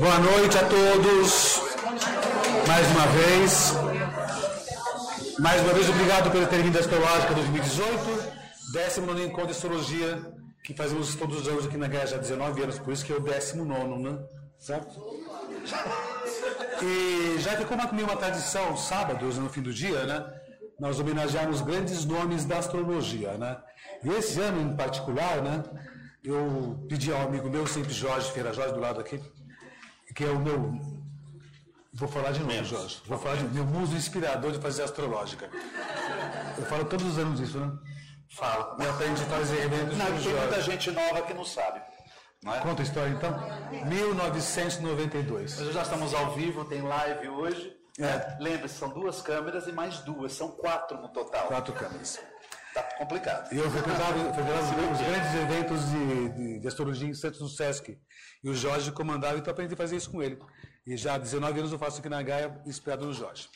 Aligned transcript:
Boa 0.00 0.18
noite 0.18 0.56
a 0.56 0.64
todos. 0.64 1.60
Mais 2.66 2.86
uma 2.92 3.06
vez. 3.08 3.74
Mais 5.38 5.60
uma 5.60 5.74
vez, 5.74 5.90
obrigado 5.90 6.30
pelo 6.30 6.46
ter 6.46 6.62
vindo 6.62 6.76
à 6.78 6.80
Astrológica 6.80 7.34
2018. 7.34 8.40
19 8.72 9.24
encontro 9.24 9.48
de 9.48 9.52
astrologia 9.52 10.22
que 10.64 10.72
fazemos 10.72 11.14
todos 11.16 11.42
os 11.42 11.48
anos 11.48 11.66
aqui 11.66 11.76
na 11.76 11.86
já 12.06 12.16
há 12.16 12.18
19 12.18 12.62
anos, 12.62 12.78
por 12.78 12.94
isso 12.94 13.04
que 13.04 13.12
é 13.12 13.16
o 13.16 13.20
19, 13.20 14.02
né? 14.02 14.18
Certo? 14.58 14.98
E 16.82 17.38
já 17.40 17.58
ficou 17.58 17.76
uma, 17.76 17.90
uma 17.90 18.16
tradição, 18.16 18.78
sábados, 18.78 19.36
no 19.36 19.50
fim 19.50 19.60
do 19.60 19.72
dia, 19.72 20.06
né? 20.06 20.24
Nós 20.78 20.98
homenageamos 20.98 21.60
grandes 21.60 22.06
nomes 22.06 22.46
da 22.46 22.56
astrologia, 22.56 23.32
né? 23.36 23.58
E 24.02 24.08
esse 24.08 24.40
ano 24.40 24.62
em 24.62 24.74
particular, 24.74 25.42
né? 25.42 25.62
Eu 26.24 26.86
pedi 26.88 27.12
ao 27.12 27.20
amigo 27.20 27.50
meu, 27.50 27.66
sempre 27.66 27.92
Jorge 27.92 28.30
Feira 28.30 28.52
Jorge, 28.54 28.72
do 28.72 28.80
lado 28.80 28.98
aqui, 28.98 29.20
que 30.14 30.24
é 30.24 30.28
o 30.28 30.38
meu. 30.38 30.72
Vou 31.92 32.08
falar 32.08 32.32
de 32.32 32.40
novo, 32.40 32.64
Jorge. 32.64 33.02
Vou 33.06 33.18
falar 33.18 33.36
de 33.36 33.44
meu 33.44 33.64
muso 33.64 33.96
inspirador 33.96 34.52
de 34.52 34.58
fazer 34.58 34.82
astrológica. 34.84 35.50
Eu 36.56 36.64
falo 36.66 36.84
todos 36.84 37.06
os 37.06 37.18
anos 37.18 37.40
isso, 37.40 37.58
né? 37.58 37.72
Fala. 38.30 38.76
E 38.78 38.86
aprende 38.86 39.22
a 39.22 39.26
fazer 39.26 39.64
eventos 39.64 39.98
Não, 39.98 40.06
tem 40.06 40.32
muita 40.34 40.60
gente 40.62 40.90
nova 40.92 41.22
que 41.22 41.34
não 41.34 41.44
sabe. 41.44 41.80
Não 42.42 42.54
é? 42.54 42.60
Conta 42.60 42.82
a 42.82 42.84
história 42.84 43.10
então? 43.10 43.38
1992. 43.86 45.60
Nós 45.60 45.74
já 45.74 45.82
estamos 45.82 46.14
ao 46.14 46.32
vivo, 46.32 46.64
tem 46.64 46.80
live 46.80 47.28
hoje. 47.28 47.76
É. 47.98 48.36
Lembre-se, 48.40 48.76
são 48.76 48.88
duas 48.88 49.20
câmeras 49.20 49.66
e 49.66 49.72
mais 49.72 49.98
duas, 49.98 50.32
são 50.32 50.48
quatro 50.52 51.00
no 51.00 51.08
total. 51.08 51.48
Quatro 51.48 51.74
câmeras. 51.74 52.20
Tá 52.74 52.82
complicado. 52.98 53.52
Eu 53.52 53.68
frequentava, 53.70 54.32
frequentava 54.32 54.92
os 54.92 55.00
grandes 55.00 55.34
eventos 55.34 55.90
de, 55.90 56.28
de, 56.28 56.58
de 56.60 56.68
astrologia 56.68 57.08
em 57.08 57.14
Santos 57.14 57.40
do 57.40 57.48
Sesc. 57.48 57.98
E 58.42 58.48
o 58.48 58.54
Jorge 58.54 58.92
comandava, 58.92 59.38
então 59.38 59.50
aprendi 59.50 59.74
a 59.74 59.76
fazer 59.76 59.96
isso 59.96 60.10
com 60.10 60.22
ele. 60.22 60.38
E 60.86 60.96
já 60.96 61.14
há 61.14 61.18
19 61.18 61.58
anos 61.58 61.72
eu 61.72 61.78
faço 61.78 61.98
aqui 61.98 62.08
na 62.08 62.22
Gaia, 62.22 62.60
inspirado 62.64 63.04
no 63.04 63.12
Jorge. 63.12 63.48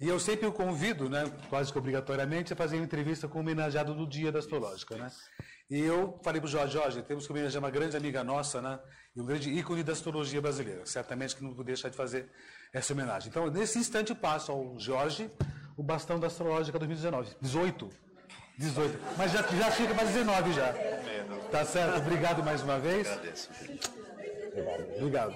E 0.00 0.08
eu 0.08 0.18
sempre 0.18 0.46
o 0.46 0.52
convido, 0.52 1.10
né, 1.10 1.30
quase 1.50 1.70
que 1.70 1.78
obrigatoriamente, 1.78 2.52
a 2.52 2.56
fazer 2.56 2.76
uma 2.76 2.84
entrevista 2.84 3.28
com 3.28 3.38
o 3.38 3.40
homenageado 3.42 3.94
do 3.94 4.06
dia 4.06 4.32
da 4.32 4.38
astrológica. 4.38 4.96
Né? 4.96 5.10
E 5.68 5.78
eu 5.78 6.18
falei 6.24 6.40
para 6.40 6.48
o 6.48 6.50
Jorge, 6.50 6.72
Jorge, 6.72 7.02
temos 7.02 7.26
que 7.26 7.32
homenagear 7.32 7.62
uma 7.62 7.70
grande 7.70 7.96
amiga 7.96 8.24
nossa, 8.24 8.62
né, 8.62 8.80
e 9.14 9.20
um 9.20 9.26
grande 9.26 9.50
ícone 9.50 9.82
da 9.82 9.92
astrologia 9.92 10.40
brasileira. 10.40 10.86
Certamente 10.86 11.36
que 11.36 11.44
não 11.44 11.54
vou 11.54 11.64
deixar 11.64 11.90
de 11.90 11.96
fazer 11.96 12.30
essa 12.72 12.92
homenagem. 12.94 13.28
Então, 13.28 13.50
nesse 13.50 13.78
instante, 13.78 14.14
passo 14.14 14.50
ao 14.50 14.78
Jorge 14.78 15.30
o 15.76 15.82
bastão 15.82 16.18
da 16.18 16.28
astrológica 16.28 16.78
2019. 16.78 17.36
18. 17.40 18.09
18. 18.60 18.98
Mas 19.16 19.32
já, 19.32 19.42
já 19.42 19.70
fica 19.70 19.94
para 19.94 20.04
19 20.04 20.52
já. 20.52 20.74
Tá 21.50 21.64
certo? 21.64 21.98
Obrigado 21.98 22.44
mais 22.44 22.62
uma 22.62 22.78
vez. 22.78 23.08
Agradeço. 23.08 23.50
Obrigado. 24.98 25.34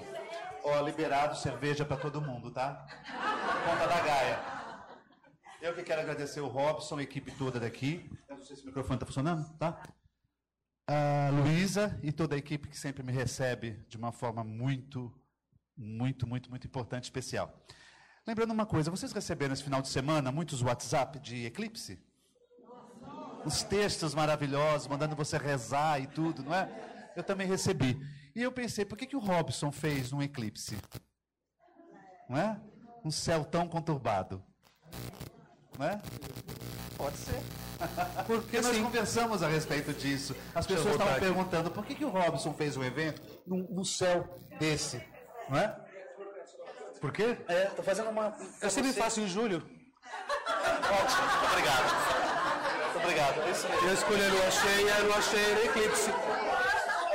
Ó, 0.63 0.81
liberado 0.81 1.35
cerveja 1.35 1.83
para 1.83 1.97
todo 1.97 2.21
mundo, 2.21 2.51
tá? 2.51 2.85
Conta 3.65 3.87
da 3.87 3.99
Gaia. 4.01 4.39
Eu 5.59 5.73
que 5.73 5.81
quero 5.81 6.01
agradecer 6.01 6.39
o 6.39 6.47
Robson, 6.47 6.99
a 6.99 7.03
equipe 7.03 7.31
toda 7.31 7.59
daqui. 7.59 8.07
Eu 8.29 8.37
não 8.37 8.43
sei 8.43 8.55
se 8.55 8.61
o 8.61 8.67
microfone 8.67 8.97
está 8.97 9.07
funcionando, 9.07 9.49
tá? 9.57 9.81
A 10.87 11.31
Luísa 11.31 11.99
e 12.03 12.11
toda 12.11 12.35
a 12.35 12.37
equipe 12.37 12.67
que 12.67 12.77
sempre 12.77 13.01
me 13.01 13.11
recebe 13.11 13.71
de 13.89 13.97
uma 13.97 14.11
forma 14.11 14.43
muito, 14.43 15.11
muito, 15.75 16.27
muito, 16.27 16.51
muito 16.51 16.67
importante, 16.67 17.05
especial. 17.05 17.51
Lembrando 18.27 18.51
uma 18.51 18.67
coisa, 18.67 18.91
vocês 18.91 19.11
receberam 19.11 19.53
esse 19.53 19.63
final 19.63 19.81
de 19.81 19.87
semana 19.87 20.31
muitos 20.31 20.61
WhatsApp 20.61 21.17
de 21.19 21.45
eclipse? 21.45 22.04
Os 23.45 23.63
textos 23.63 24.15
maravilhosos, 24.15 24.87
mandando 24.87 25.15
você 25.15 25.37
rezar 25.37 25.99
e 26.01 26.07
tudo, 26.07 26.43
não 26.43 26.53
é? 26.53 26.67
Eu 27.15 27.23
também 27.23 27.47
recebi. 27.47 27.97
E 28.35 28.41
eu 28.41 28.51
pensei, 28.51 28.83
por 28.83 28.97
que, 28.97 29.05
que 29.05 29.15
o 29.15 29.19
Robson 29.19 29.71
fez 29.71 30.11
um 30.11 30.21
eclipse? 30.21 30.77
Não 32.29 32.37
é? 32.37 32.59
Um 33.03 33.11
céu 33.11 33.45
tão 33.45 33.67
conturbado. 33.67 34.43
Não 35.77 35.85
é? 35.85 36.01
Pode 36.97 37.17
ser. 37.17 37.41
Porque 38.25 38.61
nós 38.61 38.77
conversamos 38.77 39.43
a 39.43 39.47
respeito 39.47 39.93
disso. 39.93 40.35
As 40.53 40.65
pessoas 40.65 40.93
estavam 40.93 41.19
perguntando 41.19 41.69
por 41.69 41.85
que, 41.85 41.95
que 41.95 42.05
o 42.05 42.09
Robson 42.09 42.53
fez 42.53 42.75
um 42.77 42.83
evento 42.83 43.21
num, 43.45 43.67
num 43.69 43.85
céu 43.85 44.27
desse. 44.59 45.01
Não 45.49 45.57
é? 45.57 45.77
Por 46.99 47.11
quê? 47.11 47.37
É, 47.47 47.65
tô 47.65 47.83
fazendo 47.83 48.09
uma. 48.09 48.35
Eu 48.61 48.69
sempre 48.69 48.93
faço 48.93 49.21
em 49.21 49.27
julho. 49.27 49.57
Ótimo, 49.61 51.51
obrigado. 51.51 52.14
Obrigado. 53.05 53.41
É 53.41 53.51
isso. 53.51 53.67
Eu 53.67 53.93
escolhi 53.93 54.25
a 54.25 54.29
lua 54.29 54.51
cheia, 54.51 54.95
a 54.95 54.99
lua 54.99 55.21
cheia 55.21 55.47
era 55.51 55.65
eclipse. 55.65 56.11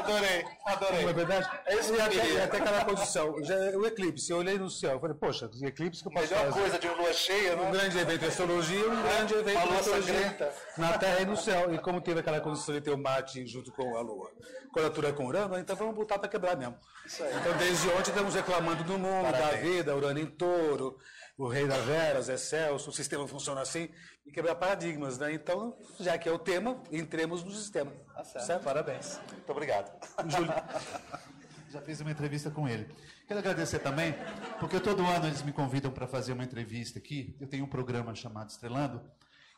Adorei, 0.01 0.45
adorei. 0.65 1.03
Não 1.03 1.11
é 1.11 1.13
verdade? 1.13 1.51
É 1.67 1.75
isso 1.75 1.93
que 1.93 1.99
eu 2.01 2.05
até, 2.05 2.43
até 2.45 2.57
aquela 2.57 2.85
condição. 2.85 3.45
Já, 3.45 3.55
o 3.77 3.87
eclipse, 3.87 4.31
eu 4.31 4.39
olhei 4.39 4.59
no 4.59 4.71
céu. 4.71 4.93
Eu 4.93 5.01
falei, 5.01 5.15
poxa, 5.15 5.49
que 5.49 5.65
eclipse 5.67 6.03
que 6.03 6.09
eu 6.09 6.13
posso 6.13 6.27
Melhor 6.29 6.47
fazer? 6.47 6.61
coisa 6.61 6.79
de 6.79 6.87
uma 6.89 6.97
lua 6.97 7.13
cheia, 7.13 7.53
Um 7.55 7.57
não 7.59 7.69
é? 7.69 7.71
grande 7.73 7.99
evento 7.99 8.19
de 8.21 8.27
astrologia, 8.27 8.89
um 8.89 9.03
grande 9.03 9.35
evento 9.35 9.59
Uma 9.59 9.67
de 9.67 9.75
astrologia 9.79 10.53
na 10.79 10.99
Terra 10.99 11.21
e 11.21 11.25
no 11.27 11.37
céu. 11.37 11.75
E 11.75 11.79
como 11.79 12.01
teve 12.01 12.21
aquela 12.21 12.41
condição 12.41 12.75
de 12.75 12.81
ter 12.81 12.91
o 12.91 12.99
Marte 12.99 13.47
junto 13.47 13.71
com 13.73 13.97
a 13.97 14.01
Lua, 14.01 14.31
quadratura 14.73 15.13
com 15.13 15.27
Urano, 15.27 15.59
então 15.59 15.77
vamos 15.77 15.95
botar 15.95 16.19
para 16.19 16.29
quebrar 16.29 16.57
mesmo. 16.57 16.77
Então 17.07 17.57
desde 17.59 17.89
ontem 17.91 18.11
estamos 18.11 18.35
reclamando 18.35 18.83
do 18.85 18.99
mundo, 18.99 19.31
da 19.31 19.33
Parabéns. 19.39 19.61
vida, 19.63 19.95
Urano 19.95 20.19
em 20.19 20.27
touro, 20.27 20.97
o 21.41 21.49
rei 21.49 21.67
das 21.67 21.89
eras, 21.89 22.29
é 22.29 22.37
Celso, 22.37 22.91
o 22.91 22.93
sistema 22.93 23.27
funciona 23.27 23.63
assim, 23.63 23.89
e 24.27 24.31
quebrar 24.31 24.57
paradigmas, 24.57 25.19
né? 25.19 25.33
Então, 25.33 25.75
já 25.99 26.19
que 26.19 26.29
é 26.29 26.33
o 26.33 26.39
tema, 26.39 26.83
entremos 26.93 27.43
no 27.43 27.51
sistema. 27.51 27.91
Tá 28.15 28.23
certo. 28.23 28.63
Parabéns. 28.63 29.19
Muito 29.33 29.51
obrigado. 29.51 29.91
Júlio. 30.29 30.53
Já 31.71 31.81
fiz 31.81 32.01
uma 32.01 32.11
entrevista 32.11 32.51
com 32.51 32.69
ele. 32.69 32.93
Quero 33.29 33.39
agradecer 33.39 33.79
também, 33.79 34.13
porque 34.59 34.81
todo 34.81 35.07
ano 35.07 35.29
eles 35.29 35.41
me 35.41 35.53
convidam 35.53 35.93
para 35.93 36.05
fazer 36.05 36.33
uma 36.33 36.43
entrevista 36.43 36.99
aqui. 36.99 37.37
Eu 37.41 37.47
tenho 37.47 37.65
um 37.65 37.69
programa 37.69 38.13
chamado 38.13 38.51
Estrelando. 38.51 39.01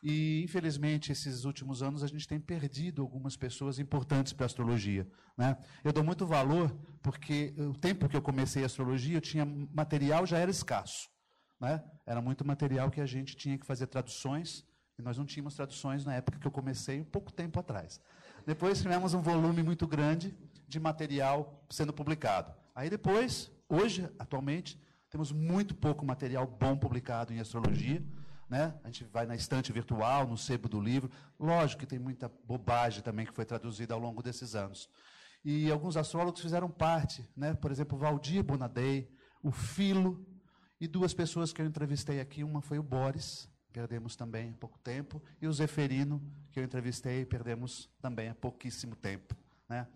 E, 0.03 0.43
infelizmente, 0.45 1.11
esses 1.11 1.47
últimos 1.47 1.83
anos 1.83 2.05
a 2.05 2.07
gente 2.07 2.29
tem 2.29 2.39
perdido 2.39 3.01
algumas 3.01 3.35
pessoas 3.35 3.79
importantes 3.79 4.35
para 4.35 4.45
a 4.45 4.47
astrologia. 4.47 5.09
Né? 5.39 5.57
Eu 5.83 5.91
dou 5.91 6.05
muito 6.05 6.27
valor, 6.27 6.71
porque 7.03 7.55
o 7.57 7.73
tempo 7.73 8.07
que 8.11 8.17
eu 8.17 8.21
comecei 8.21 8.63
a 8.63 8.67
astrologia, 8.67 9.17
eu 9.17 9.21
tinha 9.23 9.47
material, 9.47 10.27
já 10.27 10.39
era 10.39 10.51
escasso. 10.51 11.12
Né? 11.63 11.81
Era 12.05 12.21
muito 12.21 12.45
material 12.45 12.91
que 12.91 13.01
a 13.01 13.07
gente 13.07 13.37
tinha 13.37 13.57
que 13.57 13.65
fazer 13.65 13.87
traduções, 13.87 14.67
e 14.99 15.03
nós 15.03 15.17
não 15.17 15.25
tínhamos 15.25 15.55
traduções 15.55 16.05
na 16.05 16.13
época 16.17 16.41
que 16.41 16.47
eu 16.47 16.51
comecei, 16.51 17.01
um 17.01 17.05
pouco 17.05 17.33
tempo 17.33 17.61
atrás. 17.61 18.01
Depois 18.45 18.83
tivemos 18.83 19.15
um 19.15 19.23
volume 19.23 19.63
muito 19.63 19.87
grande 19.87 20.37
de 20.67 20.81
material 20.81 21.65
sendo 21.71 21.93
publicado. 21.93 22.53
Aí 22.75 22.91
depois, 22.91 23.49
hoje, 23.69 24.11
atualmente, 24.19 24.77
temos 25.09 25.31
muito 25.31 25.73
pouco 25.73 26.05
material 26.05 26.49
bom 26.49 26.77
publicado 26.77 27.33
em 27.33 27.39
astrologia. 27.39 28.03
Né? 28.49 28.75
A 28.83 28.89
gente 28.89 29.05
vai 29.05 29.25
na 29.25 29.37
estante 29.37 29.73
virtual, 29.73 30.27
no 30.27 30.37
sebo 30.37 30.69
do 30.69 30.81
livro. 30.81 31.11
Lógico 31.39 31.81
que 31.81 31.87
tem 31.87 31.99
muita 31.99 32.29
bobagem 32.45 33.03
também 33.03 33.25
que 33.25 33.33
foi 33.33 33.45
traduzida 33.45 33.95
ao 33.95 34.01
longo 34.01 34.21
desses 34.21 34.57
anos. 34.57 34.91
E 35.45 35.71
alguns 35.71 35.97
astrólogos 35.97 36.41
fizeram 36.41 36.69
parte, 36.69 37.25
né? 37.37 37.55
por 37.55 37.71
exemplo, 37.71 37.97
Valdir 37.97 38.43
Bonadei, 38.43 39.09
o 39.43 39.53
Filo, 39.53 40.27
e 40.83 40.89
duas 40.89 41.15
pessoas 41.15 41.53
que 41.53 41.63
eu 41.63 41.67
entrevistei 41.67 42.19
aqui, 42.19 42.43
uma 42.43 42.61
foi 42.61 42.77
o 42.77 42.83
Boris, 42.83 43.49
perdemos 43.73 44.17
também 44.17 44.51
há 44.51 44.59
pouco 44.59 44.77
tempo, 44.81 45.23
e 45.41 45.47
o 45.47 45.53
Zeferino, 45.53 46.21
que 46.51 46.59
eu 46.59 46.65
entrevistei, 46.65 47.25
perdemos 47.25 47.89
também 48.01 48.29
há 48.29 48.35
pouquíssimo 48.35 48.97
tempo. 48.97 49.33
Né? 49.69 49.87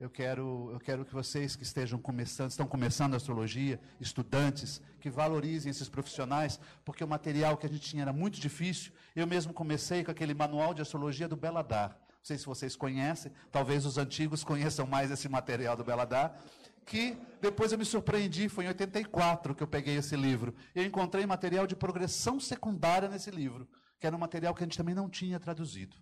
Eu 0.00 0.08
quero, 0.08 0.70
eu 0.72 0.80
quero 0.80 1.04
que 1.04 1.12
vocês 1.12 1.54
que 1.54 1.64
estejam 1.64 1.98
começando, 1.98 2.48
estão 2.48 2.66
começando 2.66 3.12
a 3.12 3.18
astrologia, 3.18 3.78
estudantes, 4.00 4.80
que 5.00 5.10
valorizem 5.10 5.68
esses 5.68 5.90
profissionais, 5.90 6.58
porque 6.82 7.04
o 7.04 7.08
material 7.08 7.58
que 7.58 7.66
a 7.66 7.68
gente 7.68 7.82
tinha 7.82 8.00
era 8.00 8.12
muito 8.12 8.40
difícil. 8.40 8.90
Eu 9.14 9.26
mesmo 9.26 9.52
comecei 9.52 10.02
com 10.02 10.12
aquele 10.12 10.32
manual 10.32 10.72
de 10.72 10.80
astrologia 10.80 11.28
do 11.28 11.36
Beladar. 11.36 11.90
Não 11.90 12.24
sei 12.24 12.38
se 12.38 12.46
vocês 12.46 12.74
conhecem, 12.74 13.30
talvez 13.50 13.84
os 13.84 13.98
antigos 13.98 14.42
conheçam 14.44 14.86
mais 14.86 15.10
esse 15.10 15.28
material 15.28 15.76
do 15.76 15.84
Beladar 15.84 16.40
que 16.84 17.16
depois 17.40 17.72
eu 17.72 17.78
me 17.78 17.84
surpreendi, 17.84 18.48
foi 18.48 18.64
em 18.64 18.68
84 18.68 19.54
que 19.54 19.62
eu 19.62 19.66
peguei 19.66 19.96
esse 19.96 20.16
livro. 20.16 20.54
Eu 20.74 20.84
encontrei 20.84 21.26
material 21.26 21.66
de 21.66 21.74
progressão 21.74 22.38
secundária 22.38 23.08
nesse 23.08 23.30
livro, 23.30 23.68
que 23.98 24.06
era 24.06 24.14
um 24.14 24.18
material 24.18 24.54
que 24.54 24.62
a 24.62 24.66
gente 24.66 24.78
também 24.78 24.94
não 24.94 25.08
tinha 25.08 25.40
traduzido. 25.40 25.96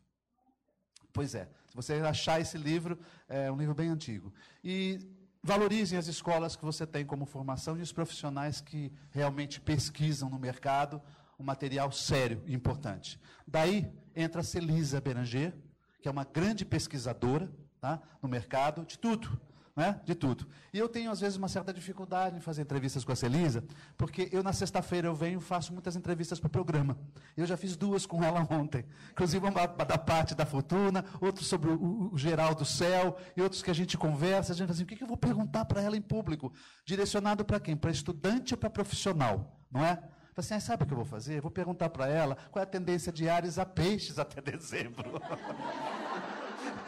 Pois 1.13 1.35
é, 1.35 1.47
se 1.69 1.75
você 1.75 1.95
achar 1.95 2.41
esse 2.41 2.57
livro, 2.57 2.99
é 3.29 3.51
um 3.51 3.57
livro 3.57 3.75
bem 3.75 3.89
antigo. 3.89 4.33
E 4.63 5.01
valorizem 5.43 5.99
as 5.99 6.07
escolas 6.07 6.57
que 6.57 6.65
você 6.65 6.87
tem 6.87 7.05
como 7.05 7.25
formação 7.25 7.77
e 7.79 7.83
os 7.83 7.93
profissionais 7.93 8.61
que 8.61 8.93
realmente 9.11 9.61
pesquisam 9.61 10.29
no 10.29 10.39
mercado 10.39 11.01
um 11.39 11.43
material 11.43 11.91
sério 11.91 12.43
e 12.47 12.55
importante. 12.55 13.19
Daí 13.47 13.91
entra 14.15 14.43
a 14.43 14.45
Celisa 14.45 15.01
Beranger, 15.01 15.57
que 16.03 16.09
é 16.09 16.11
uma 16.11 16.25
grande 16.25 16.65
pesquisadora 16.65 17.51
tá, 17.81 18.01
no 18.23 18.29
mercado 18.29 18.85
de 18.85 18.99
tudo. 18.99 19.41
Né? 19.81 19.99
de 20.05 20.15
tudo. 20.15 20.47
E 20.75 20.79
eu 20.79 20.87
tenho, 20.91 21.11
às 21.11 21.21
vezes, 21.21 21.39
uma 21.39 21.49
certa 21.49 21.73
dificuldade 21.73 22.37
em 22.37 22.41
fazer 22.41 22.61
entrevistas 22.61 23.03
com 23.03 23.13
a 23.13 23.17
Celisa, 23.17 23.65
porque 23.97 24.29
eu, 24.31 24.43
na 24.43 24.53
sexta-feira, 24.53 25.09
eu 25.09 25.15
venho 25.15 25.39
e 25.39 25.43
faço 25.43 25.73
muitas 25.73 25.97
entrevistas 25.97 26.39
para 26.39 26.49
o 26.49 26.51
programa. 26.51 26.99
Eu 27.35 27.47
já 27.47 27.57
fiz 27.57 27.77
duas 27.77 28.05
com 28.05 28.23
ela 28.23 28.47
ontem. 28.53 28.85
Inclusive, 29.13 29.49
uma 29.49 29.67
da 29.67 29.97
parte 29.97 30.35
da 30.35 30.45
fortuna, 30.45 31.03
outro 31.19 31.43
sobre 31.43 31.71
o, 31.71 32.11
o, 32.13 32.19
geral 32.19 32.55
do 32.55 32.67
céu, 32.67 33.17
e 33.35 33.41
outros 33.41 33.63
que 33.63 33.71
a 33.71 33.75
gente 33.75 33.97
conversa. 33.97 34.53
A 34.53 34.55
gente 34.55 34.67
fala 34.67 34.75
assim, 34.75 34.83
o 34.83 34.87
que, 34.87 35.03
eu 35.03 35.09
vou 35.09 35.17
perguntar 35.17 35.65
para 35.65 35.81
ela 35.81 35.97
em 35.97 36.03
público? 36.03 36.53
Direcionado 36.85 37.43
para 37.43 37.59
quem? 37.59 37.75
Para 37.75 37.91
estudante 37.91 38.53
ou 38.53 38.59
para 38.59 38.69
profissional? 38.69 39.59
Não 39.71 39.83
é? 39.83 39.99
Assim, 40.37 40.55
ah, 40.55 40.61
sabe 40.61 40.85
o 40.85 40.87
que 40.87 40.93
eu 40.93 40.97
vou 40.97 41.07
fazer? 41.07 41.41
Vou 41.41 41.51
perguntar 41.51 41.89
para 41.91 42.07
ela 42.07 42.37
qual 42.51 42.61
é 42.61 42.65
a 42.65 42.71
tendência 42.71 43.13
de 43.13 43.29
Ares 43.29 43.59
a 43.59 43.65
peixes 43.65 44.19
até 44.19 44.41
dezembro. 44.53 45.21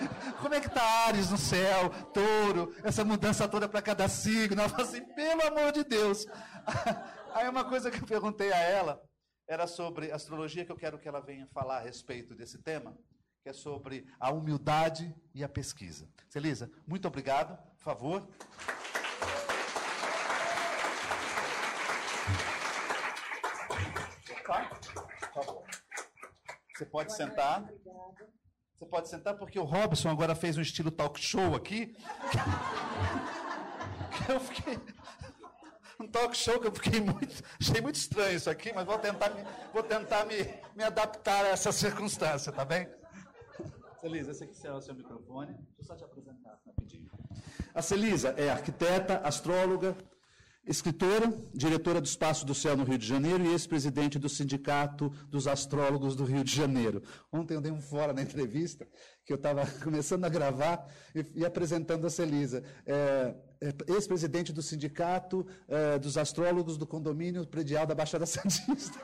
Como 0.41 0.55
é 0.55 0.61
que 0.61 0.67
está 0.67 0.83
Ares 1.07 1.31
no 1.31 1.39
céu, 1.39 1.91
touro, 2.13 2.75
essa 2.83 3.05
mudança 3.05 3.49
toda 3.49 3.69
para 3.69 3.83
cada 3.83 4.09
signo? 4.09 4.61
Ela 4.61 4.69
fala 4.69 4.83
assim, 4.83 5.05
pelo 5.15 5.47
amor 5.47 5.73
de 5.73 5.85
Deus. 5.85 6.27
Aí 7.35 7.49
uma 7.49 7.65
coisa 7.65 7.91
que 7.91 8.03
eu 8.03 8.07
perguntei 8.07 8.53
a 8.53 8.59
ela 8.59 9.03
era 9.49 9.67
sobre 9.67 10.13
astrologia, 10.13 10.65
que 10.65 10.73
eu 10.73 10.77
quero 10.77 10.99
que 10.99 11.09
ela 11.09 11.21
venha 11.21 11.47
falar 11.49 11.79
a 11.79 11.81
respeito 11.81 12.35
desse 12.35 12.59
tema, 12.59 12.97
que 13.43 13.49
é 13.49 13.53
sobre 13.53 14.07
a 14.19 14.31
humildade 14.31 15.15
e 15.35 15.43
a 15.43 15.49
pesquisa. 15.49 16.09
Celisa, 16.29 16.71
muito 16.87 17.09
obrigado, 17.09 17.57
por 17.77 17.83
favor. 17.83 18.29
Por 25.21 25.45
favor. 25.45 25.65
Você 26.75 26.87
pode 26.87 27.15
sentar. 27.15 27.65
Você 28.83 28.87
pode 28.87 29.09
sentar 29.09 29.35
porque 29.37 29.61
o 29.61 29.63
Robson 29.63 30.09
agora 30.09 30.35
fez 30.35 30.59
um 30.59 30.61
estilo 30.61 30.91
talk 30.91 31.21
show 31.21 31.55
aqui. 31.55 31.95
Eu 34.29 34.41
fiquei 34.41 34.77
um 36.01 36.09
talk 36.09 36.37
show 36.37 36.59
que 36.59 36.67
eu 36.67 36.73
fiquei 36.73 37.01
muito, 37.01 37.45
achei 37.61 37.81
muito 37.81 37.95
estranho 37.95 38.37
isso 38.37 38.51
aqui, 38.51 38.73
mas 38.73 38.85
vou 38.85 38.99
tentar 38.99 39.31
me, 39.31 39.45
vou 39.73 39.83
tentar 39.85 40.25
me, 40.27 40.35
me 40.75 40.83
adaptar 40.83 41.45
a 41.45 41.49
essa 41.49 41.71
circunstância, 41.71 42.51
tá 42.51 42.65
bem? 42.65 42.89
Celisa, 44.01 44.33
esse 44.33 44.45
aqui 44.45 44.67
é 44.67 44.73
o 44.73 44.81
seu 44.81 44.95
microfone. 44.95 45.55
Deixa 45.55 45.81
eu 45.81 45.85
só 45.85 45.95
te 45.95 46.05
apresentar 46.05 46.59
rapidinho. 46.67 47.09
A 47.73 47.83
Celisa 47.83 48.31
é 48.37 48.51
arquiteta, 48.51 49.19
astróloga, 49.19 49.97
escritora, 50.67 51.33
diretora 51.53 52.01
do 52.01 52.07
Espaço 52.07 52.47
do 52.47 52.55
Céu 52.55 52.77
no 52.77 52.85
Rio 52.85 52.99
de 52.99 53.07
Janeiro 53.07 53.45
e 53.45 53.49
ex-presidente 53.49 54.19
do 54.19 54.29
Sindicato 54.29 55.11
dos 55.29 55.47
Astrólogos 55.47 56.15
do 56.15 56.25
Rio 56.25 56.45
de 56.45 56.55
Janeiro. 56.55 57.03
Ontem 57.33 57.55
eu 57.55 57.61
dei 57.61 57.73
um 57.73 57.81
fora 57.81 58.13
na 58.13 58.23
entrevista, 58.23 58.87
que 59.25 59.33
eu 59.33 59.37
estava 59.37 59.67
começando 59.83 60.25
a 60.25 60.29
gravar 60.29 60.87
e, 61.15 61.41
e, 61.41 61.45
apresentando 61.45 62.07
a 62.07 62.11
Celisa. 62.11 62.63
É, 62.87 63.35
é, 63.61 63.93
ex-presidente 63.93 64.53
do 64.53 64.63
Sindicato 64.63 65.47
é, 65.69 65.99
dos 65.99 66.17
Astrólogos 66.17 66.77
do 66.77 66.87
Condomínio 66.87 67.47
Predial 67.47 67.87
da 67.87 67.95
Baixada 67.95 68.27
Santista. 68.27 69.01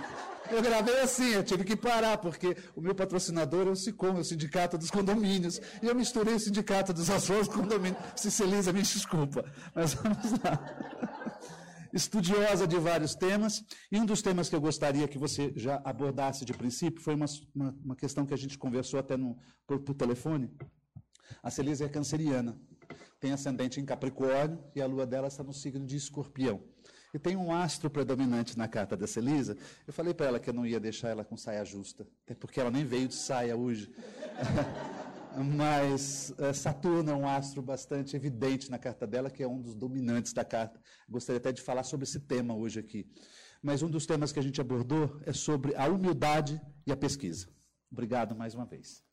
Eu 0.50 0.60
gravei 0.62 1.00
assim, 1.00 1.28
eu 1.28 1.44
tive 1.44 1.64
que 1.64 1.76
parar, 1.76 2.18
porque 2.18 2.56
o 2.74 2.80
meu 2.80 2.94
patrocinador 2.94 3.68
é 3.68 3.70
o 3.70 3.76
SICOM, 3.76 4.16
é 4.16 4.20
o 4.20 4.24
Sindicato 4.24 4.76
dos 4.76 4.90
Condomínios. 4.90 5.60
E 5.82 5.86
eu 5.86 5.94
misturei 5.94 6.34
o 6.34 6.40
Sindicato 6.40 6.92
dos 6.92 7.08
Açores 7.08 7.46
com 7.46 7.60
o 7.60 7.62
Condomínio. 7.62 7.96
Cicelisa, 8.16 8.72
me 8.72 8.82
desculpa. 8.82 9.44
Mas 9.74 9.94
vamos 9.94 10.32
lá. 10.42 11.50
Estudiosa 11.92 12.66
de 12.66 12.78
vários 12.78 13.14
temas. 13.14 13.64
E 13.90 13.98
um 13.98 14.04
dos 14.04 14.22
temas 14.22 14.48
que 14.48 14.56
eu 14.56 14.60
gostaria 14.60 15.06
que 15.08 15.18
você 15.18 15.52
já 15.56 15.80
abordasse 15.84 16.44
de 16.44 16.52
princípio 16.52 17.00
foi 17.00 17.14
uma, 17.14 17.26
uma, 17.54 17.76
uma 17.84 17.96
questão 17.96 18.26
que 18.26 18.34
a 18.34 18.38
gente 18.38 18.58
conversou 18.58 18.98
até 18.98 19.16
no, 19.16 19.38
por, 19.66 19.80
por 19.80 19.94
telefone. 19.94 20.50
A 21.42 21.50
Celisa 21.50 21.84
é 21.84 21.88
canceriana. 21.88 22.60
Tem 23.20 23.32
ascendente 23.32 23.80
em 23.80 23.84
Capricórnio 23.84 24.58
e 24.74 24.80
a 24.80 24.86
lua 24.86 25.06
dela 25.06 25.28
está 25.28 25.44
no 25.44 25.52
signo 25.52 25.86
de 25.86 25.96
Escorpião. 25.96 26.60
E 27.12 27.18
tem 27.18 27.36
um 27.36 27.52
astro 27.52 27.90
predominante 27.90 28.56
na 28.56 28.68
carta 28.68 28.96
da 28.96 29.06
Celisa. 29.06 29.56
Eu 29.86 29.92
falei 29.92 30.14
para 30.14 30.26
ela 30.26 30.40
que 30.40 30.48
eu 30.48 30.54
não 30.54 30.64
ia 30.64 30.78
deixar 30.78 31.08
ela 31.08 31.24
com 31.24 31.36
saia 31.36 31.64
justa, 31.64 32.06
até 32.24 32.34
porque 32.34 32.60
ela 32.60 32.70
nem 32.70 32.84
veio 32.84 33.08
de 33.08 33.14
saia 33.14 33.56
hoje. 33.56 33.90
Mas 35.36 36.34
uh, 36.38 36.52
Saturno 36.52 37.10
é 37.10 37.14
um 37.14 37.28
astro 37.28 37.62
bastante 37.62 38.16
evidente 38.16 38.70
na 38.70 38.78
carta 38.78 39.06
dela, 39.06 39.30
que 39.30 39.42
é 39.42 39.48
um 39.48 39.60
dos 39.60 39.74
dominantes 39.74 40.32
da 40.32 40.44
carta. 40.44 40.80
Gostaria 41.08 41.38
até 41.38 41.52
de 41.52 41.62
falar 41.62 41.84
sobre 41.84 42.04
esse 42.04 42.20
tema 42.20 42.54
hoje 42.54 42.80
aqui. 42.80 43.08
Mas 43.62 43.82
um 43.82 43.90
dos 43.90 44.06
temas 44.06 44.32
que 44.32 44.38
a 44.38 44.42
gente 44.42 44.60
abordou 44.60 45.20
é 45.24 45.32
sobre 45.32 45.74
a 45.76 45.86
humildade 45.86 46.60
e 46.86 46.92
a 46.92 46.96
pesquisa. 46.96 47.48
Obrigado 47.90 48.34
mais 48.34 48.54
uma 48.54 48.64
vez. 48.64 49.04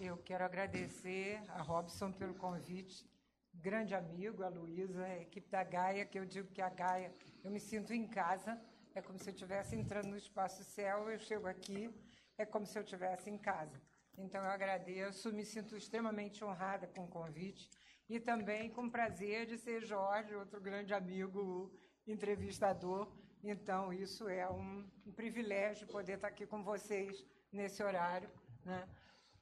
Eu 0.00 0.16
quero 0.18 0.44
agradecer 0.44 1.40
a 1.48 1.62
Robson 1.62 2.12
pelo 2.12 2.34
convite 2.34 3.06
grande 3.54 3.94
amigo, 3.94 4.42
a 4.42 4.48
Luísa, 4.48 5.04
a 5.04 5.20
equipe 5.20 5.48
da 5.48 5.64
Gaia, 5.64 6.04
que 6.04 6.18
eu 6.18 6.24
digo 6.24 6.48
que 6.52 6.60
a 6.60 6.68
Gaia, 6.68 7.12
eu 7.42 7.50
me 7.50 7.60
sinto 7.60 7.92
em 7.92 8.06
casa, 8.06 8.60
é 8.94 9.02
como 9.02 9.18
se 9.18 9.30
eu 9.30 9.34
estivesse 9.34 9.74
entrando 9.76 10.08
no 10.08 10.16
espaço 10.16 10.62
céu, 10.64 11.10
eu 11.10 11.18
chego 11.18 11.46
aqui, 11.46 11.90
é 12.38 12.44
como 12.44 12.66
se 12.66 12.78
eu 12.78 12.82
estivesse 12.82 13.30
em 13.30 13.38
casa. 13.38 13.80
Então 14.16 14.42
eu 14.42 14.50
agradeço, 14.50 15.32
me 15.32 15.44
sinto 15.44 15.76
extremamente 15.76 16.44
honrada 16.44 16.86
com 16.86 17.04
o 17.04 17.08
convite 17.08 17.68
e 18.08 18.20
também 18.20 18.70
com 18.70 18.88
prazer 18.88 19.46
de 19.46 19.58
ser 19.58 19.84
Jorge, 19.84 20.34
outro 20.34 20.60
grande 20.60 20.94
amigo 20.94 21.72
entrevistador. 22.06 23.12
Então 23.42 23.92
isso 23.92 24.28
é 24.28 24.48
um, 24.48 24.88
um 25.06 25.12
privilégio 25.12 25.86
poder 25.88 26.14
estar 26.14 26.28
aqui 26.28 26.46
com 26.46 26.62
vocês 26.62 27.24
nesse 27.52 27.82
horário, 27.82 28.30
né? 28.64 28.88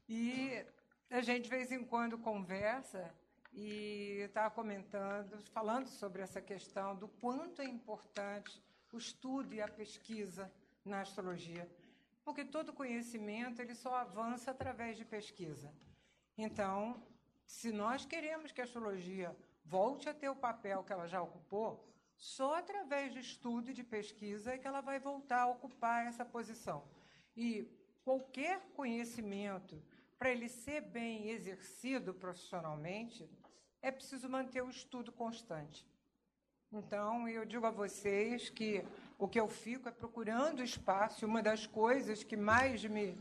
E 0.09 0.65
a 1.11 1.21
gente 1.21 1.45
de 1.45 1.51
vez 1.51 1.71
em 1.71 1.85
quando 1.85 2.19
conversa 2.19 3.15
e 3.53 4.23
estava 4.25 4.51
comentando, 4.55 5.39
falando 5.53 5.87
sobre 5.87 6.23
essa 6.23 6.41
questão 6.41 6.97
do 6.97 7.09
quanto 7.09 7.61
é 7.61 7.65
importante 7.65 8.63
o 8.93 8.99
estudo 8.99 9.55
e 9.55 9.61
a 9.61 9.69
pesquisa 9.69 10.53
na 10.85 11.01
astrologia, 11.01 11.71
porque 12.25 12.45
todo 12.45 12.73
conhecimento 12.73 13.61
ele 13.61 13.75
só 13.75 13.95
avança 13.97 14.51
através 14.51 14.97
de 14.97 15.05
pesquisa. 15.05 15.73
Então, 16.37 17.03
se 17.47 17.73
nós 17.73 18.05
queremos 18.05 18.53
que 18.53 18.61
a 18.61 18.65
astrologia 18.65 19.37
volte 19.65 20.09
a 20.09 20.15
ter 20.15 20.29
o 20.29 20.37
papel 20.37 20.83
que 20.85 20.93
ela 20.93 21.07
já 21.07 21.21
ocupou, 21.21 21.89
só 22.17 22.55
através 22.55 23.13
de 23.13 23.21
estudo 23.21 23.71
e 23.71 23.75
de 23.75 23.83
pesquisa 23.83 24.53
é 24.53 24.59
que 24.59 24.67
ela 24.67 24.81
vai 24.81 24.99
voltar 24.99 25.43
a 25.43 25.49
ocupar 25.49 26.07
essa 26.07 26.25
posição. 26.25 26.85
E 27.37 27.69
qualquer 28.05 28.61
conhecimento, 28.77 29.83
para 30.19 30.31
ele 30.31 30.49
ser 30.49 30.83
bem 30.83 31.31
exercido 31.31 32.15
profissionalmente, 32.15 33.29
é 33.83 33.91
preciso 33.91 34.29
manter 34.29 34.63
o 34.63 34.71
estudo 34.71 35.11
constante. 35.13 35.85
Então, 36.73 37.29
eu 37.29 37.45
digo 37.45 37.67
a 37.67 37.71
vocês 37.71 38.49
que 38.49 38.83
o 39.19 39.29
que 39.29 39.39
eu 39.39 39.49
fico 39.49 39.89
é 39.89 39.93
procurando 39.93 40.63
espaço, 40.63 41.27
uma 41.27 41.43
das 41.43 41.67
coisas 41.67 42.25
que 42.25 42.37
mais 42.37 42.85
me 42.85 43.19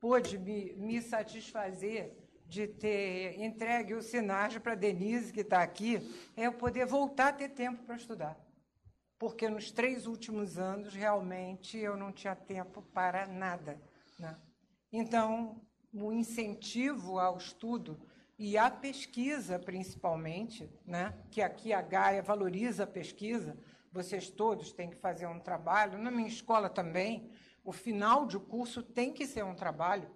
pôde 0.00 0.38
me, 0.38 0.72
me 0.74 1.02
satisfazer 1.02 2.16
de 2.46 2.66
ter 2.66 3.38
entregue 3.38 3.94
o 3.94 4.00
Sinage 4.00 4.58
para 4.58 4.74
Denise, 4.74 5.32
que 5.32 5.40
está 5.40 5.62
aqui, 5.62 6.00
é 6.34 6.46
eu 6.46 6.52
poder 6.52 6.86
voltar 6.86 7.28
a 7.28 7.32
ter 7.32 7.50
tempo 7.50 7.84
para 7.84 7.96
estudar. 7.96 8.38
Porque 9.18 9.48
nos 9.48 9.70
três 9.70 10.06
últimos 10.06 10.58
anos, 10.58 10.94
realmente, 10.94 11.76
eu 11.76 11.96
não 11.96 12.10
tinha 12.10 12.34
tempo 12.34 12.80
para 12.80 13.26
nada. 13.26 13.78
Né? 14.18 14.34
Então, 14.90 15.60
o 15.92 16.10
incentivo 16.12 17.18
ao 17.18 17.36
estudo 17.36 18.00
e 18.38 18.56
a 18.56 18.70
pesquisa, 18.70 19.58
principalmente, 19.58 20.70
né? 20.86 21.12
que 21.28 21.42
aqui 21.42 21.72
a 21.72 21.82
Gaia 21.82 22.22
valoriza 22.22 22.84
a 22.84 22.86
pesquisa, 22.86 23.58
vocês 23.90 24.30
todos 24.30 24.70
têm 24.70 24.90
que 24.90 24.96
fazer 24.96 25.26
um 25.26 25.40
trabalho, 25.40 25.98
na 25.98 26.10
minha 26.10 26.28
escola 26.28 26.70
também, 26.70 27.28
o 27.64 27.72
final 27.72 28.26
de 28.26 28.38
curso 28.38 28.80
tem 28.80 29.12
que 29.12 29.26
ser 29.26 29.44
um 29.44 29.56
trabalho. 29.56 30.08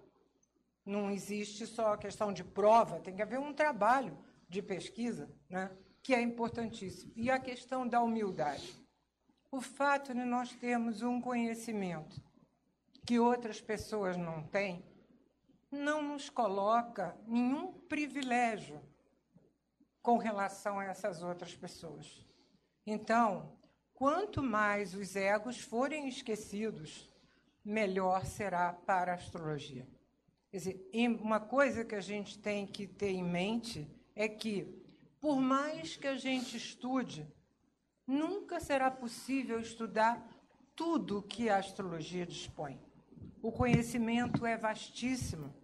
Não 0.85 1.11
existe 1.11 1.67
só 1.67 1.93
a 1.93 1.97
questão 1.97 2.31
de 2.31 2.43
prova, 2.45 3.01
tem 3.01 3.13
que 3.13 3.21
haver 3.21 3.39
um 3.39 3.53
trabalho 3.53 4.17
de 4.47 4.61
pesquisa, 4.61 5.29
né? 5.49 5.69
que 6.01 6.15
é 6.15 6.21
importantíssimo. 6.21 7.11
E 7.17 7.29
a 7.29 7.37
questão 7.37 7.85
da 7.85 8.01
humildade. 8.01 8.73
O 9.51 9.59
fato 9.59 10.13
de 10.13 10.23
nós 10.23 10.53
termos 10.53 11.01
um 11.01 11.19
conhecimento 11.19 12.21
que 13.05 13.19
outras 13.19 13.59
pessoas 13.59 14.15
não 14.15 14.43
têm, 14.43 14.83
não 15.73 16.01
nos 16.03 16.29
coloca 16.29 17.17
nenhum 17.27 17.73
privilégio 17.73 18.79
com 20.01 20.17
relação 20.17 20.79
a 20.79 20.85
essas 20.85 21.23
outras 21.23 21.55
pessoas. 21.55 22.25
Então, 22.85 23.57
quanto 23.93 24.43
mais 24.43 24.93
os 24.93 25.15
egos 25.15 25.59
forem 25.59 26.07
esquecidos, 26.07 27.11
melhor 27.65 28.25
será 28.25 28.73
para 28.73 29.13
a 29.13 29.15
astrologia. 29.15 29.87
Quer 30.51 30.57
dizer, 30.57 30.89
uma 31.19 31.39
coisa 31.39 31.83
que 31.83 31.95
a 31.95 32.01
gente 32.01 32.37
tem 32.37 32.67
que 32.67 32.85
ter 32.85 33.09
em 33.09 33.23
mente 33.23 33.89
é 34.15 34.27
que, 34.27 34.83
por 35.19 35.37
mais 35.37 35.95
que 35.95 36.05
a 36.05 36.15
gente 36.15 36.55
estude, 36.55 37.27
nunca 38.05 38.59
será 38.59 38.91
possível 38.91 39.59
estudar 39.59 40.23
tudo 40.75 41.23
que 41.23 41.49
a 41.49 41.57
astrologia 41.57 42.25
dispõe. 42.25 42.79
O 43.41 43.51
conhecimento 43.51 44.45
é 44.45 44.55
vastíssimo 44.55 45.62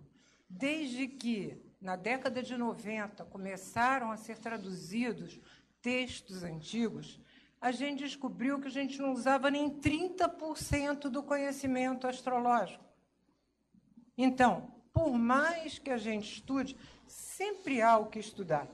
desde 0.49 1.07
que 1.07 1.69
na 1.81 1.95
década 1.95 2.43
de 2.43 2.57
90, 2.57 3.23
começaram 3.25 4.11
a 4.11 4.17
ser 4.17 4.37
traduzidos 4.37 5.39
textos 5.81 6.43
antigos, 6.43 7.19
a 7.61 7.71
gente 7.71 8.03
descobriu 8.03 8.59
que 8.59 8.67
a 8.67 8.71
gente 8.71 8.99
não 8.99 9.13
usava 9.13 9.49
nem 9.49 9.69
30% 9.69 11.09
do 11.09 11.23
conhecimento 11.23 12.05
astrológico. 12.05 12.83
Então, 14.17 14.73
por 14.93 15.11
mais 15.17 15.79
que 15.79 15.89
a 15.89 15.97
gente 15.97 16.33
estude, 16.33 16.75
sempre 17.07 17.81
há 17.81 17.97
o 17.97 18.07
que 18.07 18.19
estudar. 18.19 18.67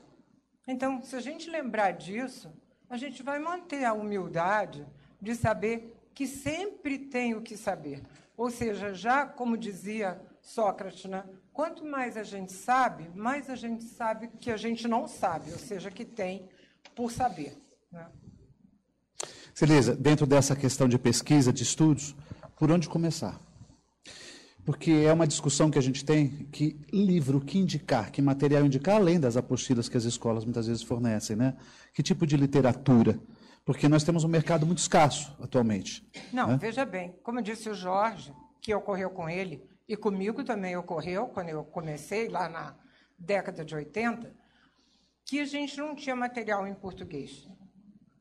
Então, 0.66 1.00
se 1.02 1.14
a 1.14 1.20
gente 1.20 1.48
lembrar 1.48 1.92
disso, 1.92 2.52
a 2.88 2.96
gente 2.96 3.22
vai 3.22 3.38
manter 3.38 3.84
a 3.84 3.92
humildade 3.92 4.84
de 5.20 5.34
saber 5.36 5.96
que 6.12 6.26
sempre 6.26 6.98
tem 6.98 7.34
o 7.34 7.42
que 7.42 7.56
saber. 7.56 8.02
Ou 8.36 8.50
seja, 8.50 8.92
já 8.92 9.24
como 9.24 9.56
dizia 9.56 10.20
Sócrates, 10.46 11.06
né? 11.06 11.24
quanto 11.52 11.84
mais 11.84 12.16
a 12.16 12.22
gente 12.22 12.52
sabe, 12.52 13.10
mais 13.16 13.50
a 13.50 13.56
gente 13.56 13.82
sabe 13.82 14.28
que 14.28 14.48
a 14.48 14.56
gente 14.56 14.86
não 14.86 15.08
sabe, 15.08 15.50
ou 15.50 15.58
seja, 15.58 15.90
que 15.90 16.04
tem 16.04 16.48
por 16.94 17.10
saber. 17.10 17.60
Né? 17.90 18.06
Celisa, 19.52 19.96
dentro 19.96 20.24
dessa 20.24 20.54
questão 20.54 20.88
de 20.88 20.98
pesquisa, 20.98 21.52
de 21.52 21.64
estudos, 21.64 22.14
por 22.56 22.70
onde 22.70 22.88
começar? 22.88 23.40
Porque 24.64 24.92
é 24.92 25.12
uma 25.12 25.26
discussão 25.26 25.68
que 25.68 25.78
a 25.78 25.82
gente 25.82 26.04
tem 26.04 26.46
que 26.52 26.80
livro 26.92 27.40
que 27.40 27.58
indicar, 27.58 28.12
que 28.12 28.22
material 28.22 28.64
indicar, 28.64 28.96
além 28.96 29.18
das 29.18 29.36
apostilas 29.36 29.88
que 29.88 29.96
as 29.96 30.04
escolas 30.04 30.44
muitas 30.44 30.68
vezes 30.68 30.82
fornecem, 30.82 31.34
né? 31.34 31.56
Que 31.92 32.04
tipo 32.04 32.24
de 32.24 32.36
literatura? 32.36 33.18
Porque 33.64 33.88
nós 33.88 34.04
temos 34.04 34.22
um 34.22 34.28
mercado 34.28 34.64
muito 34.64 34.78
escasso 34.78 35.36
atualmente. 35.40 36.08
Não, 36.32 36.48
né? 36.48 36.58
veja 36.60 36.84
bem, 36.84 37.16
como 37.24 37.42
disse 37.42 37.68
o 37.68 37.74
Jorge, 37.74 38.32
que 38.60 38.72
ocorreu 38.72 39.10
com 39.10 39.28
ele, 39.28 39.60
e 39.88 39.96
comigo 39.96 40.44
também 40.44 40.76
ocorreu, 40.76 41.28
quando 41.28 41.48
eu 41.48 41.64
comecei 41.64 42.28
lá 42.28 42.48
na 42.48 42.76
década 43.18 43.64
de 43.64 43.74
80, 43.74 44.34
que 45.24 45.40
a 45.40 45.44
gente 45.44 45.76
não 45.78 45.94
tinha 45.94 46.14
material 46.14 46.66
em 46.66 46.74
português. 46.74 47.48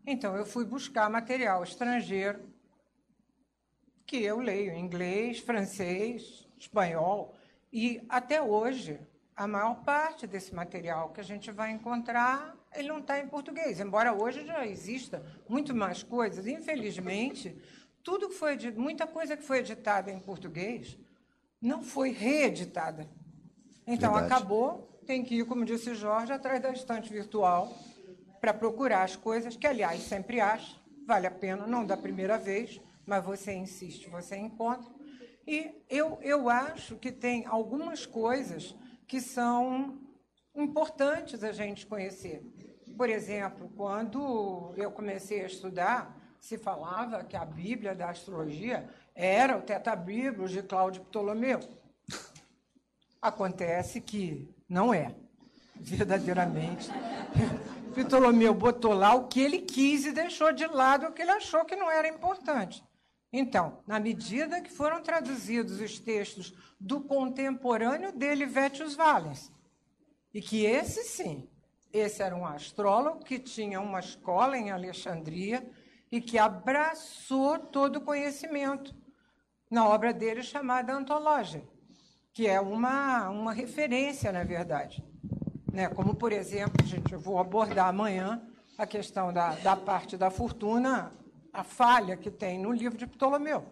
Então, 0.05 0.36
eu 0.36 0.45
fui 0.45 0.65
buscar 0.65 1.10
material 1.10 1.63
estrangeiro, 1.63 2.48
que 4.05 4.17
eu 4.17 4.39
leio 4.39 4.72
em 4.72 4.79
inglês, 4.79 5.39
francês, 5.39 6.48
espanhol, 6.57 7.36
e 7.74 8.05
até 8.07 8.41
hoje, 8.41 9.00
a 9.36 9.48
maior 9.48 9.84
parte 9.84 10.27
desse 10.27 10.53
material 10.53 11.12
que 11.12 11.19
a 11.19 11.24
gente 11.24 11.51
vai 11.51 11.72
encontrar 11.72 12.55
ele 12.75 12.89
não 12.89 13.00
está 13.00 13.19
em 13.19 13.27
português, 13.27 13.79
embora 13.79 14.13
hoje 14.13 14.45
já 14.45 14.65
exista 14.65 15.24
muito 15.48 15.74
mais 15.74 16.03
coisas. 16.03 16.45
Infelizmente, 16.45 17.57
tudo 18.03 18.29
que 18.29 18.36
foi 18.36 18.57
muita 18.72 19.07
coisa 19.07 19.38
que 19.38 19.43
foi 19.43 19.60
editada 19.60 20.12
em 20.12 20.19
português 20.19 20.98
não 21.65 21.84
foi 21.84 22.12
reeditada. 22.12 23.10
Então 23.88 24.13
Verdade. 24.13 24.34
acabou, 24.34 25.01
tem 25.05 25.24
que 25.24 25.36
ir, 25.36 25.45
como 25.45 25.65
disse 25.65 25.93
Jorge, 25.95 26.31
atrás 26.31 26.62
da 26.62 26.72
estante 26.72 27.12
virtual 27.12 27.75
para 28.39 28.53
procurar 28.53 29.03
as 29.03 29.15
coisas 29.15 29.55
que, 29.57 29.65
aliás, 29.65 30.03
sempre 30.03 30.39
acha, 30.39 30.79
vale 31.05 31.25
a 31.25 31.31
pena, 31.31 31.65
não 31.65 31.86
da 31.86 31.98
primeira 31.98 32.38
vez, 32.38 32.79
mas 33.05 33.24
você 33.24 33.53
insiste, 33.53 34.10
você 34.10 34.38
encontra. 34.38 34.93
E 35.48 35.84
eu, 35.89 36.19
eu 36.22 36.50
acho 36.50 36.95
que 36.95 37.12
tem 37.12 37.45
algumas 37.45 38.05
coisas 38.05 38.75
que 39.07 39.19
são 39.22 40.00
importantes 40.55 41.43
a 41.43 41.51
gente 41.51 41.86
conhecer. 41.86 42.43
Por 42.98 43.10
exemplo, 43.10 43.72
quando 43.75 44.74
eu 44.77 44.91
comecei 44.91 45.41
a 45.41 45.48
estudar, 45.48 46.15
se 46.39 46.57
falava 46.57 47.24
que 47.24 47.36
a 47.36 47.45
Bíblia 47.45 47.95
da 47.95 48.10
astrologia 48.10 48.88
era 49.15 49.57
o 49.57 49.62
Tetabíblos 49.62 50.51
de 50.51 50.62
Cláudio 50.62 51.03
Ptolomeu. 51.05 51.60
Acontece 53.22 54.01
que 54.01 54.53
não 54.69 54.93
é, 54.93 55.15
verdadeiramente. 55.75 56.89
Ptolomeu 57.95 58.53
botou 58.53 58.93
lá 58.93 59.15
o 59.15 59.27
que 59.27 59.39
ele 59.39 59.60
quis 59.60 60.05
e 60.05 60.12
deixou 60.12 60.51
de 60.51 60.67
lado 60.67 61.07
o 61.07 61.13
que 61.13 61.22
ele 61.22 61.31
achou 61.31 61.63
que 61.63 61.75
não 61.75 61.89
era 61.89 62.07
importante. 62.07 62.84
Então, 63.31 63.81
na 63.88 64.00
medida 64.00 64.62
que 64.62 64.72
foram 64.72 65.01
traduzidos 65.01 65.79
os 65.79 65.98
textos 65.98 66.53
do 66.79 67.01
contemporâneo 67.01 68.12
dele, 68.12 68.45
Vétius 68.45 68.95
Valens, 68.95 69.51
e 70.34 70.41
que 70.41 70.65
esse 70.65 71.03
sim 71.03 71.50
esse 71.95 72.22
era 72.22 72.36
um 72.36 72.45
astrólogo 72.45 73.24
que 73.24 73.39
tinha 73.39 73.79
uma 73.79 74.01
escola 74.01 74.57
em 74.57 74.69
Alexandria 74.69 75.65
e 76.12 76.19
que 76.19 76.38
abraçou 76.38 77.57
todo 77.57 77.98
o 77.98 78.01
conhecimento 78.01 78.93
na 79.69 79.88
obra 79.88 80.13
dele 80.13 80.43
chamada 80.43 80.93
Antologia, 80.93 81.63
que 82.34 82.48
é 82.48 82.60
uma, 82.60 83.29
uma 83.29 83.53
referência, 83.53 84.31
na 84.31 84.43
verdade. 84.43 85.03
Né? 85.72 85.88
Como, 85.89 86.15
por 86.15 86.31
exemplo, 86.31 86.86
gente, 86.86 87.13
eu 87.13 87.19
vou 87.19 87.39
abordar 87.39 87.88
amanhã 87.88 88.41
a 88.77 88.86
questão 88.86 89.31
da, 89.34 89.55
da 89.55 89.75
parte 89.75 90.17
da 90.17 90.29
fortuna, 90.29 91.13
a 91.51 91.63
falha 91.63 92.17
que 92.17 92.29
tem 92.29 92.60
no 92.60 92.72
livro 92.72 92.98
de 92.98 93.07
Ptolomeu. 93.07 93.65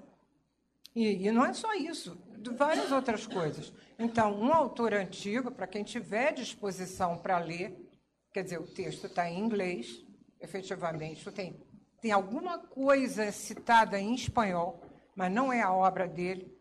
E, 0.95 1.27
e 1.27 1.31
não 1.31 1.45
é 1.45 1.53
só 1.53 1.73
isso, 1.73 2.17
várias 2.55 2.91
outras 2.91 3.25
coisas. 3.27 3.73
Então, 3.97 4.39
um 4.39 4.53
autor 4.53 4.93
antigo, 4.93 5.51
para 5.51 5.67
quem 5.67 5.83
tiver 5.83 6.33
disposição 6.33 7.17
para 7.17 7.37
ler, 7.39 7.83
Quer 8.33 8.43
dizer, 8.43 8.59
o 8.59 8.65
texto 8.65 9.05
está 9.05 9.29
em 9.29 9.39
inglês, 9.39 10.03
efetivamente, 10.41 11.31
tem, 11.31 11.55
tem 12.01 12.11
alguma 12.11 12.57
coisa 12.57 13.31
citada 13.31 13.99
em 13.99 14.15
espanhol, 14.15 14.81
mas 15.15 15.31
não 15.31 15.51
é 15.51 15.61
a 15.61 15.73
obra 15.73 16.07
dele. 16.07 16.51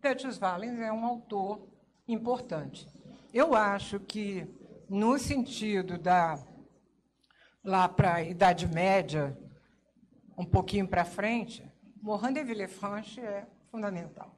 Petrus 0.00 0.38
Valens 0.38 0.78
é 0.80 0.92
um 0.92 1.04
autor 1.04 1.68
importante. 2.08 2.88
Eu 3.32 3.54
acho 3.54 4.00
que, 4.00 4.46
no 4.88 5.18
sentido 5.18 5.96
da 5.96 6.38
lá 7.64 7.88
para 7.88 8.14
a 8.14 8.22
Idade 8.22 8.66
Média, 8.66 9.38
um 10.36 10.44
pouquinho 10.44 10.88
para 10.88 11.04
frente, 11.04 11.64
Morin 12.00 12.32
de 12.32 12.42
Villefranche 12.42 13.20
é 13.20 13.46
fundamental. 13.70 14.36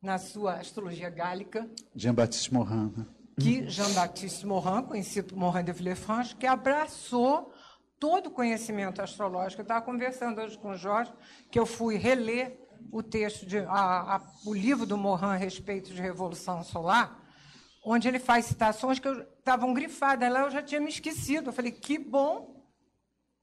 Na 0.00 0.18
sua 0.18 0.54
astrologia 0.54 1.08
gálica. 1.08 1.70
Jean-Baptiste 1.94 2.52
Morin. 2.52 2.92
Né? 2.96 3.06
que 3.40 3.68
Jean-Baptiste 3.68 4.46
Morin, 4.46 4.82
conhecido 4.82 5.36
Morin 5.36 5.64
de 5.64 5.72
Villefranche, 5.72 6.36
que 6.36 6.46
abraçou 6.46 7.52
todo 7.98 8.26
o 8.26 8.30
conhecimento 8.30 9.00
astrológico. 9.00 9.62
Eu 9.62 9.64
estava 9.64 9.84
conversando 9.84 10.40
hoje 10.40 10.58
com 10.58 10.70
o 10.70 10.76
Jorge, 10.76 11.12
que 11.50 11.58
eu 11.58 11.64
fui 11.64 11.96
reler 11.96 12.58
o 12.90 13.02
texto, 13.02 13.46
de, 13.46 13.58
a, 13.58 14.16
a, 14.16 14.22
o 14.44 14.54
livro 14.54 14.86
do 14.86 14.96
Morin 14.96 15.26
a 15.26 15.36
respeito 15.36 15.92
de 15.92 16.00
Revolução 16.00 16.62
Solar, 16.64 17.20
onde 17.84 18.08
ele 18.08 18.18
faz 18.18 18.46
citações 18.46 18.98
que 18.98 19.08
estavam 19.08 19.74
grifadas 19.74 20.32
lá, 20.32 20.40
eu 20.40 20.50
já 20.50 20.62
tinha 20.62 20.80
me 20.80 20.88
esquecido. 20.88 21.50
Eu 21.50 21.52
falei, 21.52 21.72
que 21.72 21.98
bom 21.98 22.62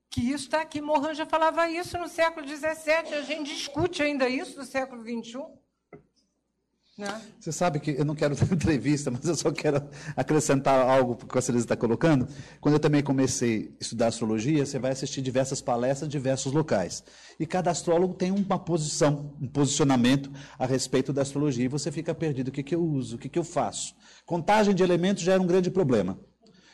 que 0.09 0.21
isso 0.21 0.45
está 0.45 0.61
aqui. 0.61 0.81
Morin 0.81 1.13
já 1.13 1.25
falava 1.25 1.69
isso 1.69 1.97
no 1.97 2.07
século 2.07 2.47
XVII, 2.47 3.13
a 3.13 3.21
gente 3.21 3.53
discute 3.53 4.01
ainda 4.01 4.27
isso 4.27 4.57
no 4.57 4.65
século 4.65 5.03
XXI. 5.03 5.37
Né? 6.99 7.21
Você 7.39 7.53
sabe 7.53 7.79
que 7.79 7.91
eu 7.91 8.03
não 8.03 8.13
quero 8.13 8.35
dar 8.35 8.53
entrevista, 8.53 9.09
mas 9.09 9.23
eu 9.23 9.33
só 9.33 9.49
quero 9.51 9.81
acrescentar 10.17 10.85
algo 10.85 11.15
que 11.15 11.37
a 11.37 11.41
Celise 11.41 11.63
está 11.63 11.77
colocando. 11.77 12.27
Quando 12.59 12.75
eu 12.75 12.79
também 12.79 13.01
comecei 13.01 13.71
a 13.79 13.81
estudar 13.83 14.07
astrologia, 14.07 14.65
você 14.65 14.77
vai 14.77 14.91
assistir 14.91 15.21
diversas 15.21 15.61
palestras 15.61 16.09
diversos 16.09 16.51
locais. 16.51 17.01
E 17.39 17.45
cada 17.45 17.71
astrólogo 17.71 18.13
tem 18.15 18.31
uma 18.31 18.59
posição, 18.59 19.33
um 19.41 19.47
posicionamento 19.47 20.29
a 20.57 20.65
respeito 20.65 21.13
da 21.13 21.21
astrologia. 21.21 21.63
E 21.63 21.69
você 21.69 21.89
fica 21.89 22.13
perdido. 22.13 22.49
O 22.49 22.51
que, 22.51 22.63
que 22.63 22.75
eu 22.75 22.83
uso? 22.83 23.15
O 23.15 23.19
que, 23.19 23.29
que 23.29 23.39
eu 23.39 23.45
faço? 23.45 23.95
Contagem 24.25 24.75
de 24.75 24.83
elementos 24.83 25.23
já 25.23 25.33
era 25.33 25.41
um 25.41 25.47
grande 25.47 25.71
problema. 25.71 26.19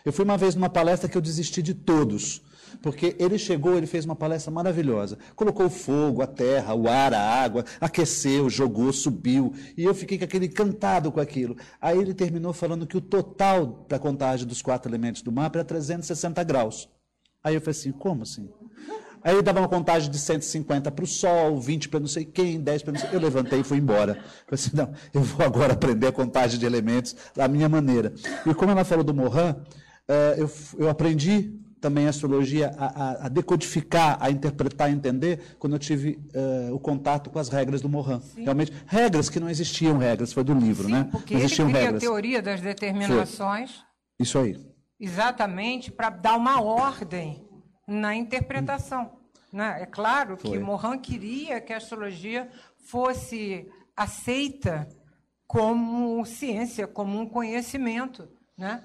Eu 0.03 0.11
fui 0.11 0.25
uma 0.25 0.37
vez 0.37 0.55
numa 0.55 0.69
palestra 0.69 1.07
que 1.07 1.15
eu 1.15 1.21
desisti 1.21 1.61
de 1.61 1.75
todos 1.75 2.41
porque 2.81 3.15
ele 3.19 3.37
chegou, 3.37 3.75
ele 3.75 3.87
fez 3.87 4.05
uma 4.05 4.15
palestra 4.15 4.51
maravilhosa. 4.51 5.17
Colocou 5.35 5.67
o 5.67 5.69
fogo, 5.69 6.21
a 6.21 6.27
terra, 6.27 6.73
o 6.73 6.87
ar, 6.87 7.13
a 7.13 7.19
água, 7.19 7.65
aqueceu, 7.79 8.49
jogou, 8.49 8.91
subiu. 8.91 9.53
E 9.77 9.83
eu 9.83 9.93
fiquei 9.93 10.17
com 10.17 10.23
aquele 10.25 10.47
encantado 10.47 11.11
com 11.11 11.19
aquilo. 11.19 11.55
Aí 11.81 11.97
ele 11.97 12.13
terminou 12.13 12.53
falando 12.53 12.87
que 12.87 12.97
o 12.97 13.01
total 13.01 13.85
da 13.87 13.99
contagem 13.99 14.47
dos 14.47 14.61
quatro 14.61 14.89
elementos 14.89 15.21
do 15.21 15.31
mapa 15.31 15.59
era 15.59 15.65
360 15.65 16.43
graus. 16.43 16.89
Aí 17.43 17.55
eu 17.55 17.61
falei 17.61 17.71
assim: 17.79 17.91
como 17.91 18.23
assim? 18.23 18.49
Aí 19.25 19.33
ele 19.33 19.41
dava 19.41 19.59
uma 19.59 19.67
contagem 19.67 20.11
de 20.11 20.19
150 20.19 20.91
para 20.91 21.03
o 21.03 21.07
Sol, 21.07 21.59
20 21.59 21.89
para 21.89 21.99
não 21.99 22.07
sei 22.07 22.23
quem, 22.23 22.61
10 22.61 22.83
para 22.83 22.93
não 22.93 22.99
sei 22.99 23.09
Eu 23.11 23.19
levantei 23.19 23.61
e 23.61 23.63
fui 23.63 23.79
embora. 23.79 24.13
Falei 24.13 24.51
assim, 24.51 24.69
não, 24.75 24.93
eu 25.11 25.21
vou 25.21 25.43
agora 25.43 25.73
aprender 25.73 26.05
a 26.05 26.11
contagem 26.11 26.59
de 26.59 26.65
elementos 26.65 27.15
da 27.35 27.47
minha 27.47 27.67
maneira. 27.67 28.13
E 28.45 28.53
como 28.53 28.71
ela 28.71 28.85
falou 28.85 29.03
do 29.03 29.15
Mohan, 29.15 29.55
eh, 30.07 30.35
eu, 30.37 30.51
eu 30.77 30.89
aprendi 30.91 31.59
também 31.85 32.07
a 32.07 32.09
astrologia 32.09 32.73
a, 32.79 32.85
a, 32.85 33.25
a, 33.27 33.29
decodificar, 33.29 34.17
a 34.19 34.31
interpretar, 34.31 34.87
a 34.87 34.91
entender, 34.91 35.55
quando 35.59 35.73
eu 35.73 35.79
tive 35.79 36.19
uh, 36.33 36.73
o 36.73 36.79
contato 36.79 37.29
com 37.29 37.37
as 37.37 37.47
regras 37.47 37.79
do 37.79 37.87
Morin. 37.87 38.19
Realmente, 38.35 38.73
regras 38.87 39.29
que 39.29 39.39
não 39.39 39.47
existiam 39.47 39.99
regras, 39.99 40.33
foi 40.33 40.43
do 40.43 40.55
livro, 40.55 40.87
Sim, 40.87 40.93
né? 40.93 41.07
Porque 41.11 41.35
não 41.35 41.41
existiam 41.41 41.67
ele 41.67 41.73
cria 41.73 41.85
regras. 41.85 42.03
a 42.03 42.07
teoria 42.07 42.41
das 42.41 42.59
determinações. 42.59 43.71
Foi. 43.71 43.85
Isso 44.19 44.39
aí. 44.39 44.59
Exatamente 44.99 45.91
para 45.91 46.09
dar 46.09 46.37
uma 46.37 46.59
ordem 46.59 47.47
na 47.87 48.15
interpretação. 48.15 49.11
Né? 49.53 49.83
É 49.83 49.85
claro 49.85 50.37
que 50.37 50.57
Morin 50.57 50.97
queria 50.97 51.61
que 51.61 51.71
a 51.71 51.77
astrologia 51.77 52.49
fosse 52.79 53.69
aceita 53.95 54.87
como 55.45 56.25
ciência, 56.25 56.87
como 56.87 57.19
um 57.19 57.29
conhecimento 57.29 58.27
né? 58.57 58.81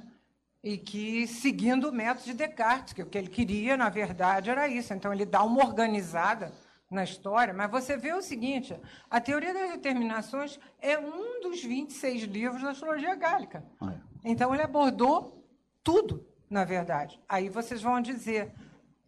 E 0.63 0.77
que 0.77 1.27
seguindo 1.27 1.89
o 1.89 1.93
método 1.93 2.27
de 2.27 2.35
Descartes, 2.35 2.93
que 2.93 3.03
o 3.03 3.07
que 3.07 3.17
ele 3.17 3.29
queria, 3.29 3.77
na 3.77 3.89
verdade, 3.89 4.51
era 4.51 4.69
isso. 4.69 4.93
Então, 4.93 5.13
ele 5.13 5.25
dá 5.25 5.43
uma 5.43 5.65
organizada 5.65 6.53
na 6.91 7.05
história, 7.05 7.55
mas 7.55 7.71
você 7.71 7.97
vê 7.97 8.13
o 8.13 8.21
seguinte: 8.21 8.79
a 9.09 9.21
teoria 9.21 9.55
das 9.55 9.71
determinações 9.71 10.59
é 10.81 10.99
um 10.99 11.41
dos 11.41 11.63
26 11.63 12.23
livros 12.25 12.63
da 12.63 12.71
astrologia 12.71 13.15
gálica. 13.15 13.65
Ah, 13.81 13.93
é. 13.93 14.01
Então, 14.25 14.55
ele 14.55 14.63
abordou 14.63 15.47
tudo, 15.83 16.27
na 16.49 16.65
verdade. 16.65 17.19
Aí 17.29 17.49
vocês 17.49 17.81
vão 17.81 18.01
dizer: 18.01 18.53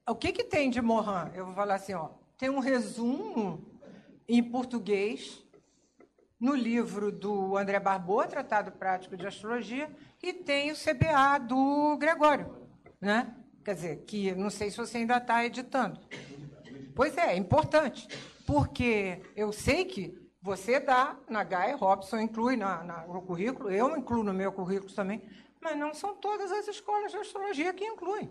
o 0.09 0.15
que, 0.15 0.33
que 0.33 0.45
tem 0.45 0.71
de 0.71 0.81
Mohan? 0.81 1.31
Eu 1.35 1.47
vou 1.47 1.55
falar 1.55 1.75
assim: 1.75 1.93
ó, 1.93 2.11
tem 2.39 2.49
um 2.49 2.61
resumo 2.61 3.63
em 4.27 4.43
português 4.43 5.42
no 6.43 6.57
livro 6.57 7.13
do 7.13 7.57
André 7.57 7.79
Barbot, 7.79 8.29
Tratado 8.29 8.73
Prático 8.73 9.17
de 9.17 9.25
Astrologia, 9.25 9.89
e 10.21 10.33
tem 10.33 10.73
o 10.73 10.75
CBA 10.75 11.39
do 11.39 11.97
Gregório, 11.97 12.69
né? 13.01 13.33
Quer 13.65 13.77
dizer, 13.77 13.97
que 14.05 14.35
não 14.35 14.51
sei 14.51 14.69
se 14.69 14.77
você 14.77 14.99
ainda 14.99 15.19
está 15.19 15.45
editando. 15.45 16.01
Pois 16.97 17.17
é, 17.17 17.35
é 17.35 17.37
importante, 17.37 18.09
porque 18.45 19.23
eu 19.37 19.53
sei 19.53 19.85
que 19.85 20.21
você 20.43 20.81
dá 20.81 21.17
na 21.31 21.45
Gaia, 21.45 21.77
Robson 21.77 22.19
inclui 22.19 22.57
na, 22.57 22.83
na, 22.83 23.07
no 23.07 23.23
currículo, 23.23 23.71
eu 23.71 23.97
incluo 23.97 24.25
no 24.25 24.35
meu 24.35 24.51
currículo 24.51 24.93
também, 24.93 25.23
mas 25.61 25.79
não 25.79 25.95
são 25.95 26.17
todas 26.17 26.51
as 26.51 26.67
escolas 26.67 27.13
de 27.13 27.19
astrologia 27.19 27.73
que 27.73 27.85
incluem. 27.85 28.29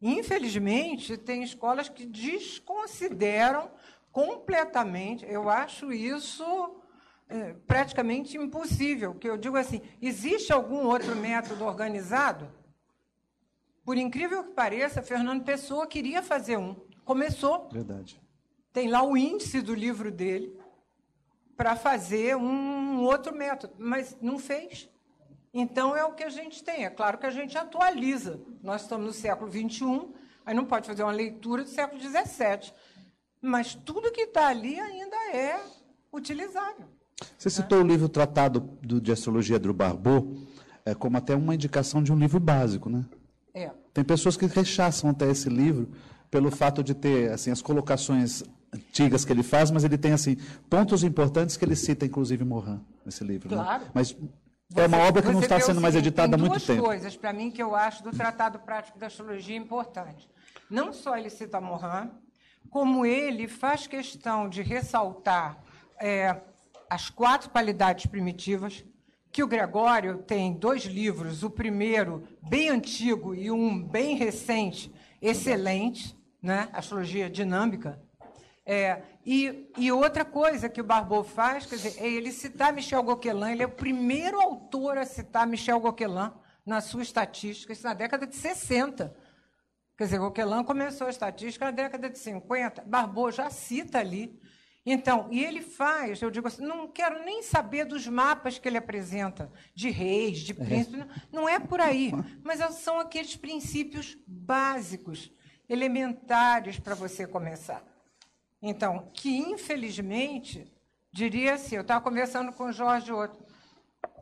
Infelizmente, 0.00 1.18
tem 1.18 1.42
escolas 1.42 1.90
que 1.90 2.06
desconsideram 2.06 3.70
completamente, 4.10 5.26
eu 5.26 5.50
acho 5.50 5.92
isso 5.92 6.81
é, 7.32 7.54
praticamente 7.66 8.36
impossível. 8.36 9.14
Que 9.14 9.28
eu 9.28 9.38
digo 9.38 9.56
assim, 9.56 9.80
existe 10.00 10.52
algum 10.52 10.86
outro 10.86 11.16
método 11.16 11.64
organizado? 11.64 12.52
Por 13.84 13.96
incrível 13.96 14.44
que 14.44 14.50
pareça, 14.50 15.02
Fernando 15.02 15.42
Pessoa 15.42 15.86
queria 15.86 16.22
fazer 16.22 16.58
um. 16.58 16.74
Começou. 17.04 17.68
Verdade. 17.72 18.20
Tem 18.72 18.88
lá 18.88 19.02
o 19.02 19.16
índice 19.16 19.60
do 19.62 19.74
livro 19.74 20.10
dele 20.10 20.56
para 21.56 21.74
fazer 21.74 22.36
um 22.36 23.02
outro 23.02 23.34
método, 23.34 23.74
mas 23.78 24.16
não 24.20 24.38
fez. 24.38 24.88
Então 25.54 25.96
é 25.96 26.04
o 26.04 26.12
que 26.12 26.24
a 26.24 26.30
gente 26.30 26.62
tem. 26.62 26.84
É 26.84 26.90
claro 26.90 27.18
que 27.18 27.26
a 27.26 27.30
gente 27.30 27.56
atualiza. 27.56 28.40
Nós 28.62 28.82
estamos 28.82 29.06
no 29.06 29.12
século 29.12 29.50
XXI, 29.50 30.08
aí 30.44 30.54
não 30.54 30.64
pode 30.64 30.86
fazer 30.86 31.02
uma 31.02 31.12
leitura 31.12 31.64
do 31.64 31.68
século 31.68 32.00
XVII. 32.00 32.72
Mas 33.40 33.74
tudo 33.74 34.12
que 34.12 34.22
está 34.22 34.48
ali 34.48 34.78
ainda 34.78 35.16
é 35.34 35.60
utilizável. 36.12 36.88
Você 37.38 37.50
citou 37.50 37.80
o 37.80 37.86
livro 37.86 38.08
Tratado 38.08 38.60
do, 38.82 39.00
de 39.00 39.12
Astrologia 39.12 39.58
do 39.58 39.72
Barbot 39.72 40.26
é, 40.84 40.94
como 40.94 41.16
até 41.16 41.34
uma 41.34 41.54
indicação 41.54 42.02
de 42.02 42.12
um 42.12 42.18
livro 42.18 42.40
básico, 42.40 42.88
né? 42.88 43.04
É. 43.54 43.70
Tem 43.92 44.02
pessoas 44.04 44.36
que 44.36 44.46
rechaçam 44.46 45.10
até 45.10 45.30
esse 45.30 45.48
livro 45.48 45.90
pelo 46.30 46.50
fato 46.50 46.82
de 46.82 46.94
ter 46.94 47.30
assim 47.30 47.50
as 47.50 47.60
colocações 47.60 48.42
antigas 48.72 49.24
que 49.24 49.32
ele 49.32 49.42
faz, 49.42 49.70
mas 49.70 49.84
ele 49.84 49.98
tem 49.98 50.12
assim 50.12 50.36
pontos 50.68 51.04
importantes 51.04 51.56
que 51.56 51.64
ele 51.64 51.76
cita, 51.76 52.06
inclusive 52.06 52.44
Morin 52.44 52.80
nesse 53.04 53.22
livro. 53.22 53.50
Né? 53.50 53.62
Claro. 53.62 53.84
Né? 53.84 53.90
Mas 53.92 54.16
é 54.74 54.86
uma 54.86 54.98
obra 54.98 55.20
que 55.20 55.30
não 55.30 55.40
está 55.40 55.60
sendo 55.60 55.80
mais 55.80 55.94
editada 55.94 56.34
há 56.34 56.38
muito 56.38 56.54
tempo. 56.54 56.66
Tem 56.66 56.76
duas 56.76 56.88
coisas 56.88 57.16
para 57.16 57.32
mim 57.32 57.50
que 57.50 57.62
eu 57.62 57.74
acho 57.74 58.02
do 58.02 58.10
Tratado 58.10 58.58
Prático 58.58 58.98
da 58.98 59.06
Astrologia 59.08 59.56
importante. 59.56 60.28
Não 60.70 60.92
só 60.92 61.16
ele 61.16 61.28
cita 61.28 61.60
Morin, 61.60 62.10
como 62.70 63.04
ele 63.04 63.46
faz 63.46 63.86
questão 63.86 64.48
de 64.48 64.62
ressaltar 64.62 65.58
é, 66.00 66.40
as 66.92 67.08
quatro 67.08 67.48
qualidades 67.48 68.04
primitivas, 68.04 68.84
que 69.30 69.42
o 69.42 69.46
Gregório 69.46 70.18
tem 70.18 70.52
dois 70.52 70.82
livros, 70.82 71.42
o 71.42 71.48
primeiro 71.48 72.28
bem 72.42 72.68
antigo 72.68 73.34
e 73.34 73.50
um 73.50 73.82
bem 73.82 74.14
recente, 74.14 74.92
excelente, 75.22 76.14
né? 76.42 76.68
Astrologia 76.70 77.30
Dinâmica. 77.30 77.98
É, 78.66 79.00
e, 79.24 79.72
e, 79.78 79.90
outra 79.90 80.22
coisa 80.22 80.68
que 80.68 80.82
o 80.82 80.84
Barbot 80.84 81.26
faz, 81.30 81.64
quer 81.64 81.76
dizer, 81.76 81.94
é 81.98 82.06
ele 82.06 82.30
citar 82.30 82.74
Michel 82.74 83.02
Gauquelin, 83.02 83.52
ele 83.52 83.62
é 83.62 83.66
o 83.66 83.70
primeiro 83.70 84.38
autor 84.38 84.98
a 84.98 85.06
citar 85.06 85.46
Michel 85.46 85.80
Gauquelin 85.80 86.30
na 86.64 86.82
sua 86.82 87.02
estatística, 87.02 87.72
isso 87.72 87.84
na 87.84 87.94
década 87.94 88.26
de 88.26 88.36
60. 88.36 89.16
Quer 89.96 90.04
dizer, 90.04 90.18
Gauquelin 90.18 90.62
começou 90.62 91.06
a 91.06 91.10
estatística 91.10 91.64
na 91.64 91.70
década 91.70 92.10
de 92.10 92.18
50, 92.18 92.82
Barbot 92.84 93.34
já 93.34 93.48
cita 93.48 93.98
ali 93.98 94.38
então, 94.84 95.28
e 95.30 95.44
ele 95.44 95.62
faz, 95.62 96.20
eu 96.20 96.30
digo 96.30 96.48
assim, 96.48 96.64
não 96.64 96.88
quero 96.88 97.24
nem 97.24 97.40
saber 97.42 97.84
dos 97.84 98.06
mapas 98.08 98.58
que 98.58 98.68
ele 98.68 98.76
apresenta, 98.76 99.50
de 99.74 99.90
reis, 99.90 100.38
de 100.40 100.52
é. 100.52 100.54
príncipes, 100.54 101.00
é. 101.00 101.06
não 101.30 101.48
é 101.48 101.60
por 101.60 101.80
aí, 101.80 102.10
mas 102.42 102.60
são 102.74 102.98
aqueles 102.98 103.36
princípios 103.36 104.18
básicos, 104.26 105.32
elementares 105.68 106.78
para 106.80 106.96
você 106.96 107.26
começar. 107.26 107.82
Então, 108.60 109.08
que 109.14 109.36
infelizmente, 109.38 110.70
diria 111.12 111.54
assim, 111.54 111.76
eu 111.76 111.82
estava 111.82 112.00
conversando 112.00 112.52
com 112.52 112.64
o 112.64 112.72
Jorge 112.72 113.12
outro, 113.12 113.40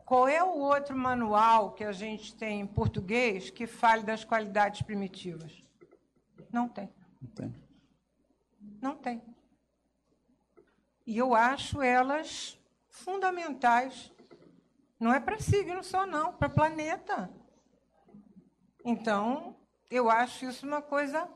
qual 0.05 0.27
é 0.27 0.43
o 0.43 0.59
outro 0.59 0.95
manual 0.95 1.71
que 1.71 1.83
a 1.83 1.91
gente 1.91 2.35
tem 2.35 2.61
em 2.61 2.67
português 2.67 3.49
que 3.49 3.65
fale 3.65 4.03
das 4.03 4.23
qualidades 4.23 4.81
primitivas? 4.83 5.63
Não 6.51 6.67
tem. 6.67 6.89
Não 7.21 7.29
tem. 7.29 7.55
Não 8.81 8.95
tem. 8.95 9.21
E 11.05 11.17
eu 11.17 11.33
acho 11.33 11.81
elas 11.81 12.59
fundamentais. 12.89 14.11
Não 14.99 15.13
é 15.13 15.19
para 15.19 15.39
signo 15.39 15.83
só, 15.83 16.05
não, 16.05 16.33
para 16.33 16.49
planeta. 16.49 17.29
Então, 18.85 19.55
eu 19.89 20.09
acho 20.09 20.45
isso 20.45 20.65
uma 20.65 20.81
coisa 20.81 21.27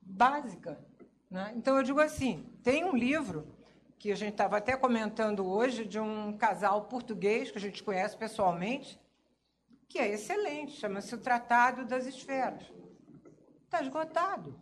básica. 0.00 0.82
Né? 1.30 1.52
Então, 1.56 1.76
eu 1.76 1.82
digo 1.82 2.00
assim: 2.00 2.50
tem 2.62 2.84
um 2.84 2.96
livro 2.96 3.54
que 3.98 4.10
a 4.10 4.16
gente 4.16 4.32
estava 4.32 4.56
até 4.56 4.76
comentando 4.76 5.46
hoje, 5.46 5.84
de 5.84 6.00
um 6.00 6.36
casal 6.36 6.86
português 6.86 7.50
que 7.50 7.58
a 7.58 7.60
gente 7.60 7.82
conhece 7.82 8.16
pessoalmente, 8.16 9.00
que 9.88 9.98
é 9.98 10.08
excelente, 10.08 10.72
chama-se 10.72 11.14
O 11.14 11.18
Tratado 11.18 11.84
das 11.84 12.06
Esferas. 12.06 12.64
Está 13.64 13.82
esgotado. 13.82 14.58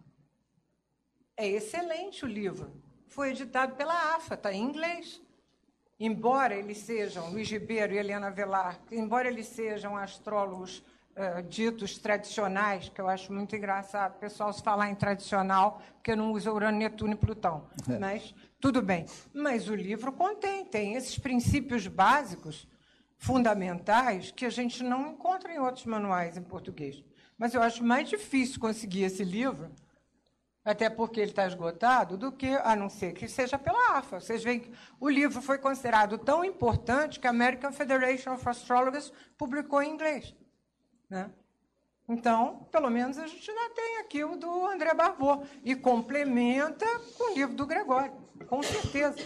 É 1.37 1.49
excelente 1.49 2.25
o 2.25 2.29
livro 2.29 2.80
foi 3.11 3.31
editado 3.31 3.75
pela 3.75 4.15
AFA, 4.15 4.35
está 4.35 4.53
em 4.53 4.63
inglês. 4.63 5.21
Embora 5.99 6.55
eles 6.55 6.79
sejam, 6.79 7.31
Luiz 7.31 7.51
Ribeiro 7.51 7.93
e 7.93 7.99
Helena 7.99 8.31
Velar, 8.31 8.81
embora 8.91 9.29
eles 9.29 9.47
sejam 9.47 9.97
astrólogos 9.97 10.79
uh, 11.15 11.43
ditos 11.43 11.99
tradicionais, 11.99 12.89
que 12.89 13.01
eu 13.01 13.09
acho 13.09 13.33
muito 13.33 13.55
engraçado 13.55 14.17
o 14.17 14.19
pessoal 14.19 14.51
se 14.53 14.63
falar 14.63 14.89
em 14.89 14.95
tradicional, 14.95 15.83
porque 15.95 16.17
não 16.17 16.33
usa 16.33 16.51
Urano, 16.51 16.79
Netuno 16.79 17.13
e 17.13 17.17
Plutão. 17.17 17.69
É. 17.87 17.99
Mas 17.99 18.35
tudo 18.59 18.81
bem. 18.81 19.05
Mas 19.35 19.69
o 19.69 19.75
livro 19.75 20.11
contém, 20.13 20.65
tem 20.65 20.95
esses 20.95 21.19
princípios 21.19 21.87
básicos, 21.87 22.67
fundamentais, 23.19 24.31
que 24.31 24.47
a 24.47 24.51
gente 24.51 24.83
não 24.83 25.09
encontra 25.13 25.53
em 25.53 25.59
outros 25.59 25.85
manuais 25.85 26.39
em 26.39 26.43
português. 26.43 27.05
Mas 27.37 27.53
eu 27.53 27.63
acho 27.63 27.85
mais 27.85 28.09
difícil 28.09 28.59
conseguir 28.59 29.03
esse 29.03 29.25
livro 29.25 29.71
até 30.65 30.91
porque 30.91 31.21
ele 31.21 31.31
está 31.31 31.47
esgotado, 31.47 32.17
do 32.17 32.31
que 32.31 32.49
a 32.49 32.77
não 32.77 32.89
ser 32.89 33.13
que 33.13 33.27
seja 33.27 33.59
pela 33.59 33.99
AFA. 33.99 34.21
Vocês 34.21 34.43
veem 34.43 34.61
que 34.61 34.73
o 34.99 35.09
livro 35.09 35.41
foi 35.41 35.59
considerado 35.59 36.19
tão 36.19 36.45
importante 36.45 37.19
que 37.19 37.27
a 37.27 37.31
American 37.31 37.73
Federation 37.73 38.35
of 38.35 38.49
Astrologers 38.49 39.13
publicou 39.39 39.83
em 39.83 39.93
inglês. 39.93 40.35
Né? 41.09 41.31
Então, 42.09 42.67
pelo 42.71 42.91
menos 42.91 43.19
a 43.19 43.27
gente 43.27 43.51
ainda 43.51 43.75
tem 43.75 43.99
aqui 44.01 44.25
o 44.25 44.37
do 44.37 44.67
André 44.67 44.93
Barbot 44.93 45.47
e 45.65 45.75
complementa 45.75 46.85
com 47.17 47.33
o 47.33 47.35
livro 47.35 47.55
do 47.55 47.65
Gregório, 47.65 48.13
com 48.49 48.63
certeza. 48.63 49.17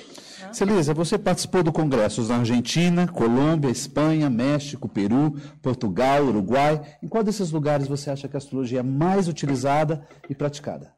Né? 0.41 0.53
Celisa, 0.53 0.95
você 0.95 1.19
participou 1.19 1.63
do 1.63 1.73
congressos 1.73 2.29
na 2.29 2.37
Argentina, 2.37 3.09
Colômbia, 3.09 3.71
Espanha, 3.71 4.31
México, 4.31 4.89
Peru, 4.89 5.33
Portugal, 5.63 6.25
Uruguai. 6.25 6.81
Em 7.03 7.09
qual 7.09 7.25
desses 7.25 7.51
lugares 7.51 7.89
você 7.89 8.11
acha 8.11 8.29
que 8.29 8.37
a 8.37 8.39
astrologia 8.39 8.81
é 8.81 8.83
mais 8.83 9.29
utilizada 9.29 10.07
e 10.29 10.35
praticada? 10.35 10.95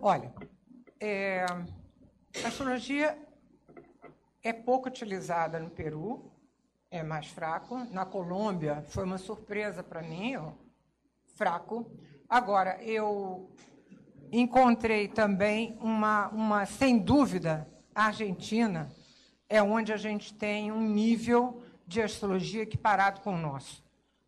Olha, 0.00 0.32
é, 1.00 1.44
a 2.44 2.48
astrologia 2.48 3.18
é 4.42 4.52
pouco 4.52 4.88
utilizada 4.88 5.58
no 5.58 5.70
Peru, 5.70 6.30
é 6.90 7.02
mais 7.02 7.26
fraco. 7.26 7.76
Na 7.90 8.04
Colômbia 8.04 8.84
foi 8.88 9.04
uma 9.04 9.18
surpresa 9.18 9.82
para 9.82 10.02
mim, 10.02 10.36
ó, 10.36 10.52
fraco. 11.34 11.90
Agora, 12.28 12.82
eu 12.82 13.50
encontrei 14.30 15.08
também 15.08 15.76
uma, 15.80 16.28
uma, 16.28 16.66
sem 16.66 16.98
dúvida, 16.98 17.66
a 17.94 18.06
Argentina 18.06 18.90
é 19.48 19.62
onde 19.62 19.92
a 19.92 19.96
gente 19.96 20.34
tem 20.34 20.70
um 20.70 20.82
nível 20.82 21.62
de 21.86 22.02
astrologia 22.02 22.62
equiparado 22.62 23.20
com 23.22 23.34
o 23.34 23.38
nosso. 23.38 23.82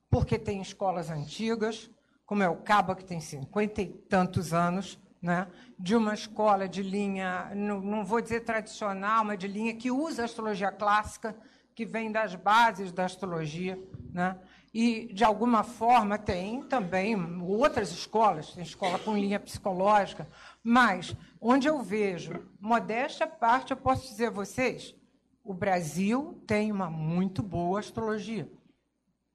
Porque 0.09 0.39
tem 0.39 0.61
escolas 0.63 1.11
antigas, 1.11 1.91
como 2.25 2.43
é 2.43 2.49
o 2.49 2.57
Caba, 2.57 2.97
que 2.97 3.05
tem 3.05 3.21
cinquenta 3.21 3.83
e 3.83 3.87
tantos 3.87 4.53
anos, 4.53 4.99
né, 5.21 5.47
de 5.79 5.95
uma 5.95 6.15
escola 6.15 6.69
de 6.69 6.83
linha, 6.83 7.53
não, 7.55 8.05
vou 8.05 8.21
dizer 8.21 8.41
tradicional, 8.41 9.25
mas 9.25 9.39
de 9.39 9.47
linha 9.47 9.75
que 9.75 9.91
usa 9.91 10.23
a 10.23 10.25
astrologia 10.25 10.73
clássica, 10.73 11.37
que 11.75 11.85
vem 11.85 12.11
das 12.11 12.35
bases 12.35 12.93
da 12.93 13.05
astrologia. 13.05 13.79
Né? 14.13 14.37
E, 14.73 15.13
de 15.13 15.25
alguma 15.25 15.63
forma, 15.63 16.17
tem 16.17 16.63
também 16.63 17.17
outras 17.43 17.91
escolas, 17.91 18.53
tem 18.53 18.63
escola 18.63 18.99
com 18.99 19.17
linha 19.17 19.41
psicológica, 19.41 20.29
mas 20.63 21.15
onde 21.41 21.69
eu 21.69 21.83
vejo, 21.83 22.47
modéstia 22.59 23.27
à 23.27 23.29
parte, 23.29 23.73
eu 23.73 23.77
posso 23.77 24.09
dizer 24.09 24.27
a 24.27 24.31
vocês, 24.31 24.95
o 25.43 25.53
Brasil 25.53 26.43
tem 26.47 26.71
uma 26.71 26.89
muito 26.89 27.43
boa 27.43 27.81
astrologia. 27.81 28.51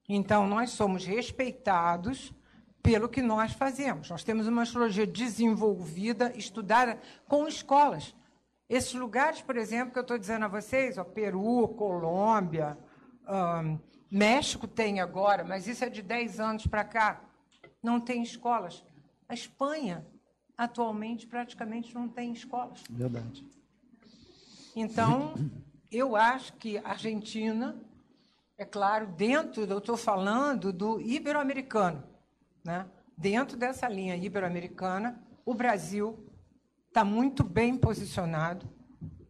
Então, 0.08 0.46
nós 0.46 0.70
somos 0.70 1.04
respeitados 1.04 2.32
pelo 2.86 3.08
que 3.08 3.20
nós 3.20 3.52
fazemos. 3.52 4.08
Nós 4.08 4.22
temos 4.22 4.46
uma 4.46 4.62
astrologia 4.62 5.04
desenvolvida, 5.04 6.32
estudada 6.36 7.00
com 7.26 7.48
escolas. 7.48 8.14
Esses 8.68 8.94
lugares, 8.94 9.42
por 9.42 9.56
exemplo, 9.56 9.92
que 9.92 9.98
eu 9.98 10.02
estou 10.02 10.16
dizendo 10.16 10.44
a 10.44 10.48
vocês, 10.48 10.96
ó, 10.96 11.02
Peru, 11.02 11.66
Colômbia, 11.76 12.78
México 14.08 14.68
tem 14.68 15.00
agora, 15.00 15.42
mas 15.42 15.66
isso 15.66 15.84
é 15.84 15.90
de 15.90 16.00
10 16.00 16.38
anos 16.38 16.66
para 16.68 16.84
cá, 16.84 17.24
não 17.82 18.00
tem 18.00 18.22
escolas. 18.22 18.84
A 19.28 19.34
Espanha, 19.34 20.06
atualmente, 20.56 21.26
praticamente 21.26 21.92
não 21.92 22.08
tem 22.08 22.32
escolas. 22.32 22.84
Verdade. 22.88 23.44
Então, 24.76 25.34
eu 25.90 26.14
acho 26.14 26.52
que 26.52 26.78
a 26.78 26.90
Argentina, 26.90 27.76
é 28.56 28.64
claro, 28.64 29.08
dentro, 29.08 29.64
eu 29.64 29.78
estou 29.78 29.96
falando 29.96 30.72
do 30.72 31.00
ibero-americano, 31.00 32.14
né? 32.66 32.86
dentro 33.16 33.56
dessa 33.56 33.88
linha 33.88 34.16
ibero-americana, 34.16 35.18
o 35.44 35.54
Brasil 35.54 36.18
está 36.88 37.04
muito 37.04 37.42
bem 37.42 37.76
posicionado 37.76 38.68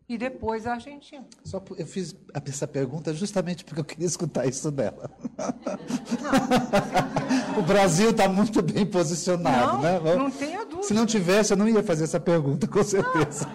e 0.09 0.17
depois 0.17 0.67
a 0.67 0.75
Argentina. 0.75 1.27
Só 1.45 1.63
eu 1.77 1.87
fiz 1.87 2.15
essa 2.47 2.67
pergunta 2.67 3.13
justamente 3.13 3.65
porque 3.65 3.81
eu 3.81 3.85
queria 3.85 4.07
escutar 4.07 4.47
isso 4.47 4.71
dela. 4.71 5.11
O 7.57 7.63
Brasil 7.63 8.11
está 8.11 8.29
muito 8.29 8.61
bem 8.61 8.85
posicionado, 8.85 9.79
não, 9.79 9.81
né? 9.81 10.15
Não 10.15 10.31
tenha 10.31 10.63
dúvida. 10.67 10.83
Se 10.83 10.93
não 10.93 11.07
tivesse, 11.07 11.55
eu 11.55 11.57
não 11.57 11.67
ia 11.67 11.83
fazer 11.83 12.05
essa 12.05 12.21
pergunta, 12.21 12.69
com 12.69 12.85
certeza. 12.85 13.49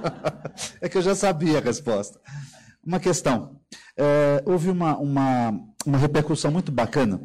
É 0.81 0.89
que 0.89 0.97
eu 0.97 1.03
já 1.03 1.13
sabia 1.13 1.59
a 1.59 1.61
resposta. 1.61 2.19
Uma 2.83 2.99
questão. 2.99 3.61
É, 3.95 4.41
houve 4.43 4.71
uma, 4.71 4.97
uma, 4.97 5.53
uma 5.85 5.99
repercussão 5.99 6.49
muito 6.49 6.71
bacana 6.71 7.21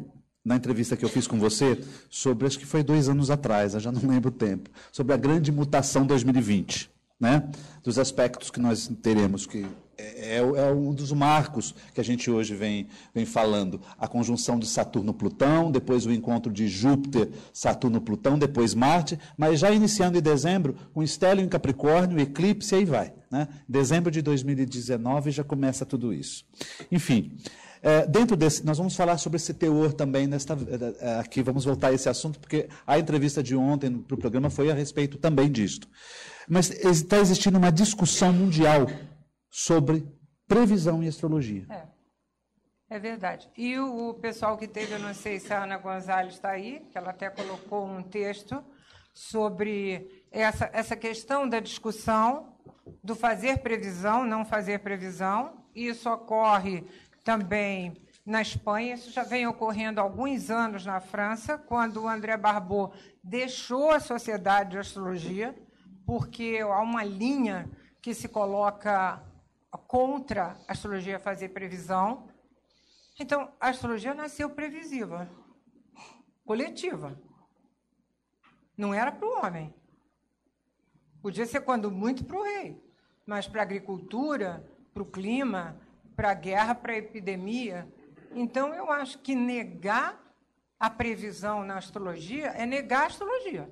na 0.47 0.55
entrevista 0.55 0.95
que 0.95 1.03
eu 1.03 1.09
fiz 1.09 1.27
com 1.27 1.37
você 1.37 1.77
sobre, 2.09 2.47
acho 2.47 2.57
que 2.57 2.65
foi 2.65 2.81
dois 2.81 3.09
anos 3.09 3.29
atrás, 3.29 3.73
eu 3.73 3.81
já 3.81 3.91
não 3.91 4.01
lembro 4.09 4.29
o 4.29 4.31
tempo, 4.31 4.69
sobre 4.93 5.13
a 5.13 5.17
grande 5.17 5.51
mutação 5.51 6.07
2020 6.07 6.89
né, 7.19 7.49
dos 7.83 7.99
aspectos 7.99 8.49
que 8.49 8.59
nós 8.59 8.89
teremos, 9.01 9.45
que 9.45 9.65
é, 9.97 10.35
é, 10.35 10.37
é, 10.37 10.71
um 10.71 10.93
dos 10.93 11.11
marcos 11.11 11.75
que 11.93 11.99
a 11.99 12.03
gente 12.03 12.31
hoje 12.31 12.55
vem, 12.55 12.87
vem 13.13 13.25
falando. 13.25 13.81
A 13.97 14.07
conjunção 14.07 14.57
de 14.57 14.67
Saturno-Plutão, 14.67 15.69
depois 15.69 16.05
o 16.05 16.13
encontro 16.13 16.53
de 16.53 16.67
Júpiter, 16.67 17.29
Saturno-Plutão, 17.51 18.37
depois 18.37 18.73
Marte, 18.73 19.19
mas 19.35 19.59
já 19.59 19.71
iniciando 19.71 20.17
em 20.17 20.21
dezembro, 20.21 20.75
com 20.93 21.03
Estélio 21.03 21.43
em 21.43 21.49
Capricórnio, 21.49 22.19
eclipse, 22.19 22.75
aí 22.75 22.85
vai. 22.85 23.11
Né? 23.29 23.49
Dezembro 23.67 24.11
de 24.11 24.21
2019 24.21 25.31
já 25.31 25.43
começa 25.43 25.85
tudo 25.85 26.13
isso. 26.13 26.45
Enfim, 26.91 27.35
dentro 28.09 28.35
desse, 28.35 28.65
nós 28.65 28.77
vamos 28.77 28.95
falar 28.95 29.17
sobre 29.17 29.37
esse 29.37 29.53
teor 29.53 29.93
também 29.93 30.27
nesta, 30.27 30.53
é, 30.53 31.05
é, 31.05 31.19
aqui, 31.19 31.41
vamos 31.41 31.65
voltar 31.65 31.89
a 31.89 31.93
esse 31.93 32.09
assunto, 32.09 32.39
porque 32.39 32.67
a 32.85 32.97
entrevista 32.97 33.43
de 33.43 33.55
ontem 33.55 33.97
para 33.97 34.15
o 34.15 34.17
programa 34.17 34.49
foi 34.49 34.71
a 34.71 34.73
respeito 34.73 35.17
também 35.17 35.51
disto. 35.51 35.87
Mas 36.47 36.69
está 36.69 37.17
existindo 37.17 37.57
uma 37.57 37.71
discussão 37.71 38.31
mundial 38.31 38.87
sobre 39.49 40.07
previsão 40.47 41.03
e 41.03 41.07
astrologia. 41.07 41.65
É. 41.69 42.95
é 42.95 42.99
verdade. 42.99 43.49
E 43.57 43.77
o, 43.77 44.09
o, 44.09 44.13
pessoal 44.13 44.57
que 44.57 44.67
teve, 44.67 44.93
eu 44.93 44.99
não 44.99 45.13
sei 45.13 45.39
se 45.39 45.53
a 45.53 45.63
Ana 45.63 45.77
Gonzalez 45.77 46.35
está 46.35 46.51
aí, 46.51 46.85
que 46.91 46.97
ela 46.97 47.09
até 47.09 47.29
colocou 47.29 47.85
um 47.85 48.01
texto 48.01 48.63
sobre 49.13 50.25
essa, 50.31 50.69
essa 50.71 50.95
questão 50.95 51.49
da 51.49 51.59
discussão 51.59 52.55
do 53.03 53.15
fazer 53.15 53.59
previsão, 53.59 54.23
não 54.23 54.45
fazer 54.45 54.79
previsão. 54.79 55.65
Isso 55.75 56.09
ocorre 56.09 56.85
também 57.27 58.01
na 58.25 58.41
Espanha, 58.41 58.93
isso 58.93 59.11
já 59.11 59.21
vem 59.21 59.45
ocorrendo 59.45 59.99
há 59.99 60.03
alguns 60.03 60.49
anos 60.49 60.85
na 60.85 61.01
França, 61.01 61.57
quando 61.57 62.03
o 62.03 62.07
André 62.07 62.37
Barbot 62.37 62.97
deixou 63.21 63.91
a 63.91 63.99
Sociedade 63.99 64.71
de 64.71 64.77
Astrologia 64.77 65.53
porque 66.05 66.59
há 66.61 66.79
uma 66.79 67.03
linha 67.03 67.69
que 68.01 68.13
se 68.13 68.29
coloca 68.29 69.21
contra 69.87 70.57
a 70.69 70.71
astrologia 70.71 71.19
fazer 71.19 71.49
previsão. 71.49 72.29
Então, 73.19 73.51
a 73.59 73.67
astrologia 73.67 74.13
nasceu 74.13 74.49
previsiva, 74.51 75.29
coletiva. 76.45 77.21
Não 78.77 78.93
era 78.93 79.11
para 79.11 79.27
o 79.27 79.45
homem. 79.45 79.75
Podia 81.21 81.45
ser, 81.45 81.59
quando 81.59 81.91
muito, 81.91 82.23
para 82.23 82.37
o 82.37 82.43
rei. 82.43 82.81
Mas 83.25 83.49
para 83.49 83.63
a 83.63 83.63
agricultura, 83.63 84.65
para 84.93 85.03
o 85.03 85.11
clima, 85.11 85.77
para 86.17 86.31
a 86.31 86.33
guerra, 86.33 86.73
para 86.73 86.93
a 86.93 86.97
epidemia. 86.97 87.87
Então, 88.33 88.73
eu 88.73 88.91
acho 88.91 89.19
que 89.19 89.35
negar 89.35 90.19
a 90.79 90.89
previsão 90.89 91.63
na 91.63 91.77
astrologia 91.77 92.47
é 92.47 92.65
negar 92.65 93.03
a 93.03 93.05
astrologia. 93.05 93.69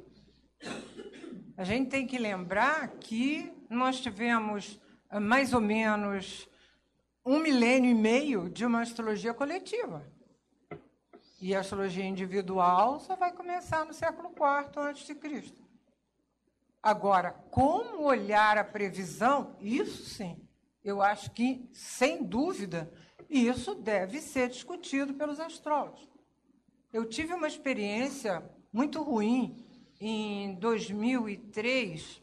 A 1.58 1.64
gente 1.64 1.90
tem 1.90 2.06
que 2.06 2.20
lembrar 2.20 2.88
que 3.00 3.52
nós 3.68 4.00
tivemos 4.00 4.80
ah, 5.10 5.20
mais 5.20 5.54
ou 5.54 5.62
menos 5.62 6.48
um 7.26 7.40
milênio 7.40 7.90
e 7.90 7.96
meio 7.96 8.48
de 8.48 8.64
uma 8.64 8.82
astrologia 8.82 9.34
coletiva. 9.34 10.06
E 11.42 11.56
a 11.56 11.62
astrologia 11.62 12.06
individual 12.06 13.00
só 13.00 13.16
vai 13.16 13.32
começar 13.32 13.84
no 13.86 13.94
século 13.94 14.30
IV 14.30 14.80
a.C. 14.82 15.54
Agora, 16.82 17.32
como 17.50 18.04
olhar 18.04 18.56
a 18.60 18.64
previsão? 18.64 19.56
Isso 19.60 20.06
sim. 20.06 20.45
Eu 20.86 21.02
acho 21.02 21.32
que, 21.32 21.68
sem 21.74 22.24
dúvida, 22.24 22.94
isso 23.28 23.74
deve 23.74 24.22
ser 24.22 24.50
discutido 24.50 25.16
pelos 25.16 25.40
astrólogos. 25.40 26.08
Eu 26.94 27.06
tive 27.06 27.34
uma 27.34 27.48
experiência 27.48 28.48
muito 28.72 29.02
ruim 29.02 29.66
em 30.00 30.54
2003, 30.54 32.22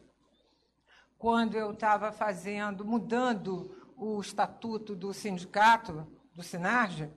quando 1.17 1.57
eu 1.57 1.71
estava 1.71 2.13
fazendo, 2.13 2.85
mudando 2.85 3.75
o 3.97 4.21
estatuto 4.21 4.95
do 4.95 5.13
sindicato, 5.13 6.07
do 6.33 6.41
Sinarja, 6.41 7.13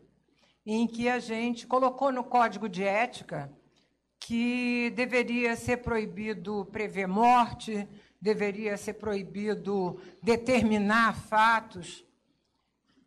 em 0.66 0.84
que 0.84 1.08
a 1.08 1.20
gente 1.20 1.64
colocou 1.64 2.10
no 2.10 2.24
código 2.24 2.68
de 2.68 2.82
ética 2.82 3.56
que 4.18 4.90
deveria 4.96 5.54
ser 5.54 5.76
proibido 5.76 6.64
prever 6.72 7.06
morte, 7.06 7.88
deveria 8.20 8.76
ser 8.76 8.94
proibido 8.94 10.00
determinar 10.22 11.14
fatos. 11.14 12.04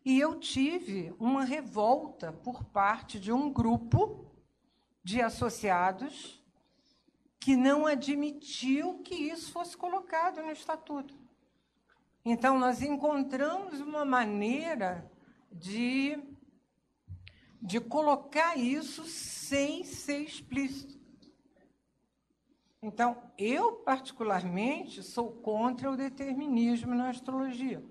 E 0.04 0.18
eu 0.18 0.38
tive 0.38 1.14
uma 1.18 1.44
revolta 1.44 2.32
por 2.32 2.64
parte 2.64 3.18
de 3.18 3.32
um 3.32 3.52
grupo 3.52 4.26
de 5.02 5.20
associados 5.20 6.40
que 7.38 7.56
não 7.56 7.86
admitiu 7.86 8.98
que 8.98 9.14
isso 9.14 9.50
fosse 9.50 9.76
colocado 9.76 10.42
no 10.42 10.52
estatuto. 10.52 11.14
Então, 12.22 12.58
nós 12.58 12.82
encontramos 12.82 13.80
uma 13.80 14.04
maneira 14.04 15.10
de, 15.50 16.18
de 17.60 17.80
colocar 17.80 18.56
isso 18.58 19.04
sem 19.06 19.84
ser 19.84 20.20
explícito. 20.20 20.99
Então, 22.82 23.16
eu, 23.36 23.72
particularmente, 23.72 25.02
sou 25.02 25.30
contra 25.30 25.90
o 25.90 25.96
determinismo 25.96 26.94
na 26.94 27.10
astrologia. 27.10 27.82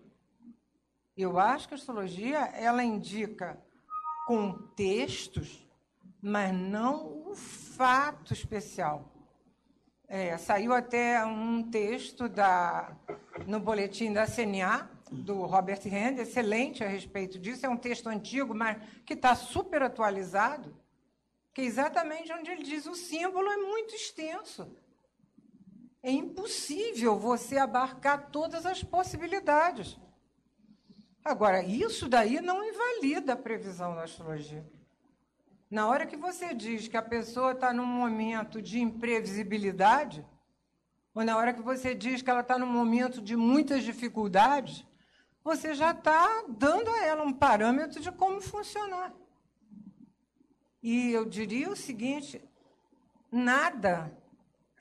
Eu 1.15 1.37
acho 1.37 1.67
que 1.67 1.73
a 1.75 1.77
astrologia 1.77 2.39
ela 2.55 2.83
indica 2.83 3.61
contextos, 4.25 5.67
mas 6.21 6.53
não 6.53 7.29
o 7.29 7.35
fato 7.35 8.33
especial. 8.33 9.13
É, 10.07 10.35
saiu 10.37 10.73
até 10.73 11.23
um 11.23 11.61
texto 11.69 12.27
da, 12.27 12.95
no 13.45 13.59
boletim 13.59 14.11
da 14.11 14.25
CNA, 14.25 14.89
do 15.11 15.45
Robert 15.45 15.81
Rand, 15.87 16.17
excelente 16.17 16.83
a 16.83 16.87
respeito 16.87 17.37
disso. 17.37 17.65
É 17.65 17.69
um 17.69 17.77
texto 17.77 18.07
antigo, 18.07 18.55
mas 18.55 18.77
que 19.05 19.13
está 19.13 19.35
super 19.35 19.83
atualizado, 19.83 20.75
que 21.53 21.61
é 21.61 21.65
exatamente 21.65 22.31
onde 22.33 22.51
ele 22.51 22.63
diz 22.63 22.85
o 22.85 22.95
símbolo 22.95 23.49
é 23.49 23.57
muito 23.57 23.95
extenso. 23.95 24.75
É 26.01 26.11
impossível 26.11 27.17
você 27.17 27.57
abarcar 27.57 28.29
todas 28.29 28.65
as 28.65 28.83
possibilidades. 28.83 29.97
Agora, 31.23 31.61
isso 31.61 32.07
daí 32.07 32.39
não 32.39 32.63
invalida 32.63 33.33
a 33.33 33.37
previsão 33.37 33.95
da 33.95 34.03
astrologia. 34.03 34.65
Na 35.69 35.87
hora 35.87 36.05
que 36.05 36.17
você 36.17 36.53
diz 36.53 36.87
que 36.87 36.97
a 36.97 37.01
pessoa 37.01 37.51
está 37.51 37.71
num 37.73 37.85
momento 37.85 38.61
de 38.61 38.79
imprevisibilidade, 38.79 40.25
ou 41.13 41.23
na 41.23 41.37
hora 41.37 41.53
que 41.53 41.61
você 41.61 41.93
diz 41.93 42.21
que 42.21 42.29
ela 42.29 42.39
está 42.39 42.57
num 42.57 42.65
momento 42.65 43.21
de 43.21 43.35
muitas 43.35 43.83
dificuldades, 43.83 44.85
você 45.43 45.73
já 45.73 45.91
está 45.91 46.45
dando 46.47 46.89
a 46.89 47.05
ela 47.05 47.23
um 47.23 47.33
parâmetro 47.33 47.99
de 47.99 48.11
como 48.11 48.41
funcionar. 48.41 49.13
E 50.81 51.11
eu 51.11 51.25
diria 51.25 51.69
o 51.69 51.75
seguinte: 51.75 52.41
nada, 53.31 54.11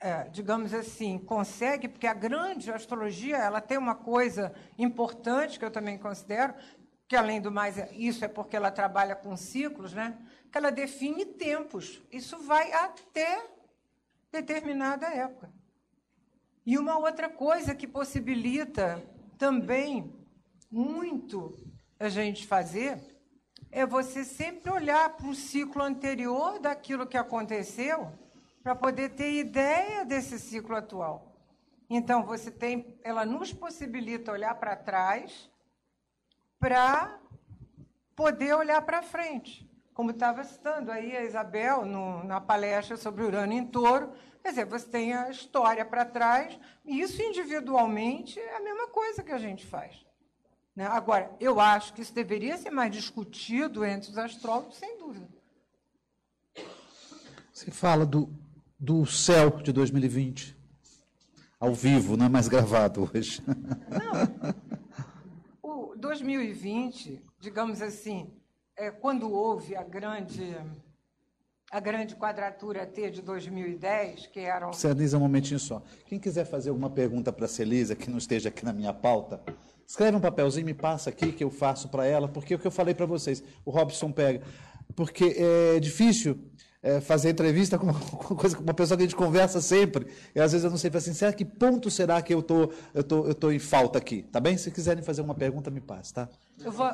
é, 0.01 0.23
digamos 0.29 0.73
assim, 0.73 1.17
consegue, 1.17 1.87
porque 1.87 2.07
a 2.07 2.13
grande 2.13 2.71
astrologia 2.71 3.37
ela 3.37 3.61
tem 3.61 3.77
uma 3.77 3.95
coisa 3.95 4.53
importante 4.77 5.59
que 5.59 5.65
eu 5.65 5.71
também 5.71 5.97
considero, 5.97 6.53
que 7.07 7.15
além 7.15 7.41
do 7.41 7.51
mais, 7.51 7.75
isso 7.91 8.23
é 8.23 8.27
porque 8.27 8.55
ela 8.55 8.71
trabalha 8.71 9.15
com 9.15 9.35
ciclos, 9.35 9.93
né? 9.93 10.17
que 10.51 10.57
ela 10.57 10.71
define 10.71 11.25
tempos. 11.25 12.01
Isso 12.11 12.37
vai 12.39 12.71
até 12.71 13.45
determinada 14.31 15.07
época. 15.07 15.51
E 16.65 16.77
uma 16.77 16.97
outra 16.97 17.29
coisa 17.29 17.73
que 17.73 17.87
possibilita 17.87 19.03
também 19.37 20.13
muito 20.69 21.55
a 21.99 22.09
gente 22.09 22.45
fazer 22.45 22.99
é 23.71 23.85
você 23.85 24.23
sempre 24.23 24.71
olhar 24.71 25.09
para 25.09 25.27
o 25.27 25.35
ciclo 25.35 25.81
anterior 25.81 26.59
daquilo 26.59 27.07
que 27.07 27.17
aconteceu 27.17 28.11
para 28.63 28.75
poder 28.75 29.09
ter 29.09 29.31
ideia 29.33 30.03
desse 30.03 30.39
ciclo 30.39 30.75
atual. 30.75 31.35
Então, 31.89 32.23
você 32.23 32.51
tem, 32.51 32.99
ela 33.03 33.25
nos 33.25 33.51
possibilita 33.51 34.31
olhar 34.31 34.53
para 34.55 34.75
trás 34.75 35.49
para 36.59 37.19
poder 38.15 38.53
olhar 38.53 38.81
para 38.81 39.01
frente. 39.01 39.67
Como 39.93 40.11
estava 40.11 40.43
citando 40.43 40.91
aí 40.91 41.15
a 41.15 41.23
Isabel 41.23 41.85
no, 41.85 42.23
na 42.23 42.39
palestra 42.39 42.95
sobre 42.97 43.23
Urano 43.23 43.53
em 43.53 43.65
Touro, 43.65 44.11
quer 44.41 44.49
dizer, 44.49 44.65
você 44.65 44.87
tem 44.87 45.13
a 45.13 45.29
história 45.29 45.83
para 45.85 46.05
trás, 46.05 46.59
e 46.85 47.01
isso 47.01 47.21
individualmente 47.21 48.39
é 48.39 48.57
a 48.57 48.59
mesma 48.59 48.87
coisa 48.87 49.23
que 49.23 49.31
a 49.31 49.37
gente 49.37 49.65
faz. 49.65 50.05
Né? 50.75 50.85
Agora, 50.85 51.35
eu 51.39 51.59
acho 51.59 51.93
que 51.93 52.01
isso 52.01 52.13
deveria 52.13 52.57
ser 52.57 52.69
mais 52.69 52.91
discutido 52.91 53.83
entre 53.83 54.09
os 54.09 54.17
astrólogos, 54.17 54.77
sem 54.77 54.97
dúvida. 54.97 55.27
Você 57.51 57.71
fala 57.71 58.05
do, 58.05 58.29
do 58.79 59.05
céu 59.05 59.49
de 59.49 59.73
2020, 59.73 60.57
ao 61.59 61.73
vivo, 61.73 62.15
não 62.15 62.25
é 62.25 62.29
mais 62.29 62.47
gravado 62.47 63.09
hoje. 63.13 63.41
Não. 63.89 64.55
O 65.61 65.95
2020, 65.97 67.21
digamos 67.39 67.81
assim, 67.81 68.31
é, 68.77 68.89
quando 68.89 69.29
houve 69.29 69.75
a 69.75 69.83
grande 69.83 70.55
a 71.71 71.79
grande 71.79 72.15
quadratura 72.15 72.85
T 72.85 73.11
de 73.11 73.21
2010, 73.21 74.27
que 74.27 74.39
eram... 74.39 74.73
Celisa, 74.73 75.17
um 75.17 75.21
momentinho 75.21 75.59
só. 75.59 75.83
Quem 76.07 76.17
quiser 76.17 76.45
fazer 76.45 76.69
alguma 76.69 76.89
pergunta 76.89 77.31
para 77.31 77.45
a 77.45 77.47
Celisa, 77.47 77.95
que 77.95 78.09
não 78.09 78.17
esteja 78.17 78.49
aqui 78.49 78.65
na 78.65 78.73
minha 78.73 78.91
pauta, 78.91 79.39
escreve 79.89 80.15
um 80.15 80.19
papelzinho, 80.19 80.67
me 80.67 80.73
passa 80.75 81.09
aqui, 81.09 81.31
que 81.31 81.43
eu 81.43 81.49
faço 81.49 81.89
para 81.89 82.05
ela, 82.05 82.27
porque 82.27 82.53
é 82.53 82.55
o 82.55 82.59
que 82.59 82.67
eu 82.67 82.71
falei 82.71 82.93
para 82.93 83.07
vocês, 83.07 83.43
o 83.65 83.71
Robson 83.71 84.11
pega. 84.11 84.45
Porque 84.95 85.35
é 85.35 85.79
difícil 85.79 86.39
é, 86.83 87.01
fazer 87.01 87.31
entrevista 87.31 87.77
com 87.79 87.87
uma, 87.89 87.99
com 87.99 88.61
uma 88.61 88.73
pessoa 88.73 88.95
que 88.95 89.03
a 89.03 89.07
gente 89.07 89.15
conversa 89.15 89.59
sempre, 89.59 90.05
e 90.35 90.39
às 90.39 90.51
vezes 90.51 90.63
eu 90.63 90.69
não 90.69 90.77
sei, 90.77 90.91
assim, 90.93 91.13
será 91.13 91.33
que 91.33 91.43
ponto 91.43 91.89
será 91.89 92.21
que 92.21 92.31
eu 92.31 92.43
tô, 92.43 92.71
eu 92.93 93.03
tô, 93.03 93.25
eu 93.25 93.33
tô 93.33 93.51
em 93.51 93.57
falta 93.57 93.97
aqui? 93.97 94.21
Tá 94.21 94.39
bem? 94.39 94.57
Se 94.57 94.69
quiserem 94.69 95.01
fazer 95.01 95.23
uma 95.23 95.33
pergunta, 95.33 95.71
me 95.71 95.81
passe, 95.81 96.13
tá? 96.13 96.29
Eu 96.63 96.71
vou... 96.71 96.87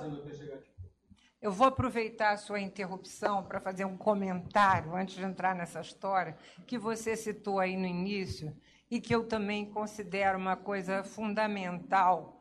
Eu 1.41 1.51
vou 1.51 1.67
aproveitar 1.67 2.31
a 2.31 2.37
sua 2.37 2.59
interrupção 2.59 3.43
para 3.43 3.59
fazer 3.59 3.85
um 3.85 3.95
comentário 3.95 4.95
antes 4.95 5.15
de 5.15 5.23
entrar 5.23 5.53
nessa 5.53 5.79
história 5.79 6.35
que 6.65 6.75
você 6.75 7.15
citou 7.15 7.59
aí 7.59 7.77
no 7.77 7.85
início 7.85 8.51
e 8.89 8.99
que 8.99 9.13
eu 9.13 9.23
também 9.25 9.63
considero 9.63 10.39
uma 10.39 10.55
coisa 10.55 11.03
fundamental 11.03 12.34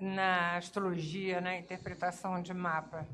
na 0.00 0.56
astrologia, 0.56 1.40
na 1.40 1.56
interpretação 1.56 2.40
de 2.42 2.52
mapa, 2.52 3.06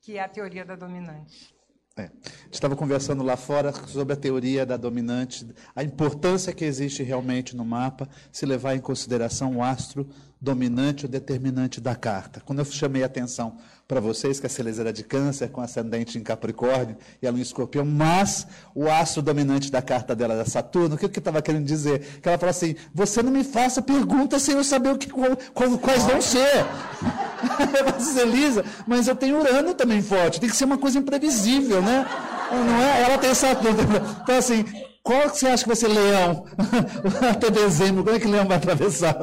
que 0.00 0.18
é 0.18 0.22
a 0.22 0.28
teoria 0.28 0.64
da 0.64 0.76
dominante. 0.76 1.54
É. 1.96 2.10
Estava 2.50 2.74
conversando 2.74 3.22
lá 3.22 3.36
fora 3.36 3.72
sobre 3.72 4.14
a 4.14 4.16
teoria 4.16 4.66
da 4.66 4.76
dominante, 4.76 5.46
a 5.76 5.84
importância 5.84 6.52
que 6.52 6.64
existe 6.64 7.04
realmente 7.04 7.54
no 7.54 7.64
mapa, 7.64 8.08
se 8.32 8.44
levar 8.44 8.74
em 8.74 8.80
consideração 8.80 9.58
o 9.58 9.62
astro 9.62 10.08
dominante 10.44 11.06
ou 11.06 11.10
determinante 11.10 11.80
da 11.80 11.96
carta. 11.96 12.40
Quando 12.44 12.58
eu 12.58 12.64
chamei 12.66 13.02
a 13.02 13.06
atenção 13.06 13.56
para 13.88 14.00
vocês 14.00 14.38
que 14.38 14.46
a 14.46 14.48
Celeste 14.48 14.80
era 14.80 14.92
de 14.92 15.02
câncer, 15.02 15.48
com 15.48 15.60
ascendente 15.60 16.18
em 16.18 16.22
Capricórnio 16.22 16.96
e 17.20 17.26
ela 17.26 17.38
em 17.38 17.40
escorpião, 17.40 17.84
mas 17.84 18.46
o 18.74 18.88
astro 18.88 19.22
dominante 19.22 19.70
da 19.70 19.82
carta 19.82 20.14
dela 20.14 20.34
era 20.34 20.44
Saturno, 20.44 20.94
o 20.94 20.98
que 20.98 21.06
eu 21.06 21.08
estava 21.08 21.42
querendo 21.42 21.64
dizer? 21.64 22.20
Que 22.20 22.28
ela 22.28 22.38
falou 22.38 22.50
assim, 22.50 22.76
você 22.94 23.22
não 23.22 23.32
me 23.32 23.42
faça 23.42 23.82
perguntas 23.82 24.42
sem 24.42 24.54
eu 24.54 24.64
saber 24.64 24.90
o 24.90 24.98
que, 24.98 25.10
qual, 25.10 25.36
quais 25.78 26.04
vão 26.04 26.20
ser. 26.20 26.64
eu 28.16 28.22
Elisa, 28.22 28.64
mas 28.86 29.08
eu 29.08 29.16
tenho 29.16 29.38
Urano 29.38 29.74
também 29.74 30.02
forte, 30.02 30.40
tem 30.40 30.48
que 30.48 30.56
ser 30.56 30.64
uma 30.64 30.78
coisa 30.78 30.98
imprevisível, 30.98 31.82
né? 31.82 32.06
Não 32.50 32.80
é? 32.80 33.02
Ela 33.02 33.18
tem 33.18 33.34
Saturno. 33.34 33.78
Então, 34.22 34.36
assim, 34.36 34.64
qual 35.04 35.28
que 35.28 35.38
você 35.38 35.48
acha 35.48 35.62
que 35.64 35.68
vai 35.68 35.76
ser 35.76 35.88
leão 35.88 36.46
até 37.30 37.50
dezembro? 37.50 38.02
Como 38.02 38.16
é 38.16 38.18
que 38.18 38.26
leão 38.26 38.46
vai 38.46 38.56
atravessar? 38.56 39.14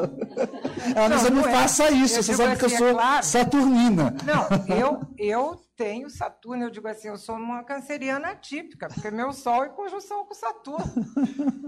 Ela 0.95 1.09
não, 1.09 1.23
não, 1.23 1.29
não 1.29 1.47
é. 1.47 1.51
faça 1.51 1.89
isso, 1.91 2.17
eu 2.17 2.23
você 2.23 2.33
sabe 2.33 2.51
assim, 2.51 2.59
que 2.59 2.65
eu 2.65 2.67
assim, 2.67 2.77
sou 2.77 2.87
é 2.87 2.93
claro. 2.93 3.25
saturnina. 3.25 4.15
Não, 4.25 4.75
eu, 4.75 5.01
eu 5.17 5.61
tenho 5.75 6.09
Saturno, 6.09 6.63
eu 6.63 6.69
digo 6.69 6.87
assim, 6.87 7.07
eu 7.07 7.17
sou 7.17 7.35
uma 7.35 7.63
canceriana 7.63 8.35
típica, 8.35 8.87
porque 8.87 9.09
meu 9.09 9.33
Sol 9.33 9.63
é 9.63 9.69
conjunção 9.69 10.25
com 10.25 10.33
Saturno. 10.33 10.85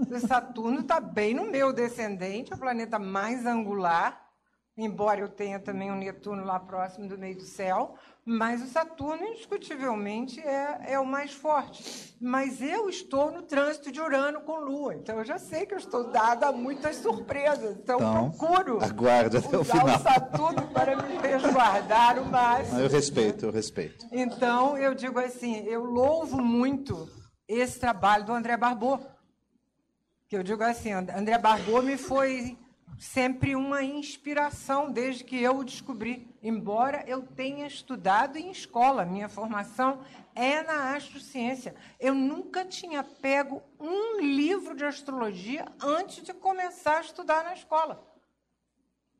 O 0.08 0.20
Saturno 0.20 0.80
está 0.80 1.00
bem 1.00 1.34
no 1.34 1.50
meu 1.50 1.72
descendente, 1.72 2.52
é 2.52 2.56
o 2.56 2.58
planeta 2.58 2.96
mais 2.98 3.44
angular, 3.44 4.24
embora 4.76 5.20
eu 5.20 5.28
tenha 5.28 5.58
também 5.58 5.90
um 5.90 5.96
Netuno 5.96 6.44
lá 6.44 6.60
próximo 6.60 7.08
do 7.08 7.18
meio 7.18 7.36
do 7.36 7.44
céu, 7.44 7.96
mas 8.26 8.62
o 8.62 8.66
Saturno, 8.66 9.22
indiscutivelmente, 9.22 10.40
é, 10.40 10.92
é 10.92 10.98
o 10.98 11.04
mais 11.04 11.32
forte. 11.32 12.16
Mas 12.18 12.62
eu 12.62 12.88
estou 12.88 13.30
no 13.30 13.42
trânsito 13.42 13.92
de 13.92 14.00
Urano 14.00 14.40
com 14.40 14.56
Lua, 14.56 14.94
então 14.94 15.18
eu 15.18 15.24
já 15.24 15.38
sei 15.38 15.66
que 15.66 15.74
eu 15.74 15.78
estou 15.78 16.10
dada 16.10 16.48
a 16.48 16.52
muitas 16.52 16.96
surpresas. 16.96 17.76
Então, 17.76 17.98
então 17.98 18.30
procuro 18.30 18.82
aguarde 18.82 19.36
até 19.36 19.58
o 19.58 19.64
final. 19.64 19.86
o 19.86 19.98
Saturno 19.98 20.68
para 20.68 20.96
me 20.96 21.18
resguardar 21.18 22.18
o 22.18 22.24
máximo. 22.24 22.80
Eu 22.80 22.88
respeito, 22.88 23.44
eu 23.44 23.52
respeito. 23.52 24.06
Então, 24.10 24.78
eu 24.78 24.94
digo 24.94 25.18
assim, 25.18 25.58
eu 25.66 25.84
louvo 25.84 26.42
muito 26.42 27.06
esse 27.46 27.78
trabalho 27.78 28.24
do 28.24 28.32
André 28.32 28.56
Barbô. 28.56 28.98
Que 30.28 30.36
eu 30.36 30.42
digo 30.42 30.62
assim, 30.62 30.92
André 30.92 31.36
Barbô 31.36 31.82
me 31.82 31.98
foi 31.98 32.56
sempre 32.98 33.54
uma 33.54 33.82
inspiração 33.82 34.90
desde 34.90 35.24
que 35.24 35.40
eu 35.40 35.58
o 35.58 35.64
descobri. 35.64 36.28
Embora 36.42 37.04
eu 37.06 37.22
tenha 37.22 37.66
estudado 37.66 38.36
em 38.36 38.50
escola, 38.50 39.04
minha 39.04 39.28
formação 39.28 40.00
é 40.34 40.62
na 40.62 40.94
astrociência. 40.94 41.74
Eu 41.98 42.14
nunca 42.14 42.64
tinha 42.64 43.02
pego 43.02 43.62
um 43.78 44.20
livro 44.20 44.74
de 44.74 44.84
astrologia 44.84 45.66
antes 45.80 46.24
de 46.24 46.32
começar 46.32 46.98
a 46.98 47.02
estudar 47.02 47.44
na 47.44 47.54
escola. 47.54 48.02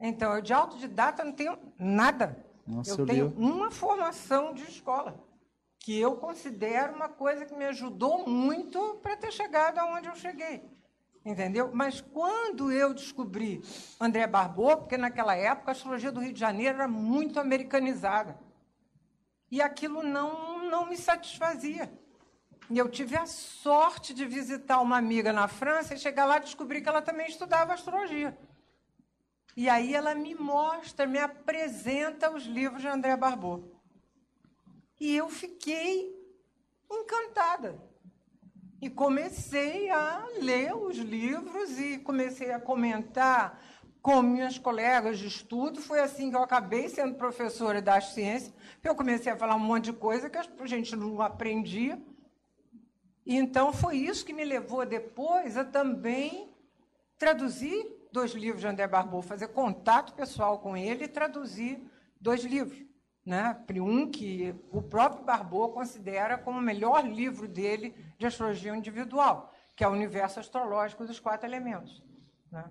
Então, 0.01 0.35
eu 0.35 0.43
de 0.43 0.53
autodidata 0.53 1.25
não 1.25 1.33
tenho 1.33 1.59
nada. 1.79 2.45
Nossa, 2.67 2.91
eu, 2.93 2.99
eu 2.99 3.07
tenho 3.07 3.27
li. 3.29 3.35
uma 3.37 3.71
formação 3.71 4.53
de 4.53 4.65
escola, 4.65 5.19
que 5.79 5.99
eu 5.99 6.17
considero 6.17 6.95
uma 6.95 7.09
coisa 7.09 7.45
que 7.45 7.55
me 7.55 7.65
ajudou 7.67 8.29
muito 8.29 8.99
para 9.03 9.17
ter 9.17 9.33
chegado 9.33 9.79
aonde 9.79 10.09
eu 10.09 10.17
cheguei 10.17 10.75
entendeu? 11.25 11.71
Mas 11.73 12.01
quando 12.01 12.71
eu 12.71 12.93
descobri 12.93 13.63
André 14.01 14.27
Barbô, 14.27 14.77
porque 14.77 14.97
naquela 14.97 15.35
época 15.35 15.71
a 15.71 15.73
astrologia 15.73 16.13
do 16.13 16.21
Rio 16.21 16.33
de 16.33 16.41
Janeiro 16.41 16.77
era 16.77 16.89
muito 16.89 17.41
americanizada, 17.41 18.39
e 19.51 19.63
aquilo 19.63 20.03
não, 20.03 20.69
não 20.69 20.87
me 20.87 20.97
satisfazia. 20.97 21.93
E 22.71 22.79
eu 22.79 22.89
tive 22.89 23.17
a 23.17 23.27
sorte 23.27 24.15
de 24.15 24.25
visitar 24.25 24.81
uma 24.81 24.97
amiga 24.97 25.33
na 25.33 25.47
França 25.47 25.95
e 25.95 25.99
chegar 25.99 26.25
lá 26.25 26.39
e 26.39 26.41
descobrir 26.41 26.81
que 26.81 26.89
ela 26.89 27.03
também 27.03 27.29
estudava 27.29 27.73
astrologia. 27.73 28.37
E 29.57 29.69
aí 29.69 29.95
ela 29.95 30.15
me 30.15 30.35
mostra, 30.35 31.07
me 31.07 31.19
apresenta 31.19 32.31
os 32.31 32.45
livros 32.45 32.81
de 32.81 32.89
André 32.89 33.17
Barbô. 33.17 33.63
E 34.99 35.15
eu 35.15 35.29
fiquei 35.29 36.13
encantada. 36.91 37.81
E 38.85 38.91
comecei 38.91 39.89
a 39.89 40.29
ler 40.43 40.77
os 40.77 40.99
livros 40.99 41.81
e 41.81 41.97
comecei 42.01 42.53
a 42.53 42.61
comentar 42.61 43.59
com 44.03 44.21
minhas 44.21 44.59
colegas 44.59 45.19
de 45.19 45.27
estudo. 45.27 45.81
Foi 45.81 46.01
assim 46.01 46.29
que 46.29 46.37
eu 46.37 46.43
acabei 46.43 46.91
sendo 46.91 47.15
professora 47.15 47.81
das 47.81 48.13
ciências. 48.13 48.53
Eu 48.83 48.95
comecei 48.95 49.33
a 49.33 49.39
falar 49.39 49.55
um 49.55 49.59
monte 49.59 49.87
de 49.87 49.95
coisa 49.95 50.29
que 50.29 50.37
a 50.37 50.67
gente 50.67 50.95
não 50.95 51.23
aprendia. 51.23 51.99
E 53.25 53.35
então 53.35 53.73
foi 53.73 53.97
isso 53.97 54.23
que 54.23 54.35
me 54.35 54.45
levou 54.45 54.85
depois 54.85 55.57
a 55.57 55.65
também 55.65 56.55
traduzir 57.17 57.87
dois 58.13 58.33
livros 58.33 58.61
de 58.61 58.67
André 58.67 58.87
Barbô, 58.87 59.23
fazer 59.23 59.49
contato 59.49 60.13
pessoal 60.13 60.59
com 60.59 60.77
ele 60.77 61.05
e 61.05 61.09
traduzir 61.09 61.83
dois 62.21 62.45
livros 62.45 62.85
né? 63.25 63.57
Um 63.77 64.11
que 64.11 64.55
o 64.71 64.83
próprio 64.83 65.25
Barbô 65.25 65.69
considera 65.71 66.37
como 66.37 66.59
o 66.59 66.63
melhor 66.63 67.07
livro 67.07 67.49
dele 67.49 67.95
de 68.19 68.27
astrologia 68.27 68.77
individual, 68.77 69.53
que 69.75 69.83
é 69.83 69.89
o 69.89 69.93
Universo 69.93 70.41
Astrológico 70.41 71.07
dos 71.07 71.19
Quatro 71.19 71.49
Elementos. 71.49 72.03
Né? 72.53 72.65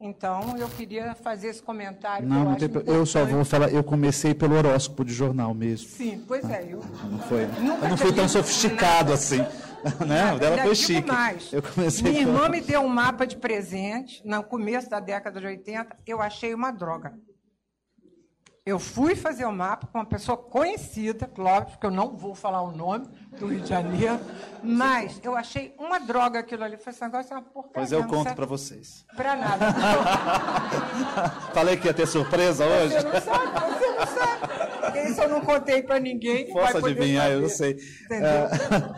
Então, 0.00 0.56
eu 0.58 0.68
queria 0.68 1.14
fazer 1.14 1.48
esse 1.48 1.62
comentário. 1.62 2.28
Não, 2.28 2.44
não 2.44 2.56
tem, 2.56 2.68
eu 2.86 3.06
só 3.06 3.24
vou 3.24 3.44
falar, 3.44 3.72
eu 3.72 3.82
comecei 3.82 4.34
pelo 4.34 4.54
horóscopo 4.56 5.04
de 5.04 5.12
jornal 5.12 5.54
mesmo. 5.54 5.88
Sim, 5.88 6.24
pois 6.28 6.48
é. 6.50 6.66
Eu, 6.68 6.80
não 7.10 7.18
foi, 7.20 7.44
eu 7.44 7.88
não 7.88 7.96
fui 7.96 8.12
tão 8.12 8.28
sofisticado 8.28 9.10
nada. 9.10 9.14
assim. 9.14 9.38
Né? 10.06 10.32
O 10.32 10.38
dela 10.38 10.62
foi 10.62 10.74
chique. 10.74 11.06
Mais. 11.06 11.52
Eu 11.52 11.62
comecei 11.62 12.10
Minha 12.10 12.24
com... 12.24 12.30
irmã 12.30 12.48
me 12.48 12.62
deu 12.62 12.80
um 12.80 12.88
mapa 12.88 13.26
de 13.26 13.36
presente 13.36 14.22
no 14.24 14.42
começo 14.42 14.88
da 14.88 14.98
década 14.98 15.38
de 15.38 15.46
80. 15.46 15.98
Eu 16.06 16.22
achei 16.22 16.54
uma 16.54 16.70
droga. 16.70 17.12
Eu 18.66 18.78
fui 18.78 19.14
fazer 19.14 19.44
o 19.44 19.52
mapa 19.52 19.86
com 19.86 19.98
uma 19.98 20.06
pessoa 20.06 20.38
conhecida, 20.38 21.26
Clóvis, 21.26 21.76
que 21.76 21.84
eu 21.84 21.90
não 21.90 22.16
vou 22.16 22.34
falar 22.34 22.62
o 22.62 22.72
nome, 22.72 23.06
do 23.38 23.48
Rio 23.48 23.60
de 23.60 23.68
Janeiro, 23.68 24.18
mas 24.62 25.20
eu 25.22 25.36
achei 25.36 25.74
uma 25.78 25.98
droga 25.98 26.38
aquilo 26.38 26.64
ali. 26.64 26.78
Falei, 26.78 26.94
esse 26.94 27.04
negócio 27.04 27.34
é 27.34 27.36
uma 27.36 27.42
porcaria. 27.42 27.72
Pois 27.74 27.92
eu 27.92 28.06
conto 28.06 28.34
para 28.34 28.46
vocês. 28.46 29.04
Para 29.14 29.36
nada. 29.36 29.66
Falei 31.52 31.76
que 31.76 31.88
ia 31.88 31.92
ter 31.92 32.06
surpresa 32.06 32.64
hoje. 32.64 32.94
Você 32.94 33.02
não 33.02 33.20
sabe, 33.20 33.74
você 33.74 33.86
não 33.90 34.06
sabe. 34.06 35.10
Isso 35.10 35.20
eu 35.20 35.28
não 35.28 35.40
contei 35.42 35.82
para 35.82 36.00
ninguém. 36.00 36.50
Posso 36.50 36.78
adivinhar, 36.78 37.30
eu 37.30 37.42
não 37.42 37.48
sei. 37.50 37.76
Entendeu? 38.06 38.28
É, 38.28 38.48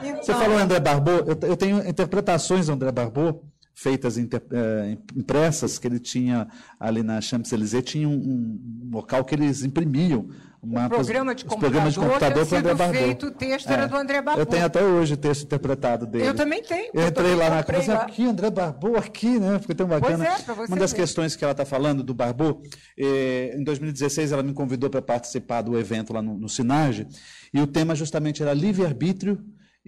então... 0.05 0.23
Você 0.23 0.33
falou 0.33 0.59
André 0.59 0.79
Barbô, 0.79 1.11
eu 1.43 1.57
tenho 1.57 1.85
interpretações 1.89 2.67
do 2.67 2.73
André 2.73 2.93
Barbô 2.93 3.43
feitas 3.77 4.17
é, 4.17 4.97
impressas 5.15 5.79
que 5.79 5.87
ele 5.87 6.01
tinha 6.01 6.49
ali 6.81 7.03
na 7.03 7.21
Champs-Élysées, 7.21 7.85
tinha 7.85 8.09
um, 8.09 8.15
um, 8.15 8.91
local 8.91 9.23
que 9.23 9.35
eles 9.35 9.63
imprimiam. 9.63 10.31
Uma, 10.63 10.89
programa 10.89 11.35
de 11.35 11.45
computador, 11.45 11.91
de 11.91 11.97
computador 11.97 12.47
para 12.47 12.59
André 12.59 12.75
Barbô. 12.75 12.99
feito, 12.99 13.27
o 13.27 13.31
texto 13.31 13.71
é, 13.71 13.73
era 13.75 13.87
do 13.87 13.95
André 13.95 14.23
Barbô. 14.23 14.41
Eu 14.41 14.47
tenho 14.47 14.65
até 14.65 14.83
hoje 14.83 15.15
o 15.15 15.17
texto 15.17 15.45
interpretado 15.45 16.07
dele. 16.07 16.27
Eu 16.27 16.35
também 16.35 16.63
tenho. 16.63 16.91
Eu 16.93 17.07
entrei 17.07 17.35
lá 17.37 17.51
na 17.51 17.63
casa, 17.63 17.99
aqui, 17.99 18.25
André 18.25 18.51
Barbô, 18.51 18.97
aqui, 18.97 19.39
né? 19.39 19.59
Ficou 19.61 19.77
tão 19.77 19.87
bacana. 19.87 20.25
É, 20.25 20.53
Uma 20.67 20.77
das 20.77 20.93
ver. 20.93 20.97
questões 20.97 21.37
que 21.37 21.45
ela 21.45 21.53
está 21.53 21.67
falando 21.67 22.03
do 22.03 22.15
Barbô, 22.15 22.63
eh, 22.99 23.55
em 23.55 23.63
2016 23.63 24.33
ela 24.33 24.43
me 24.43 24.55
convidou 24.55 24.89
para 24.89 25.03
participar 25.03 25.61
do 25.61 25.79
evento 25.79 26.15
lá 26.15 26.23
no, 26.23 26.37
no 26.37 26.49
Sinage, 26.49 27.07
e 27.53 27.61
o 27.61 27.67
tema 27.67 27.95
justamente 27.95 28.43
era 28.43 28.55
livre-arbítrio 28.55 29.39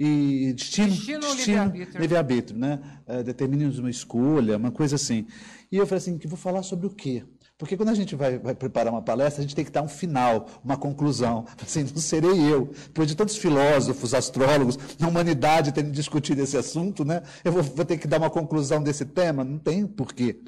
e 0.00 0.52
destino, 0.52 0.90
destino, 0.90 1.20
destino 1.20 1.72
livre-arbítrio, 1.98 2.56
livre 2.56 2.76
né? 2.76 2.80
É, 3.04 3.20
determine 3.24 3.64
uma 3.64 3.90
escolha, 3.90 4.56
uma 4.56 4.70
coisa 4.70 4.94
assim. 4.94 5.26
E 5.72 5.76
eu 5.76 5.86
falei 5.88 5.98
assim, 5.98 6.16
que 6.16 6.28
vou 6.28 6.38
falar 6.38 6.62
sobre 6.62 6.86
o 6.86 6.90
quê? 6.90 7.24
Porque 7.58 7.76
quando 7.76 7.88
a 7.88 7.94
gente 7.94 8.14
vai, 8.14 8.38
vai, 8.38 8.54
preparar 8.54 8.92
uma 8.92 9.02
palestra, 9.02 9.40
a 9.40 9.42
gente 9.42 9.56
tem 9.56 9.64
que 9.64 9.72
dar 9.72 9.82
um 9.82 9.88
final, 9.88 10.48
uma 10.64 10.76
conclusão. 10.76 11.44
Assim, 11.60 11.82
não 11.82 12.00
serei 12.00 12.30
eu. 12.30 12.70
Depois 12.86 13.08
de 13.08 13.16
tantos 13.16 13.36
filósofos, 13.36 14.14
astrólogos, 14.14 14.78
na 15.00 15.08
humanidade 15.08 15.72
terem 15.72 15.90
discutido 15.90 16.40
esse 16.40 16.56
assunto, 16.56 17.04
né? 17.04 17.20
Eu 17.44 17.50
vou, 17.50 17.64
vou 17.64 17.84
ter 17.84 17.98
que 17.98 18.06
dar 18.06 18.18
uma 18.18 18.30
conclusão 18.30 18.80
desse 18.80 19.04
tema? 19.04 19.42
Não 19.42 19.58
tem 19.58 19.84
porquê. 19.84 20.40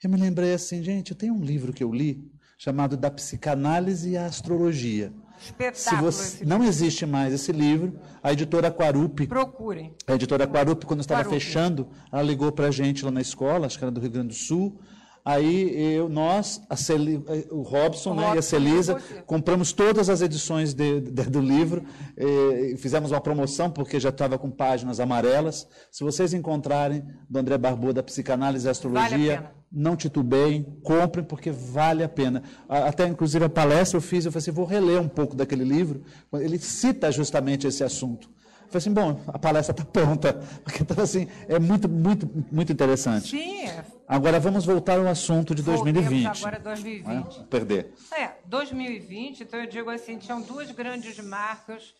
Eu 0.00 0.08
me 0.08 0.16
lembrei 0.16 0.54
assim, 0.54 0.80
gente, 0.84 1.10
eu 1.10 1.16
tenho 1.16 1.34
um 1.34 1.42
livro 1.42 1.72
que 1.72 1.82
eu 1.82 1.92
li 1.92 2.30
chamado 2.56 2.96
Da 2.96 3.10
Psicanálise 3.10 4.10
e 4.10 4.16
a 4.16 4.26
Astrologia. 4.26 5.12
Espetáculo. 5.40 6.12
Você, 6.12 6.44
não 6.44 6.62
existe 6.64 7.04
mais 7.06 7.32
esse 7.32 7.52
livro. 7.52 7.98
A 8.22 8.32
editora 8.32 8.70
Quarupi. 8.70 9.26
Procurem. 9.26 9.94
A 10.06 10.14
editora 10.14 10.46
Quarupi, 10.46 10.86
quando 10.86 11.00
estava 11.00 11.28
fechando, 11.28 11.88
ela 12.10 12.22
ligou 12.22 12.50
para 12.52 12.68
a 12.68 12.70
gente 12.70 13.04
lá 13.04 13.10
na 13.10 13.20
escola, 13.20 13.66
acho 13.66 13.78
que 13.78 13.84
era 13.84 13.90
do 13.90 14.00
Rio 14.00 14.10
Grande 14.10 14.28
do 14.28 14.34
Sul. 14.34 14.78
Aí 15.24 15.94
eu, 15.94 16.06
nós, 16.06 16.60
Celi, 16.76 17.24
o 17.50 17.62
Robson, 17.62 18.10
o 18.10 18.14
né, 18.14 18.22
Robson 18.24 18.36
e 18.36 18.38
a 18.38 18.42
Celisa, 18.42 19.02
compramos 19.24 19.72
todas 19.72 20.10
as 20.10 20.20
edições 20.20 20.74
de, 20.74 21.00
de, 21.00 21.22
do 21.24 21.40
livro, 21.40 21.82
e 22.14 22.76
fizemos 22.76 23.10
uma 23.10 23.22
promoção 23.22 23.70
porque 23.70 23.98
já 23.98 24.10
estava 24.10 24.36
com 24.36 24.50
páginas 24.50 25.00
amarelas. 25.00 25.66
Se 25.90 26.04
vocês 26.04 26.34
encontrarem 26.34 27.02
do 27.28 27.38
André 27.38 27.56
Barbuda, 27.56 28.02
Psicanálise 28.02 28.66
e 28.66 28.70
Astrologia, 28.70 29.36
vale 29.36 29.63
não 29.74 29.96
titubeiem, 29.96 30.62
comprem 30.82 31.24
porque 31.24 31.50
vale 31.50 32.04
a 32.04 32.08
pena. 32.08 32.42
Até 32.68 33.06
inclusive 33.06 33.44
a 33.44 33.48
palestra 33.48 33.96
eu 33.96 34.00
fiz, 34.00 34.24
eu 34.24 34.30
falei 34.30 34.42
assim, 34.42 34.52
vou 34.52 34.64
reler 34.64 35.00
um 35.00 35.08
pouco 35.08 35.34
daquele 35.34 35.64
livro. 35.64 36.02
Ele 36.32 36.58
cita 36.58 37.10
justamente 37.10 37.66
esse 37.66 37.82
assunto. 37.82 38.28
Eu 38.62 38.68
falei 38.68 38.78
assim, 38.78 38.92
bom, 38.92 39.20
a 39.26 39.38
palestra 39.38 39.72
está 39.72 39.84
pronta, 39.84 40.34
porque 40.62 40.82
então, 40.82 41.02
assim, 41.02 41.26
é 41.48 41.58
muito, 41.58 41.88
muito, 41.88 42.30
muito 42.50 42.72
interessante. 42.72 43.30
Sim. 43.30 43.68
Agora 44.06 44.38
vamos 44.38 44.64
voltar 44.64 44.98
ao 44.98 45.06
assunto 45.08 45.54
de 45.54 45.62
Voltemos 45.62 45.92
2020. 45.92 46.38
Agora 46.38 46.60
2020. 46.60 47.40
É? 47.40 47.42
Perder. 47.44 47.94
É, 48.16 48.30
2020, 48.46 49.42
então 49.42 49.60
eu 49.60 49.66
digo 49.66 49.90
assim, 49.90 50.18
tinham 50.18 50.40
duas 50.40 50.70
grandes 50.70 51.18
marcas 51.18 51.94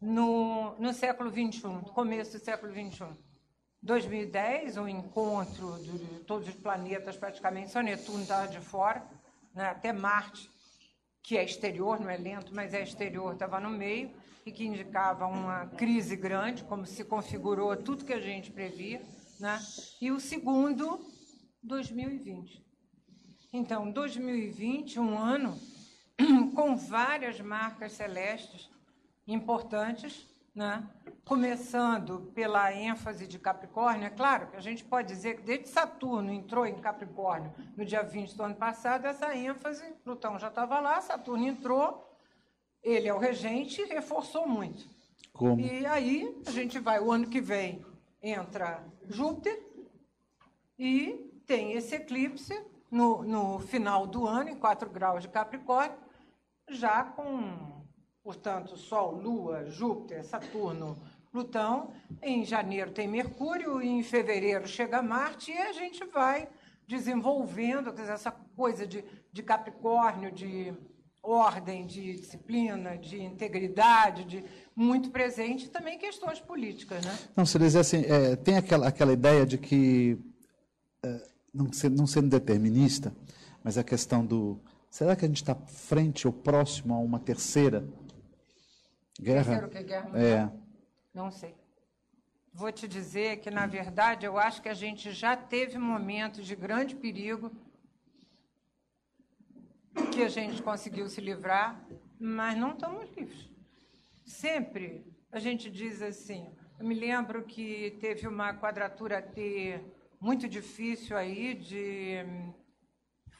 no, 0.00 0.74
no 0.78 0.92
século 0.92 1.30
XXI, 1.30 1.62
no 1.64 1.82
começo 1.82 2.38
do 2.38 2.44
século 2.44 2.72
XXI. 2.72 3.06
2010, 3.84 4.78
o 4.78 4.82
um 4.82 4.88
encontro 4.88 5.78
de 5.82 5.98
todos 6.24 6.48
os 6.48 6.54
planetas, 6.54 7.18
praticamente, 7.18 7.70
só 7.70 7.82
Netuno 7.82 8.22
estava 8.22 8.48
de 8.48 8.58
fora, 8.58 9.06
né? 9.54 9.66
até 9.66 9.92
Marte, 9.92 10.50
que 11.22 11.36
é 11.36 11.44
exterior, 11.44 12.00
não 12.00 12.08
é 12.08 12.16
lento, 12.16 12.54
mas 12.54 12.72
é 12.72 12.82
exterior, 12.82 13.34
estava 13.34 13.60
no 13.60 13.68
meio, 13.68 14.10
e 14.46 14.50
que 14.50 14.64
indicava 14.64 15.26
uma 15.26 15.66
crise 15.66 16.16
grande, 16.16 16.64
como 16.64 16.86
se 16.86 17.04
configurou 17.04 17.76
tudo 17.76 18.06
que 18.06 18.12
a 18.14 18.20
gente 18.20 18.50
previa. 18.50 19.02
Né? 19.38 19.60
E 20.00 20.10
o 20.10 20.18
segundo, 20.18 20.98
2020. 21.62 22.64
Então, 23.52 23.90
2020, 23.90 24.98
um 24.98 25.18
ano 25.18 25.58
com 26.56 26.74
várias 26.74 27.38
marcas 27.40 27.92
celestes 27.92 28.70
importantes, 29.26 30.26
né? 30.54 30.88
começando 31.24 32.30
pela 32.34 32.72
ênfase 32.72 33.26
de 33.26 33.38
Capricórnio, 33.38 34.06
é 34.06 34.10
claro 34.10 34.48
que 34.48 34.56
a 34.56 34.60
gente 34.60 34.84
pode 34.84 35.08
dizer 35.08 35.36
que 35.36 35.42
desde 35.42 35.68
Saturno 35.68 36.30
entrou 36.30 36.66
em 36.66 36.74
Capricórnio 36.74 37.52
no 37.76 37.84
dia 37.84 38.02
20 38.02 38.36
do 38.36 38.42
ano 38.42 38.54
passado, 38.54 39.06
essa 39.06 39.34
ênfase, 39.34 39.82
Plutão 40.04 40.38
já 40.38 40.48
estava 40.48 40.78
lá, 40.80 41.00
Saturno 41.00 41.46
entrou, 41.46 42.06
ele 42.82 43.08
é 43.08 43.14
o 43.14 43.18
regente 43.18 43.80
e 43.80 43.86
reforçou 43.86 44.46
muito. 44.46 44.86
Como? 45.32 45.60
E 45.60 45.86
aí 45.86 46.40
a 46.46 46.50
gente 46.50 46.78
vai, 46.78 47.00
o 47.00 47.10
ano 47.10 47.26
que 47.26 47.40
vem 47.40 47.84
entra 48.22 48.84
Júpiter 49.08 49.58
e 50.78 51.42
tem 51.46 51.72
esse 51.72 51.94
eclipse 51.94 52.54
no, 52.90 53.22
no 53.22 53.58
final 53.60 54.06
do 54.06 54.26
ano, 54.26 54.50
em 54.50 54.56
4 54.56 54.90
graus 54.90 55.22
de 55.22 55.28
Capricórnio, 55.28 55.96
já 56.68 57.02
com 57.02 57.73
portanto, 58.24 58.74
Sol, 58.78 59.14
Lua, 59.14 59.70
Júpiter, 59.70 60.24
Saturno, 60.24 60.96
Plutão. 61.30 61.90
Em 62.22 62.42
janeiro 62.42 62.90
tem 62.90 63.06
Mercúrio, 63.06 63.82
e 63.82 63.88
em 63.88 64.02
fevereiro 64.02 64.66
chega 64.66 65.02
Marte, 65.02 65.52
e 65.52 65.58
a 65.58 65.72
gente 65.72 66.02
vai 66.06 66.48
desenvolvendo 66.88 67.92
dizer, 67.92 68.12
essa 68.12 68.30
coisa 68.30 68.86
de, 68.86 69.04
de 69.30 69.42
Capricórnio, 69.42 70.32
de 70.32 70.72
ordem, 71.22 71.86
de 71.86 72.14
disciplina, 72.16 72.96
de 72.96 73.22
integridade, 73.22 74.24
de 74.24 74.44
muito 74.74 75.10
presente, 75.10 75.68
também 75.68 75.98
questões 75.98 76.40
políticas. 76.40 77.04
Né? 77.04 77.18
Não, 77.36 77.44
se 77.44 77.58
dizer 77.58 77.80
assim, 77.80 78.04
é, 78.06 78.36
tem 78.36 78.56
aquela, 78.56 78.88
aquela 78.88 79.12
ideia 79.12 79.44
de 79.44 79.58
que, 79.58 80.18
é, 81.02 81.28
não, 81.52 81.72
ser, 81.72 81.90
não 81.90 82.06
sendo 82.06 82.28
determinista, 82.28 83.14
mas 83.62 83.76
a 83.76 83.84
questão 83.84 84.24
do. 84.24 84.60
Será 84.90 85.16
que 85.16 85.24
a 85.24 85.28
gente 85.28 85.42
está 85.42 85.54
frente 85.54 86.26
ou 86.26 86.32
próximo 86.32 86.94
a 86.94 86.98
uma 86.98 87.18
terceira 87.18 87.84
Guerra? 89.20 89.68
que 89.68 89.82
guerra 89.82 90.18
É. 90.18 90.50
Não 91.12 91.30
sei. 91.30 91.54
Vou 92.52 92.70
te 92.70 92.86
dizer 92.86 93.38
que, 93.38 93.50
na 93.50 93.66
verdade, 93.66 94.26
eu 94.26 94.38
acho 94.38 94.62
que 94.62 94.68
a 94.68 94.74
gente 94.74 95.10
já 95.12 95.36
teve 95.36 95.78
momentos 95.78 96.46
de 96.46 96.54
grande 96.54 96.94
perigo 96.94 97.50
que 100.12 100.22
a 100.22 100.28
gente 100.28 100.62
conseguiu 100.62 101.08
se 101.08 101.20
livrar, 101.20 101.84
mas 102.18 102.56
não 102.56 102.72
estamos 102.72 103.10
livres. 103.16 103.50
Sempre 104.24 105.04
a 105.30 105.38
gente 105.38 105.70
diz 105.70 106.00
assim. 106.00 106.48
Eu 106.78 106.86
me 106.86 106.94
lembro 106.94 107.44
que 107.44 107.96
teve 108.00 108.26
uma 108.26 108.54
quadratura 108.54 109.20
T 109.20 109.80
muito 110.20 110.48
difícil 110.48 111.16
aí 111.16 111.54
de 111.54 112.24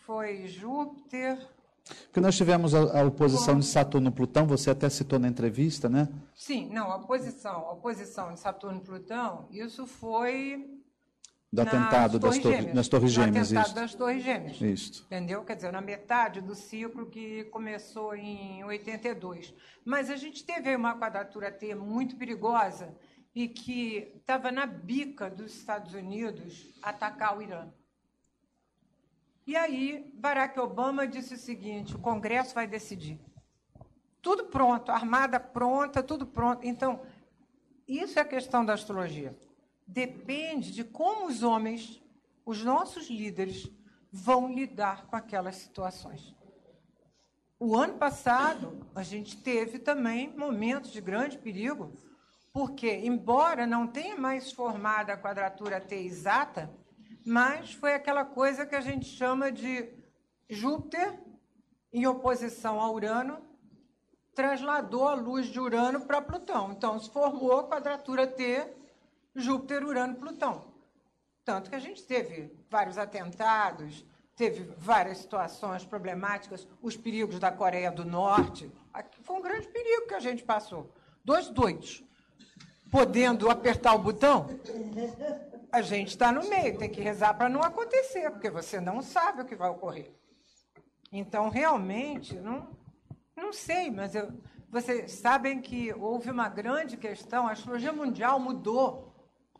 foi 0.05 0.47
Júpiter, 0.47 1.39
porque 1.85 2.21
nós 2.21 2.37
tivemos 2.37 2.75
a, 2.75 3.01
a 3.01 3.05
oposição 3.05 3.59
de 3.59 3.67
Saturno 3.67 4.09
e 4.09 4.13
Plutão, 4.13 4.47
você 4.47 4.71
até 4.71 4.89
citou 4.89 5.19
na 5.19 5.29
entrevista, 5.29 5.89
né? 5.89 6.09
Sim, 6.35 6.71
não, 6.73 6.91
a 6.91 6.97
oposição, 6.97 7.67
a 7.67 7.73
oposição 7.73 8.33
de 8.33 8.41
Saturno 8.41 8.79
e 8.79 8.85
Plutão, 8.85 9.47
isso 9.51 9.87
foi 9.87 10.67
do 11.55 11.63
atentado 11.63 12.19
das, 12.19 12.39
torre, 12.39 12.57
gêmeas, 12.57 12.75
das 12.75 12.89
Torres 12.89 13.13
Gêmeas. 13.13 13.49
Do 13.49 13.59
atentado 13.59 13.75
das 13.81 13.95
Torres 13.95 14.25
Gêmeas. 14.25 14.61
Isso. 14.61 15.05
Entendeu? 15.07 15.45
Quer 15.45 15.55
dizer, 15.55 15.73
na 15.73 15.81
metade 15.81 16.41
do 16.41 16.55
ciclo 16.55 17.07
que 17.07 17.45
começou 17.45 18.17
em 18.17 18.65
82. 18.65 19.55
Mas 19.85 20.11
a 20.11 20.17
gente 20.17 20.45
teve 20.45 20.75
uma 20.75 20.99
quadratura 20.99 21.53
T 21.53 21.75
muito 21.77 22.17
perigosa 22.17 22.93
e 23.33 23.47
que 23.47 24.13
estava 24.17 24.51
na 24.51 24.67
bica 24.67 25.31
dos 25.31 25.55
Estados 25.55 25.95
Unidos 25.95 26.73
atacar 26.83 27.39
o 27.39 27.43
Irã. 27.43 27.69
E 29.47 29.57
aí, 29.57 30.11
Barack 30.15 30.59
Obama 30.59 31.07
disse 31.07 31.35
o 31.35 31.39
seguinte: 31.39 31.95
o 31.95 31.99
Congresso 31.99 32.55
vai 32.55 32.67
decidir. 32.67 33.21
Tudo 34.23 34.47
pronto, 34.47 34.91
armada 34.91 35.39
pronta, 35.39 36.03
tudo 36.03 36.27
pronto. 36.27 36.67
Então, 36.67 37.03
isso 37.87 38.19
é 38.19 38.23
a 38.23 38.27
questão 38.27 38.65
da 38.65 38.73
astrologia. 38.73 39.39
Depende 39.87 40.73
de 40.73 40.83
como 40.83 41.27
os 41.27 41.43
homens, 41.43 42.03
os 42.45 42.65
nossos 42.65 43.11
líderes, 43.11 43.71
vão 44.11 44.51
lidar 44.51 45.07
com 45.07 45.17
aquelas 45.17 45.57
situações. 45.57 46.35
O 47.59 47.77
ano 47.77 47.95
passado, 47.95 48.87
a 48.95 49.03
gente 49.03 49.37
teve 49.37 49.79
também 49.79 50.35
momentos 50.37 50.91
de 50.91 51.01
grande 51.01 51.37
perigo, 51.37 51.93
porque, 52.53 52.91
embora 52.91 53.67
não 53.67 53.87
tenha 53.87 54.17
mais 54.17 54.53
formado 54.53 55.11
a 55.11 55.17
quadratura 55.17 55.81
T 55.81 55.97
exata, 55.97 56.73
mas 57.25 57.73
foi 57.73 57.95
aquela 57.95 58.25
coisa 58.25 58.67
que 58.67 58.75
a 58.75 58.81
gente 58.81 59.07
chama 59.07 59.51
de 59.51 59.89
Júpiter 60.49 61.19
em 61.93 62.07
oposição 62.07 62.81
a 62.81 62.91
Urano, 62.91 63.39
trasladou 64.35 65.09
a 65.09 65.15
luz 65.15 65.47
de 65.47 65.61
Urano 65.61 66.01
para 66.01 66.21
Plutão. 66.21 66.73
Então, 66.73 66.99
se 66.99 67.09
formou 67.09 67.61
a 67.61 67.69
quadratura 67.69 68.27
T, 68.27 68.69
Júpiter, 69.35 69.85
Urano, 69.85 70.17
Plutão. 70.17 70.75
Tanto 71.45 71.71
que 71.71 71.77
a 71.77 71.81
gente 71.81 72.03
teve 72.03 72.53
vários 72.69 72.99
atentados, 72.99 74.05
teve 74.35 74.65
várias 74.77 75.19
situações 75.19 75.85
problemáticas, 75.85 76.67
os 76.83 76.97
perigos 76.97 77.39
da 77.39 77.53
Coreia 77.53 77.91
do 77.91 78.05
Norte. 78.05 78.71
Aqui 78.93 79.23
foi 79.23 79.37
um 79.37 79.43
grande 79.43 79.69
perigo 79.69 80.09
que 80.09 80.15
a 80.15 80.21
gente 80.21 80.43
passou. 80.43 80.91
Dois 81.25 81.49
doidos, 81.49 82.03
podendo 82.91 83.49
apertar 83.51 83.95
o 83.95 83.99
botão, 83.99 84.49
a 85.75 85.83
gente 85.83 86.11
está 86.11 86.31
no 86.31 86.49
meio, 86.49 86.79
tem 86.79 86.89
que 86.89 87.01
rezar 87.01 87.35
para 87.35 87.49
não 87.49 87.61
acontecer, 87.61 88.31
porque 88.31 88.49
você 88.49 88.81
não 88.81 89.03
sabe 89.03 89.43
o 89.43 89.45
que 89.45 89.57
vai 89.57 89.69
ocorrer. 89.69 90.15
Então, 91.11 91.49
realmente, 91.49 92.37
não, 92.37 92.69
não 93.37 93.53
sei, 93.53 93.91
mas 93.91 94.15
eu, 94.15 94.33
vocês 94.71 95.11
sabem 95.11 95.61
que 95.61 95.93
houve 95.93 96.31
uma 96.31 96.49
grande 96.49 96.97
questão, 96.97 97.49
a 97.49 97.53
astrologia 97.53 97.93
mundial 97.93 98.39
mudou 98.39 99.13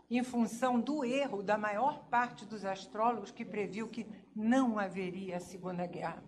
em 0.09 0.23
função 0.23 0.79
do 0.79 1.05
erro 1.05 1.43
da 1.43 1.59
maior 1.59 2.05
parte 2.05 2.45
dos 2.45 2.65
astrólogos 2.65 3.33
que 3.33 3.45
previu 3.45 3.89
que 3.89 4.07
não 4.37 4.79
haveria 4.79 5.41
Segunda 5.41 5.85
Guerra. 5.85 6.23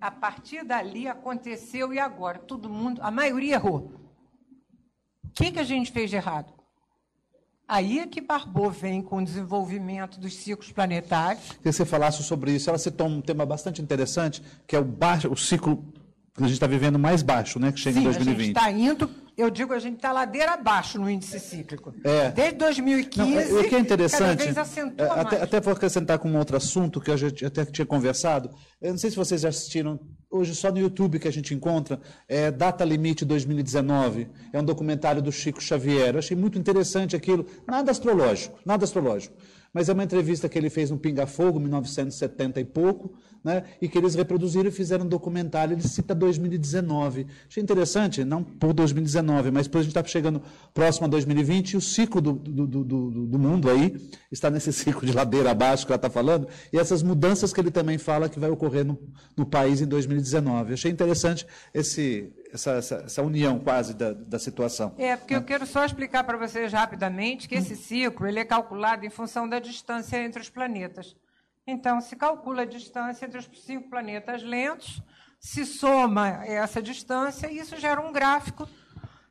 A 0.00 0.10
partir 0.10 0.64
dali 0.64 1.06
aconteceu 1.06 1.92
e 1.92 1.98
agora 1.98 2.38
todo 2.38 2.70
mundo, 2.70 3.02
a 3.02 3.10
maioria 3.10 3.56
errou. 3.56 3.92
O 5.22 5.28
que, 5.34 5.52
que 5.52 5.58
a 5.58 5.64
gente 5.64 5.92
fez 5.92 6.08
de 6.08 6.16
errado? 6.16 6.59
Aí 7.70 8.00
é 8.00 8.06
que 8.08 8.20
Barbot 8.20 8.76
vem 8.76 9.00
com 9.00 9.18
o 9.18 9.24
desenvolvimento 9.24 10.18
dos 10.18 10.34
ciclos 10.34 10.72
planetários. 10.72 11.44
Queria 11.44 11.62
que 11.62 11.72
você 11.72 11.84
falasse 11.84 12.20
sobre 12.24 12.50
isso. 12.50 12.68
Ela 12.68 12.78
citou 12.78 13.06
um 13.06 13.20
tema 13.20 13.46
bastante 13.46 13.80
interessante, 13.80 14.42
que 14.66 14.74
é 14.74 14.80
o, 14.80 14.84
baixo, 14.84 15.30
o 15.30 15.36
ciclo 15.36 15.76
que 16.34 16.42
a 16.42 16.46
gente 16.48 16.54
está 16.54 16.66
vivendo 16.66 16.98
mais 16.98 17.22
baixo, 17.22 17.60
né? 17.60 17.70
Que 17.70 17.78
chega 17.78 18.00
Sim, 18.00 18.00
em 18.00 18.04
2020. 18.04 18.34
a 18.34 18.42
gente 18.42 18.56
está 18.56 18.70
indo, 18.72 19.08
eu 19.40 19.50
digo, 19.50 19.72
a 19.72 19.78
gente 19.78 19.96
está 19.96 20.12
ladeira 20.12 20.52
abaixo 20.52 20.98
no 20.98 21.08
índice 21.08 21.40
cíclico. 21.40 21.94
É. 22.04 22.30
Desde 22.30 22.58
2015, 22.58 23.52
Não, 23.52 23.60
o 23.60 23.68
que 23.68 23.74
é 23.74 23.78
interessante, 23.78 24.42
é, 24.98 25.04
até, 25.04 25.42
até 25.42 25.60
vou 25.60 25.72
acrescentar 25.72 26.18
com 26.18 26.28
um 26.28 26.36
outro 26.36 26.56
assunto 26.56 27.00
que 27.00 27.10
a 27.10 27.16
gente 27.16 27.44
até 27.44 27.64
tinha 27.64 27.86
conversado. 27.86 28.50
Eu 28.80 28.90
não 28.90 28.98
sei 28.98 29.10
se 29.10 29.16
vocês 29.16 29.40
já 29.40 29.48
assistiram, 29.48 29.98
hoje 30.30 30.54
só 30.54 30.70
no 30.70 30.78
YouTube 30.78 31.18
que 31.18 31.28
a 31.28 31.32
gente 31.32 31.54
encontra, 31.54 32.00
é 32.28 32.50
Data 32.50 32.84
Limite 32.84 33.24
2019. 33.24 34.28
É 34.52 34.60
um 34.60 34.64
documentário 34.64 35.22
do 35.22 35.32
Chico 35.32 35.62
Xavier. 35.62 36.14
Eu 36.14 36.18
achei 36.18 36.36
muito 36.36 36.58
interessante 36.58 37.16
aquilo. 37.16 37.46
Nada 37.66 37.90
astrológico, 37.90 38.58
nada 38.64 38.84
astrológico. 38.84 39.34
Mas 39.72 39.88
é 39.88 39.92
uma 39.92 40.04
entrevista 40.04 40.48
que 40.48 40.58
ele 40.58 40.68
fez 40.68 40.90
no 40.90 40.98
Pinga 40.98 41.26
Fogo, 41.26 41.60
1970 41.60 42.60
e 42.60 42.64
pouco, 42.64 43.14
né? 43.42 43.64
e 43.80 43.88
que 43.88 43.96
eles 43.96 44.14
reproduziram 44.14 44.68
e 44.68 44.72
fizeram 44.72 45.04
um 45.04 45.08
documentário. 45.08 45.74
Ele 45.74 45.82
cita 45.82 46.14
2019. 46.14 47.26
Achei 47.48 47.62
interessante, 47.62 48.24
não 48.24 48.42
por 48.42 48.72
2019, 48.72 49.50
mas 49.50 49.66
depois 49.66 49.80
a 49.80 49.84
gente 49.84 49.96
está 49.96 50.04
chegando 50.04 50.42
próximo 50.74 51.06
a 51.06 51.08
2020 51.08 51.72
e 51.72 51.76
o 51.76 51.80
ciclo 51.80 52.20
do, 52.20 52.32
do, 52.32 52.66
do, 52.66 52.84
do, 52.84 53.26
do 53.26 53.38
mundo 53.38 53.70
aí 53.70 53.96
está 54.30 54.50
nesse 54.50 54.72
ciclo 54.74 55.06
de 55.06 55.12
ladeira 55.12 55.50
abaixo 55.50 55.86
que 55.86 55.92
ela 55.92 55.96
está 55.96 56.10
falando, 56.10 56.48
e 56.72 56.78
essas 56.78 57.02
mudanças 57.02 57.52
que 57.52 57.60
ele 57.60 57.70
também 57.70 57.98
fala 57.98 58.28
que 58.28 58.38
vai 58.38 58.50
ocorrer 58.50 58.84
no, 58.84 58.98
no 59.36 59.46
país 59.46 59.80
em 59.80 59.86
2019. 59.86 60.74
Achei 60.74 60.90
interessante 60.90 61.46
esse, 61.72 62.32
essa, 62.52 62.72
essa, 62.72 62.94
essa 63.06 63.22
união 63.22 63.58
quase 63.58 63.94
da, 63.94 64.12
da 64.12 64.38
situação. 64.38 64.94
É, 64.98 65.16
porque 65.16 65.34
eu 65.34 65.42
quero 65.42 65.66
só 65.66 65.84
explicar 65.84 66.24
para 66.24 66.36
vocês 66.36 66.72
rapidamente 66.72 67.48
que 67.48 67.54
esse 67.54 67.76
ciclo 67.76 68.26
ele 68.26 68.38
é 68.38 68.44
calculado 68.44 69.04
em 69.04 69.10
função 69.10 69.48
da 69.48 69.58
distância 69.58 70.22
entre 70.22 70.40
os 70.40 70.48
planetas. 70.48 71.16
Então, 71.70 72.00
se 72.00 72.16
calcula 72.16 72.62
a 72.62 72.66
distância 72.66 73.24
entre 73.24 73.38
os 73.38 73.48
cinco 73.64 73.88
planetas 73.88 74.42
lentos, 74.42 75.00
se 75.38 75.64
soma 75.64 76.44
essa 76.44 76.82
distância, 76.82 77.50
e 77.50 77.58
isso 77.58 77.76
gera 77.78 78.00
um 78.00 78.12
gráfico 78.12 78.68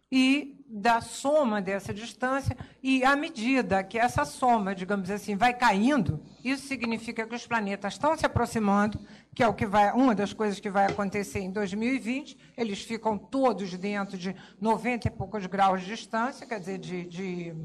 e 0.10 0.56
da 0.66 1.02
soma 1.02 1.62
dessa 1.62 1.94
distância, 1.94 2.56
e 2.82 3.04
à 3.04 3.16
medida 3.16 3.84
que 3.84 3.98
essa 3.98 4.24
soma, 4.24 4.74
digamos 4.74 5.12
assim, 5.12 5.36
vai 5.36 5.54
caindo, 5.54 6.24
isso 6.44 6.66
significa 6.66 7.28
que 7.28 7.36
os 7.36 7.46
planetas 7.46 7.94
estão 7.94 8.16
se 8.16 8.26
aproximando, 8.26 9.00
que 9.36 9.44
é 9.44 9.48
o 9.48 9.54
que 9.54 9.66
vai, 9.66 9.92
uma 9.92 10.16
das 10.16 10.32
coisas 10.32 10.60
que 10.60 10.70
vai 10.70 10.86
acontecer 10.86 11.40
em 11.40 11.52
2020, 11.52 12.38
eles 12.56 12.82
ficam 12.82 13.18
todos 13.18 13.74
dentro 13.78 14.18
de 14.18 14.34
90 14.62 15.08
e 15.10 15.12
poucos 15.12 15.46
graus 15.46 15.82
de 15.82 15.88
distância, 15.88 16.48
quer 16.48 16.60
dizer, 16.60 16.78
de, 16.78 17.06
de 17.06 17.56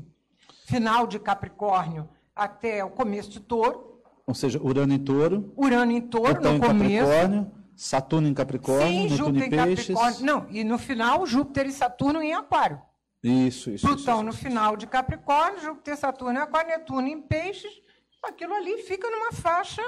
final 0.67 1.07
de 1.07 1.21
Capricórnio 1.21 2.09
até 2.35 2.85
o 2.85 2.91
começo 2.91 3.31
de 3.31 3.39
Touro, 3.39 3.94
Ou 4.27 4.35
seja, 4.35 4.61
Urano 4.63 4.95
em 4.95 4.99
touro, 4.99 5.53
Urano 5.57 5.93
em 5.93 6.01
Touro 6.01 6.35
Plutão 6.35 6.53
no 6.53 6.57
em 6.59 6.61
começo, 6.61 7.07
Capricórnio, 7.07 7.53
Saturno 7.77 8.29
em 8.29 8.35
Capricórnio, 8.35 9.09
Sim, 9.11 9.17
Júpiter 9.17 9.47
em 9.47 9.51
Peixes. 9.51 9.87
Capricórnio. 9.95 10.25
Não, 10.25 10.47
e 10.51 10.65
no 10.65 10.79
final, 10.79 11.27
Júpiter 11.27 11.67
e 11.67 11.73
Saturno 11.73 12.23
em 12.23 12.33
Aquário. 12.33 12.81
Isso, 13.23 13.71
isso. 13.71 13.87
Plutão 13.87 14.17
isso, 14.17 14.23
no 14.23 14.31
isso. 14.31 14.39
final 14.39 14.77
de 14.77 14.87
Capricórnio, 14.87 15.61
Júpiter, 15.61 15.97
Saturno 15.97 16.39
em 16.39 16.43
Aquário, 16.43 16.71
Netuno 16.71 17.07
em 17.07 17.21
Peixes. 17.21 17.73
Aquilo 18.23 18.55
ali 18.55 18.79
fica 18.83 19.11
numa 19.11 19.33
faixa 19.33 19.83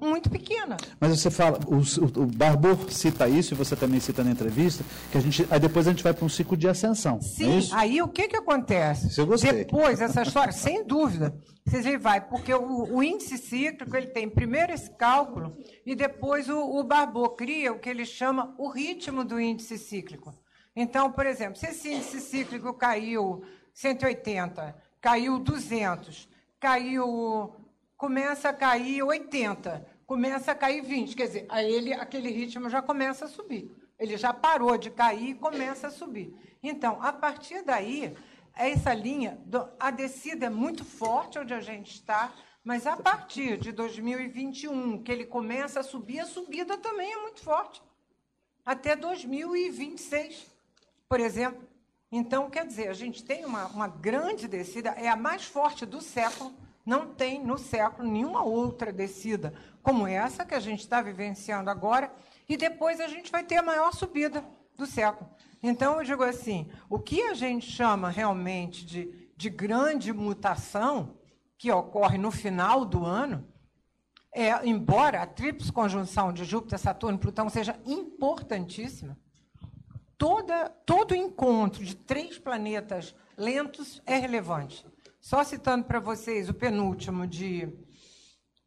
muito 0.00 0.30
pequena. 0.30 0.76
Mas 1.00 1.18
você 1.18 1.30
fala, 1.30 1.58
o, 1.66 1.76
o, 1.76 2.22
o 2.22 2.26
Barbo 2.26 2.90
cita 2.90 3.28
isso, 3.28 3.54
e 3.54 3.56
você 3.56 3.74
também 3.76 4.00
cita 4.00 4.22
na 4.24 4.30
entrevista, 4.30 4.84
que 5.10 5.18
a 5.18 5.20
gente, 5.20 5.46
aí 5.50 5.60
depois 5.60 5.86
a 5.86 5.90
gente 5.90 6.02
vai 6.02 6.12
para 6.12 6.24
um 6.24 6.28
ciclo 6.28 6.56
de 6.56 6.68
ascensão. 6.68 7.18
é 7.18 7.22
Sim, 7.22 7.58
isso? 7.58 7.74
aí 7.74 8.02
o 8.02 8.08
que, 8.08 8.28
que 8.28 8.36
acontece? 8.36 9.08
Isso 9.08 9.20
eu 9.20 9.26
gostei. 9.26 9.52
Depois, 9.52 10.00
essa 10.00 10.22
história, 10.22 10.52
sem 10.52 10.84
dúvida, 10.84 11.34
vocês 11.66 11.84
veem, 11.84 11.96
vai, 11.96 12.20
porque 12.20 12.52
o, 12.52 12.96
o 12.96 13.02
índice 13.02 13.38
cíclico, 13.38 13.96
ele 13.96 14.08
tem 14.08 14.28
primeiro 14.28 14.72
esse 14.72 14.90
cálculo 14.90 15.56
e 15.86 15.94
depois 15.94 16.48
o, 16.48 16.58
o 16.58 16.84
Barbot 16.84 17.36
cria 17.36 17.72
o 17.72 17.78
que 17.78 17.88
ele 17.88 18.04
chama 18.04 18.54
o 18.58 18.68
ritmo 18.68 19.24
do 19.24 19.40
índice 19.40 19.78
cíclico. 19.78 20.34
Então, 20.76 21.10
por 21.10 21.24
exemplo, 21.24 21.56
se 21.56 21.66
esse 21.66 21.88
índice 21.92 22.20
cíclico 22.20 22.74
caiu 22.74 23.42
180, 23.72 24.76
caiu 25.00 25.38
200, 25.38 26.28
caiu, 26.60 27.54
começa 27.96 28.48
a 28.48 28.52
cair 28.52 29.02
80, 29.02 29.86
começa 30.06 30.52
a 30.52 30.54
cair 30.54 30.82
20, 30.82 31.16
quer 31.16 31.26
dizer, 31.26 31.46
aí 31.48 31.72
ele, 31.72 31.92
aquele 31.92 32.30
ritmo 32.30 32.68
já 32.68 32.82
começa 32.82 33.24
a 33.24 33.28
subir. 33.28 33.70
Ele 33.98 34.16
já 34.16 34.32
parou 34.32 34.76
de 34.76 34.90
cair 34.90 35.30
e 35.30 35.34
começa 35.34 35.86
a 35.86 35.90
subir. 35.90 36.34
Então, 36.62 37.00
a 37.00 37.12
partir 37.12 37.62
daí, 37.62 38.16
essa 38.54 38.92
linha, 38.92 39.40
a 39.78 39.90
descida 39.90 40.46
é 40.46 40.50
muito 40.50 40.84
forte 40.84 41.38
onde 41.38 41.54
a 41.54 41.60
gente 41.60 41.92
está, 41.92 42.32
mas 42.62 42.86
a 42.86 42.96
partir 42.96 43.58
de 43.58 43.72
2021, 43.72 45.02
que 45.02 45.12
ele 45.12 45.26
começa 45.26 45.80
a 45.80 45.82
subir, 45.82 46.20
a 46.20 46.26
subida 46.26 46.78
também 46.78 47.12
é 47.12 47.16
muito 47.18 47.40
forte. 47.40 47.82
Até 48.64 48.96
2026, 48.96 50.46
por 51.08 51.20
exemplo. 51.20 51.68
Então, 52.10 52.48
quer 52.48 52.66
dizer, 52.66 52.88
a 52.88 52.94
gente 52.94 53.24
tem 53.24 53.44
uma, 53.44 53.66
uma 53.66 53.88
grande 53.88 54.48
descida, 54.48 54.90
é 54.90 55.08
a 55.08 55.16
mais 55.16 55.44
forte 55.44 55.84
do 55.84 56.00
século. 56.00 56.54
Não 56.84 57.14
tem 57.14 57.42
no 57.42 57.56
século 57.56 58.08
nenhuma 58.08 58.42
outra 58.42 58.92
descida 58.92 59.54
como 59.82 60.06
essa 60.06 60.44
que 60.44 60.54
a 60.54 60.60
gente 60.60 60.80
está 60.80 61.00
vivenciando 61.00 61.70
agora. 61.70 62.12
E 62.48 62.56
depois 62.56 63.00
a 63.00 63.08
gente 63.08 63.32
vai 63.32 63.42
ter 63.42 63.56
a 63.56 63.62
maior 63.62 63.92
subida 63.92 64.44
do 64.76 64.86
século. 64.86 65.28
Então, 65.62 65.96
eu 65.96 66.04
digo 66.04 66.22
assim: 66.22 66.70
o 66.90 66.98
que 66.98 67.22
a 67.22 67.34
gente 67.34 67.70
chama 67.70 68.10
realmente 68.10 68.84
de, 68.84 69.30
de 69.34 69.48
grande 69.48 70.12
mutação, 70.12 71.16
que 71.56 71.70
ocorre 71.72 72.18
no 72.18 72.30
final 72.30 72.84
do 72.84 73.06
ano, 73.06 73.48
é, 74.30 74.66
embora 74.66 75.22
a 75.22 75.26
tríplice 75.26 75.72
conjunção 75.72 76.32
de 76.32 76.44
Júpiter, 76.44 76.78
Saturno 76.78 77.16
e 77.16 77.20
Plutão 77.20 77.48
seja 77.48 77.78
importantíssima, 77.86 79.16
toda, 80.18 80.68
todo 80.84 81.14
encontro 81.14 81.84
de 81.84 81.94
três 81.94 82.38
planetas 82.38 83.14
lentos 83.36 84.02
é 84.04 84.16
relevante. 84.16 84.84
Só 85.24 85.42
citando 85.42 85.86
para 85.86 85.98
vocês 85.98 86.50
o 86.50 86.54
penúltimo 86.54 87.26
de 87.26 87.66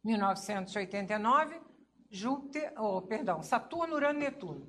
1989, 0.02 1.54
Júpiter, 2.10 2.72
oh, 2.76 3.00
perdão, 3.00 3.44
Saturno, 3.44 3.94
Urano 3.94 4.18
e 4.18 4.22
Netuno. 4.24 4.66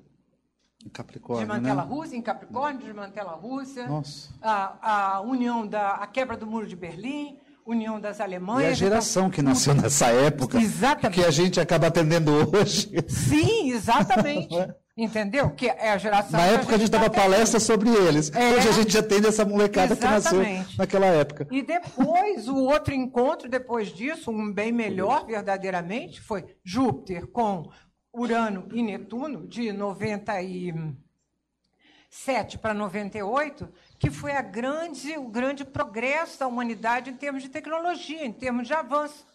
Capricórnio, 0.94 1.48
Desmantela 1.48 1.84
né? 1.84 1.90
Rússia, 1.90 2.16
em 2.16 2.22
Capricórnio, 2.22 2.80
desmantela 2.80 3.32
a 3.32 3.36
Rússia. 3.36 3.88
Nossa. 3.88 4.30
A, 4.40 5.16
a 5.16 5.22
união 5.22 5.66
da 5.66 5.96
a 5.96 6.06
quebra 6.06 6.38
do 6.38 6.46
muro 6.46 6.68
de 6.68 6.76
Berlim, 6.76 7.40
união 7.66 8.00
das 8.00 8.20
E 8.20 8.22
Alemanhas. 8.22 8.74
a 8.74 8.76
geração 8.76 9.24
então, 9.24 9.32
que 9.32 9.42
nasceu 9.42 9.74
nessa 9.74 10.10
época, 10.10 10.60
Exatamente. 10.60 11.20
que 11.20 11.26
a 11.26 11.32
gente 11.32 11.60
acaba 11.60 11.88
atendendo 11.88 12.32
hoje. 12.56 12.92
Sim, 13.08 13.72
exatamente. 13.72 14.54
Entendeu? 15.00 15.50
Que 15.52 15.68
é 15.68 15.92
a 15.92 15.98
geração. 15.98 16.38
Na 16.38 16.46
época 16.46 16.76
a 16.76 16.78
gente 16.78 16.92
dava 16.92 17.10
tá 17.10 17.22
palestra 17.22 17.58
sobre 17.58 17.90
eles. 17.90 18.30
É, 18.36 18.54
Hoje 18.54 18.68
a 18.68 18.74
gente 18.74 18.92
já 18.92 19.02
tem 19.02 19.26
essa 19.26 19.46
molecada 19.46 19.94
exatamente. 19.94 20.28
que 20.28 20.36
nasceu 20.36 20.66
naquela 20.78 21.06
época. 21.06 21.48
E 21.50 21.62
depois, 21.62 22.50
o 22.50 22.58
outro 22.58 22.94
encontro, 22.94 23.48
depois 23.48 23.94
disso, 23.94 24.30
um 24.30 24.52
bem 24.52 24.74
melhor, 24.74 25.26
verdadeiramente, 25.26 26.20
foi 26.20 26.44
Júpiter 26.66 27.28
com 27.28 27.72
Urano 28.14 28.68
e 28.74 28.84
Netuno, 28.84 29.48
de 29.48 29.72
97 29.72 32.58
para 32.58 32.74
98, 32.74 33.70
que 33.98 34.12
foi 34.12 34.34
a 34.34 34.42
grande, 34.42 35.18
o 35.18 35.30
grande 35.30 35.64
progresso 35.64 36.40
da 36.40 36.48
humanidade 36.48 37.10
em 37.10 37.16
termos 37.16 37.42
de 37.42 37.48
tecnologia, 37.48 38.26
em 38.26 38.34
termos 38.34 38.68
de 38.68 38.74
avanço. 38.74 39.26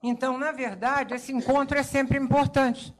Então, 0.00 0.38
na 0.38 0.52
verdade, 0.52 1.14
esse 1.14 1.32
encontro 1.32 1.76
é 1.76 1.82
sempre 1.82 2.16
importante. 2.16 2.96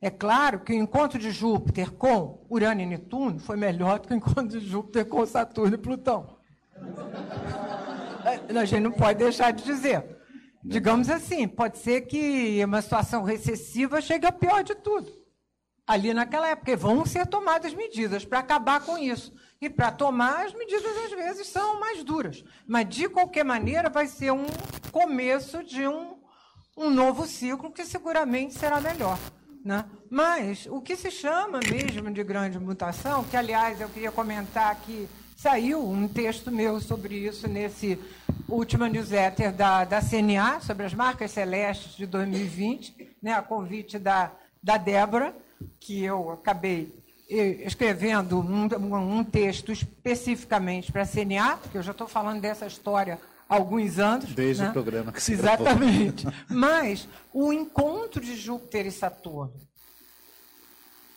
É 0.00 0.10
claro 0.10 0.60
que 0.60 0.72
o 0.72 0.76
encontro 0.76 1.18
de 1.18 1.30
Júpiter 1.30 1.90
com 1.90 2.46
Urano 2.50 2.82
e 2.82 2.86
Netuno 2.86 3.38
foi 3.38 3.56
melhor 3.56 3.98
do 3.98 4.08
que 4.08 4.14
o 4.14 4.16
encontro 4.16 4.60
de 4.60 4.66
Júpiter 4.66 5.06
com 5.06 5.24
Saturno 5.24 5.74
e 5.74 5.78
Plutão. 5.78 6.36
A 8.54 8.64
gente 8.64 8.82
não 8.82 8.92
pode 8.92 9.18
deixar 9.18 9.52
de 9.52 9.64
dizer. 9.64 10.16
Digamos 10.62 11.08
assim, 11.08 11.46
pode 11.46 11.78
ser 11.78 12.02
que 12.02 12.62
uma 12.64 12.82
situação 12.82 13.22
recessiva 13.22 14.00
chegue 14.00 14.26
ao 14.26 14.32
pior 14.32 14.62
de 14.62 14.74
tudo. 14.74 15.10
Ali 15.86 16.12
naquela 16.12 16.48
época, 16.48 16.76
vão 16.76 17.06
ser 17.06 17.24
tomadas 17.26 17.72
medidas 17.72 18.24
para 18.24 18.40
acabar 18.40 18.80
com 18.80 18.98
isso. 18.98 19.32
E 19.60 19.70
para 19.70 19.92
tomar, 19.92 20.44
as 20.44 20.52
medidas 20.52 20.96
às 21.04 21.12
vezes 21.12 21.46
são 21.46 21.78
mais 21.78 22.02
duras. 22.02 22.44
Mas, 22.66 22.88
de 22.88 23.08
qualquer 23.08 23.44
maneira, 23.44 23.88
vai 23.88 24.08
ser 24.08 24.32
um 24.32 24.46
começo 24.90 25.62
de 25.62 25.86
um, 25.86 26.18
um 26.76 26.90
novo 26.90 27.24
ciclo 27.26 27.72
que 27.72 27.84
seguramente 27.84 28.54
será 28.54 28.80
melhor. 28.80 29.16
Né? 29.66 29.84
Mas 30.08 30.68
o 30.70 30.80
que 30.80 30.94
se 30.94 31.10
chama 31.10 31.58
mesmo 31.68 32.08
de 32.12 32.22
grande 32.22 32.56
mutação, 32.56 33.24
que 33.24 33.36
aliás 33.36 33.80
eu 33.80 33.88
queria 33.88 34.12
comentar 34.12 34.76
que 34.76 35.08
saiu 35.36 35.84
um 35.84 36.06
texto 36.06 36.52
meu 36.52 36.80
sobre 36.80 37.16
isso 37.16 37.48
nesse 37.48 37.98
último 38.48 38.86
newsletter 38.86 39.52
da, 39.52 39.84
da 39.84 40.00
CNA, 40.00 40.60
sobre 40.60 40.86
as 40.86 40.94
marcas 40.94 41.32
celestes 41.32 41.96
de 41.96 42.06
2020, 42.06 43.16
né, 43.20 43.32
a 43.32 43.42
convite 43.42 43.98
da, 43.98 44.30
da 44.62 44.76
Débora, 44.76 45.34
que 45.80 46.00
eu 46.00 46.30
acabei 46.30 46.94
eh, 47.28 47.64
escrevendo 47.66 48.38
um, 48.38 48.68
um 49.18 49.24
texto 49.24 49.72
especificamente 49.72 50.92
para 50.92 51.02
a 51.02 51.06
CNA, 51.08 51.56
porque 51.56 51.78
eu 51.78 51.82
já 51.82 51.90
estou 51.90 52.06
falando 52.06 52.40
dessa 52.40 52.68
história 52.68 53.18
alguns 53.48 53.98
anos. 53.98 54.32
Desde 54.32 54.62
né? 54.62 54.70
o 54.70 54.72
programa 54.72 55.12
que 55.12 55.18
Exatamente. 55.32 56.26
Mas 56.48 57.08
o 57.32 57.52
encontro 57.52 58.20
de 58.20 58.36
Júpiter 58.36 58.86
e 58.86 58.92
Saturno 58.92 59.54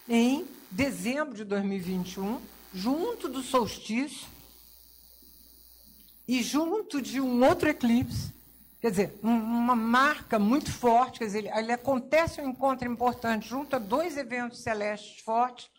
em 0.08 0.48
dezembro 0.72 1.36
de 1.36 1.44
2021, 1.44 2.42
junto 2.74 3.28
do 3.28 3.42
solstício 3.42 4.28
e 6.28 6.42
junto 6.42 7.02
de 7.02 7.20
um 7.20 7.44
outro 7.44 7.70
eclipse, 7.70 8.34
quer 8.82 8.92
dizer, 8.92 9.20
uma 9.22 9.76
marca 9.76 10.40
muito 10.40 10.72
forte, 10.72 11.20
quer 11.20 11.26
dizer, 11.26 11.40
ele, 11.40 11.50
ele 11.50 11.72
acontece 11.72 12.42
um 12.42 12.50
encontro 12.50 12.92
importante 12.92 13.48
junto 13.48 13.76
a 13.76 13.80
dois 13.80 14.18
eventos 14.18 14.62
celestes 14.62 15.22
fortes, 15.22 15.70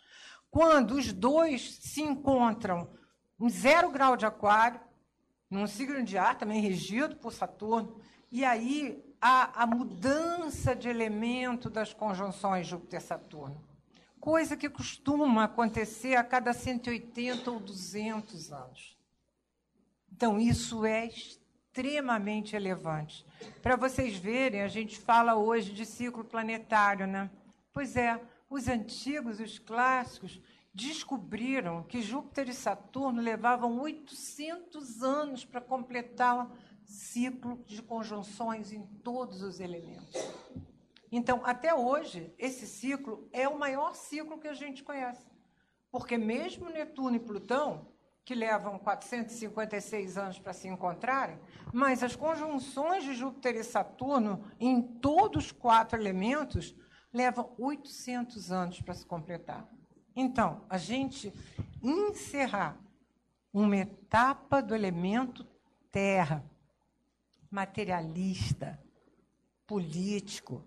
quando 0.51 0.95
os 0.95 1.13
dois 1.13 1.79
se 1.81 2.03
encontram 2.03 2.89
em 3.41 3.49
zero 3.49 3.91
grau 3.91 4.17
de 4.17 4.27
aquário, 4.27 4.81
num 5.51 5.67
signo 5.67 6.03
de 6.05 6.17
ar 6.17 6.39
também 6.39 6.61
regido 6.61 7.17
por 7.17 7.33
Saturno, 7.33 8.01
e 8.31 8.45
aí 8.45 9.05
a, 9.21 9.65
a 9.65 9.67
mudança 9.67 10.75
de 10.75 10.89
elemento 10.89 11.69
das 11.69 11.93
conjunções 11.93 12.67
Júpiter-Saturno. 12.67 13.61
Coisa 14.21 14.57
que 14.57 14.69
costuma 14.69 15.45
acontecer 15.45 16.15
a 16.15 16.23
cada 16.23 16.53
180 16.53 17.51
ou 17.51 17.59
200 17.59 18.53
anos. 18.53 18.97
Então, 20.13 20.39
isso 20.39 20.85
é 20.85 21.07
extremamente 21.07 22.53
relevante. 22.53 23.27
Para 23.63 23.77
vocês 23.77 24.17
verem, 24.17 24.61
a 24.61 24.69
gente 24.69 24.99
fala 24.99 25.35
hoje 25.35 25.73
de 25.73 25.87
ciclo 25.87 26.23
planetário, 26.23 27.07
né? 27.07 27.31
Pois 27.73 27.97
é, 27.97 28.21
os 28.49 28.69
antigos, 28.69 29.41
os 29.41 29.59
clássicos, 29.59 30.41
descobriram 30.73 31.83
que 31.83 32.01
Júpiter 32.01 32.49
e 32.49 32.55
Saturno 32.55 33.21
levavam 33.21 33.81
800 33.81 35.03
anos 35.03 35.45
para 35.45 35.61
completar 35.61 36.47
o 36.47 36.53
ciclo 36.85 37.63
de 37.67 37.83
conjunções 37.83 38.73
em 38.73 38.83
todos 39.03 39.43
os 39.43 39.61
elementos. 39.61 40.15
Então, 41.13 41.45
até 41.45 41.75
hoje, 41.75 42.33
esse 42.39 42.67
ciclo 42.67 43.29
é 43.33 43.49
o 43.49 43.59
maior 43.59 43.95
ciclo 43.95 44.39
que 44.39 44.49
a 44.49 44.55
gente 44.55 44.85
conhece. 44.85 45.27
Porque 45.91 46.17
mesmo 46.17 46.71
Netuno 46.71 47.17
e 47.17 47.21
Plutão, 47.21 47.89
que 48.25 48.35
levam 48.35 48.79
456 48.79 50.17
anos 50.17 50.39
para 50.39 50.53
se 50.53 50.69
encontrarem, 50.69 51.37
mas 51.73 52.05
as 52.05 52.15
conjunções 52.15 53.03
de 53.03 53.13
Júpiter 53.13 53.57
e 53.57 53.65
Saturno 53.65 54.45
em 54.61 54.81
todos 54.81 55.47
os 55.47 55.53
quatro 55.53 55.99
elementos 55.99 56.77
levam 57.13 57.53
800 57.59 58.53
anos 58.53 58.81
para 58.81 58.95
se 58.95 59.05
completar. 59.05 59.69
Então, 60.15 60.65
a 60.69 60.77
gente 60.77 61.33
encerrar 61.83 62.77
uma 63.53 63.77
etapa 63.77 64.63
do 64.63 64.75
elemento 64.75 65.47
terra, 65.91 66.45
materialista, 67.51 68.79
político, 69.67 70.65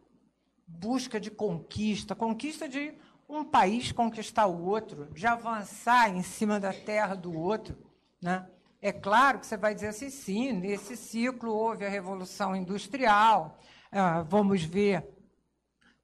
busca 0.67 1.19
de 1.19 1.31
conquista, 1.31 2.15
conquista 2.15 2.67
de 2.67 2.93
um 3.27 3.43
país 3.43 3.91
conquistar 3.91 4.47
o 4.47 4.65
outro, 4.65 5.07
de 5.13 5.25
avançar 5.25 6.09
em 6.09 6.21
cima 6.21 6.59
da 6.59 6.73
terra 6.73 7.15
do 7.15 7.33
outro. 7.33 7.77
Né? 8.21 8.47
É 8.81 8.91
claro 8.91 9.39
que 9.39 9.47
você 9.47 9.55
vai 9.55 9.73
dizer 9.73 9.87
assim, 9.87 10.09
sim, 10.09 10.51
nesse 10.51 10.97
ciclo 10.97 11.53
houve 11.53 11.85
a 11.85 11.89
Revolução 11.89 12.55
Industrial, 12.55 13.57
ah, 13.91 14.21
vamos 14.21 14.63
ver, 14.63 15.07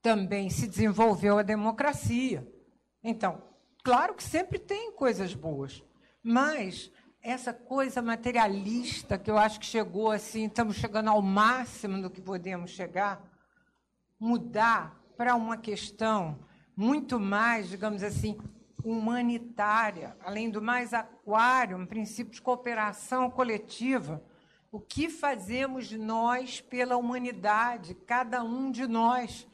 também 0.01 0.49
se 0.49 0.67
desenvolveu 0.67 1.37
a 1.37 1.43
democracia. 1.43 2.47
Então, 3.03 3.41
claro 3.83 4.13
que 4.13 4.23
sempre 4.23 4.59
tem 4.59 4.91
coisas 4.91 5.33
boas, 5.33 5.83
mas 6.21 6.91
essa 7.21 7.53
coisa 7.53 8.01
materialista 8.01 9.17
que 9.17 9.29
eu 9.29 9.37
acho 9.37 9.59
que 9.59 9.65
chegou 9.65 10.11
assim, 10.11 10.45
estamos 10.45 10.77
chegando 10.77 11.09
ao 11.09 11.21
máximo 11.21 12.01
do 12.01 12.09
que 12.09 12.21
podemos 12.21 12.71
chegar, 12.71 13.21
mudar 14.19 14.99
para 15.17 15.35
uma 15.35 15.57
questão 15.57 16.39
muito 16.75 17.19
mais, 17.19 17.67
digamos 17.69 18.03
assim, 18.03 18.37
humanitária, 18.83 20.15
além 20.23 20.49
do 20.49 20.61
mais 20.61 20.93
aquário, 20.93 21.77
um 21.77 21.85
princípio 21.85 22.33
de 22.33 22.41
cooperação 22.41 23.29
coletiva. 23.29 24.23
O 24.71 24.79
que 24.79 25.09
fazemos 25.09 25.91
nós 25.91 26.61
pela 26.61 26.95
humanidade, 26.95 27.95
cada 27.95 28.43
um 28.43 28.71
de 28.71 28.87
nós? 28.87 29.47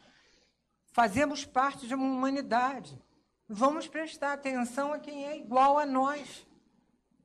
Fazemos 0.94 1.46
parte 1.46 1.88
de 1.88 1.96
uma 1.96 2.06
humanidade. 2.06 3.02
Vamos 3.48 3.88
prestar 3.88 4.34
atenção 4.34 4.92
a 4.92 4.98
quem 4.98 5.28
é 5.28 5.38
igual 5.38 5.78
a 5.78 5.86
nós, 5.86 6.48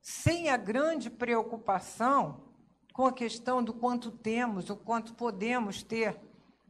sem 0.03 0.51
a 0.51 0.57
grande 0.59 1.09
preocupação 1.09 2.43
com 2.93 3.07
a 3.07 3.13
questão 3.13 3.65
do 3.65 3.73
quanto 3.73 4.11
temos, 4.11 4.69
o 4.69 4.77
quanto 4.77 5.15
podemos 5.15 5.83
ter. 5.83 6.21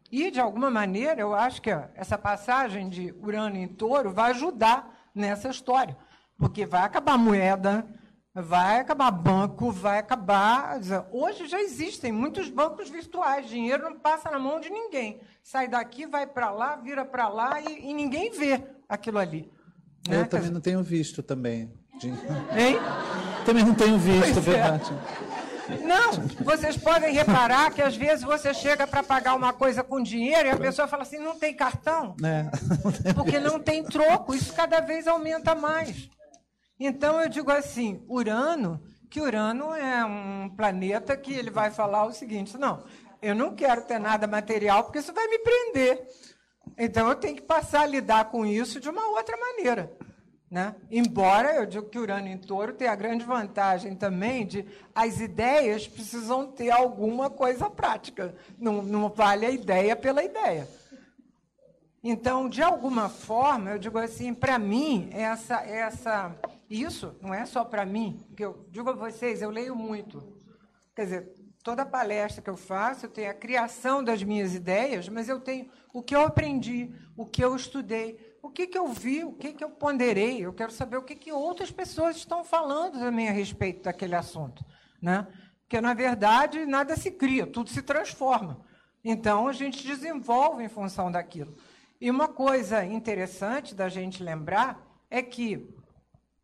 E, 0.08 0.30
de 0.30 0.38
alguma 0.38 0.70
maneira, 0.70 1.20
eu 1.20 1.34
acho 1.34 1.60
que 1.60 1.70
essa 1.94 2.16
passagem 2.16 2.88
de 2.88 3.12
Urano 3.20 3.56
em 3.56 3.66
touro 3.66 4.12
vai 4.12 4.30
ajudar 4.30 5.10
nessa 5.12 5.48
história, 5.48 5.96
porque 6.38 6.64
vai 6.64 6.82
acabar 6.82 7.18
moeda, 7.18 7.84
vai 8.34 8.80
acabar 8.80 9.10
banco, 9.10 9.70
vai 9.70 9.98
acabar. 9.98 10.78
Hoje 11.10 11.46
já 11.46 11.60
existem 11.60 12.12
muitos 12.12 12.48
bancos 12.48 12.88
virtuais, 12.88 13.48
dinheiro 13.48 13.84
não 13.84 13.98
passa 13.98 14.30
na 14.30 14.38
mão 14.38 14.60
de 14.60 14.70
ninguém. 14.70 15.20
Sai 15.42 15.68
daqui, 15.68 16.06
vai 16.06 16.26
para 16.26 16.50
lá, 16.50 16.76
vira 16.76 17.04
para 17.04 17.28
lá 17.28 17.60
e, 17.60 17.90
e, 17.90 17.94
ninguém 17.94 18.30
vê 18.30 18.62
aquilo 18.88 19.18
ali. 19.18 19.50
Né? 20.08 20.20
Eu 20.20 20.26
também 20.28 20.50
não 20.50 20.60
tenho 20.60 20.82
visto 20.82 21.22
também. 21.22 21.72
Hein? 22.02 22.78
Também 23.44 23.64
não 23.64 23.74
tenho 23.74 23.98
visto, 23.98 24.34
pois 24.34 24.36
é. 24.36 24.40
verdade. 24.40 24.92
É. 24.92 25.86
Não, 25.86 26.12
vocês 26.44 26.76
podem 26.76 27.12
reparar 27.12 27.70
que 27.72 27.80
às 27.80 27.94
vezes 27.94 28.24
você 28.24 28.52
chega 28.52 28.86
para 28.86 29.02
pagar 29.02 29.34
uma 29.36 29.52
coisa 29.52 29.84
com 29.84 30.02
dinheiro 30.02 30.48
e 30.48 30.50
a 30.50 30.56
pessoa 30.56 30.88
fala 30.88 31.02
assim: 31.02 31.18
não 31.18 31.38
tem 31.38 31.54
cartão? 31.54 32.16
É. 32.24 33.12
Porque 33.14 33.38
não 33.38 33.60
tem 33.60 33.84
troco. 33.84 34.34
Isso 34.34 34.52
cada 34.52 34.80
vez 34.80 35.06
aumenta 35.06 35.54
mais. 35.54 36.08
Então 36.80 37.20
eu 37.20 37.28
digo 37.28 37.50
assim: 37.52 38.02
Urano, 38.08 38.80
que 39.10 39.20
Urano 39.20 39.74
é 39.74 40.02
um 40.02 40.48
planeta 40.56 41.14
que 41.14 41.34
ele 41.34 41.50
vai 41.50 41.70
falar 41.70 42.06
o 42.06 42.12
seguinte: 42.12 42.56
não, 42.56 42.82
eu 43.20 43.34
não 43.34 43.54
quero 43.54 43.82
ter 43.82 43.98
nada 43.98 44.26
material 44.26 44.84
porque 44.84 44.98
isso 44.98 45.12
vai 45.12 45.28
me 45.28 45.38
prender. 45.38 46.08
Então 46.78 47.08
eu 47.08 47.14
tenho 47.14 47.36
que 47.36 47.42
passar 47.42 47.82
a 47.82 47.86
lidar 47.86 48.30
com 48.30 48.46
isso 48.46 48.80
de 48.80 48.88
uma 48.88 49.06
outra 49.08 49.36
maneira. 49.36 49.92
Né? 50.50 50.74
Embora 50.90 51.54
eu 51.54 51.66
digo 51.66 51.88
que 51.88 51.98
Urano 51.98 52.26
em 52.26 52.38
touro 52.38 52.72
tem 52.72 52.88
a 52.88 52.96
grande 52.96 53.24
vantagem 53.24 53.94
também 53.94 54.44
de 54.44 54.66
as 54.92 55.20
ideias 55.20 55.86
precisam 55.86 56.50
ter 56.50 56.70
alguma 56.70 57.30
coisa 57.30 57.70
prática. 57.70 58.34
Não, 58.58 58.82
não 58.82 59.08
vale 59.08 59.46
a 59.46 59.50
ideia 59.50 59.94
pela 59.94 60.24
ideia. 60.24 60.66
Então, 62.02 62.48
de 62.48 62.62
alguma 62.62 63.10
forma, 63.10 63.70
eu 63.70 63.78
digo 63.78 63.98
assim, 63.98 64.32
para 64.32 64.58
mim, 64.58 65.10
essa, 65.12 65.56
essa, 65.60 66.34
isso 66.70 67.16
não 67.20 67.34
é 67.34 67.44
só 67.44 67.64
para 67.64 67.84
mim, 67.84 68.24
que 68.36 68.44
eu 68.44 68.64
digo 68.70 68.88
a 68.88 68.94
vocês, 68.94 69.42
eu 69.42 69.50
leio 69.50 69.74
muito. 69.74 70.38
Quer 70.94 71.04
dizer, 71.04 71.34
toda 71.64 71.84
palestra 71.84 72.40
que 72.40 72.48
eu 72.48 72.56
faço, 72.56 73.06
eu 73.06 73.10
tenho 73.10 73.30
a 73.30 73.34
criação 73.34 74.04
das 74.04 74.22
minhas 74.22 74.54
ideias, 74.54 75.08
mas 75.08 75.28
eu 75.28 75.40
tenho 75.40 75.68
o 75.92 76.02
que 76.02 76.14
eu 76.14 76.22
aprendi, 76.22 76.94
o 77.16 77.26
que 77.26 77.42
eu 77.42 77.56
estudei, 77.56 78.36
o 78.42 78.48
que, 78.48 78.66
que 78.66 78.78
eu 78.78 78.86
vi, 78.88 79.24
o 79.24 79.32
que, 79.32 79.52
que 79.52 79.64
eu 79.64 79.70
ponderei. 79.70 80.40
Eu 80.40 80.52
quero 80.52 80.72
saber 80.72 80.96
o 80.96 81.02
que, 81.02 81.14
que 81.14 81.32
outras 81.32 81.70
pessoas 81.70 82.16
estão 82.16 82.44
falando 82.44 82.98
também 82.98 83.28
a 83.28 83.32
respeito 83.32 83.82
daquele 83.82 84.14
assunto. 84.14 84.64
Né? 85.02 85.26
Porque, 85.62 85.80
na 85.80 85.94
verdade, 85.94 86.64
nada 86.66 86.96
se 86.96 87.10
cria, 87.10 87.46
tudo 87.46 87.70
se 87.70 87.82
transforma. 87.82 88.60
Então, 89.04 89.48
a 89.48 89.52
gente 89.52 89.86
desenvolve 89.86 90.64
em 90.64 90.68
função 90.68 91.10
daquilo. 91.10 91.56
E 92.00 92.10
uma 92.10 92.28
coisa 92.28 92.84
interessante 92.84 93.74
da 93.74 93.88
gente 93.88 94.22
lembrar 94.22 94.82
é 95.10 95.22
que, 95.22 95.68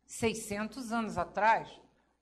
600 0.07 0.91
anos 0.91 1.17
atrás, 1.17 1.69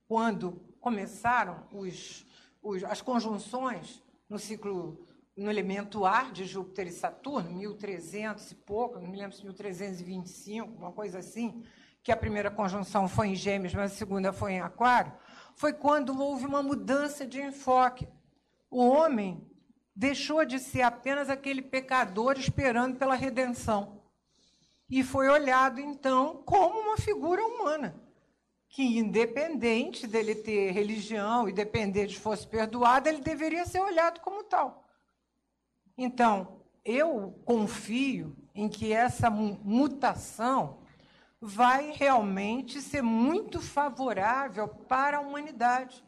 quando 0.08 0.54
começaram 0.82 1.68
os, 1.72 2.26
os, 2.62 2.84
as 2.84 3.02
conjunções 3.02 4.04
no 4.28 4.40
ciclo 4.40 5.08
no 5.38 5.50
elemento 5.50 6.06
ar 6.06 6.32
de 6.32 6.46
Júpiter 6.46 6.88
e 6.88 6.92
Saturno, 6.92 7.52
1300 7.52 8.52
e 8.52 8.56
pouco, 8.56 9.00
não 9.00 9.08
me 9.10 9.18
lembro 9.18 9.36
se 9.36 9.44
1325, 9.44 10.78
uma 10.78 10.94
coisa 10.94 11.20
assim, 11.20 11.64
que 12.02 12.12
a 12.12 12.18
primeira 12.18 12.50
conjunção 12.50 13.08
foi 13.08 13.28
em 13.28 13.36
Gêmeos, 13.36 13.74
mas 13.74 13.92
a 13.92 13.96
segunda 13.96 14.32
foi 14.32 14.54
em 14.54 14.62
Aquário, 14.62 15.12
foi 15.56 15.74
quando 15.74 16.18
houve 16.20 16.46
uma 16.46 16.64
mudança 16.64 17.26
de 17.28 17.42
enfoque. 17.42 18.08
O 18.70 18.80
homem 18.88 19.46
deixou 19.94 20.46
de 20.46 20.58
ser 20.58 20.84
apenas 20.84 21.30
aquele 21.30 21.62
pecador 21.62 22.38
esperando 22.38 22.98
pela 22.98 23.16
redenção 23.16 23.95
e 24.90 25.04
foi 25.04 25.28
olhado 25.28 25.80
então 25.80 26.44
como 26.46 26.80
uma 26.80 26.98
figura 26.98 27.46
humana 27.46 27.96
que, 28.76 28.98
independente 28.98 30.06
dele 30.06 30.36
ter 30.36 30.72
religião 30.72 31.48
e 31.48 31.54
depender 31.54 32.08
de 32.08 32.20
fosse 32.20 32.46
perdoado, 32.46 33.08
ele 33.08 33.22
deveria 33.22 33.66
ser 33.66 33.80
olhado 33.80 34.20
como 34.20 34.44
tal. 34.44 34.86
Então, 35.98 36.62
eu 36.84 37.40
confio 37.46 38.36
em 38.54 38.68
que 38.68 38.92
essa 38.92 39.30
mutação 39.30 40.82
vai 41.40 41.92
realmente 41.92 42.82
ser 42.82 43.02
muito 43.02 43.62
favorável 43.62 44.68
para 44.68 45.18
a 45.18 45.22
humanidade. 45.22 46.04